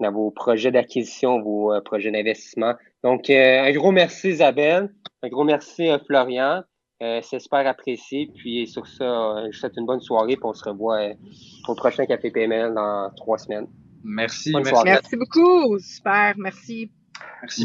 dans 0.00 0.12
vos 0.12 0.30
projets 0.30 0.70
d'acquisition, 0.70 1.40
vos 1.40 1.72
projets 1.84 2.10
d'investissement. 2.10 2.74
Donc, 3.02 3.30
un 3.30 3.72
gros 3.72 3.92
merci 3.92 4.30
Isabelle, 4.30 4.92
un 5.22 5.28
gros 5.28 5.44
merci 5.44 5.88
Florian. 6.06 6.62
c'est 7.00 7.38
super 7.38 7.66
apprécié. 7.66 8.30
Puis 8.34 8.66
sur 8.66 8.86
ça, 8.86 9.42
je 9.42 9.46
vous 9.46 9.52
souhaite 9.52 9.76
une 9.76 9.86
bonne 9.86 10.00
soirée. 10.00 10.36
Puis 10.36 10.44
on 10.44 10.54
se 10.54 10.68
revoit 10.68 11.10
au 11.68 11.74
prochain 11.74 12.06
Café 12.06 12.30
PML 12.30 12.74
dans 12.74 13.10
trois 13.16 13.38
semaines. 13.38 13.66
Merci. 14.04 14.52
merci. 14.54 14.72
Merci 14.84 15.16
beaucoup. 15.16 15.78
Super. 15.78 16.34
Merci. 16.36 16.90
Merci. 17.42 17.64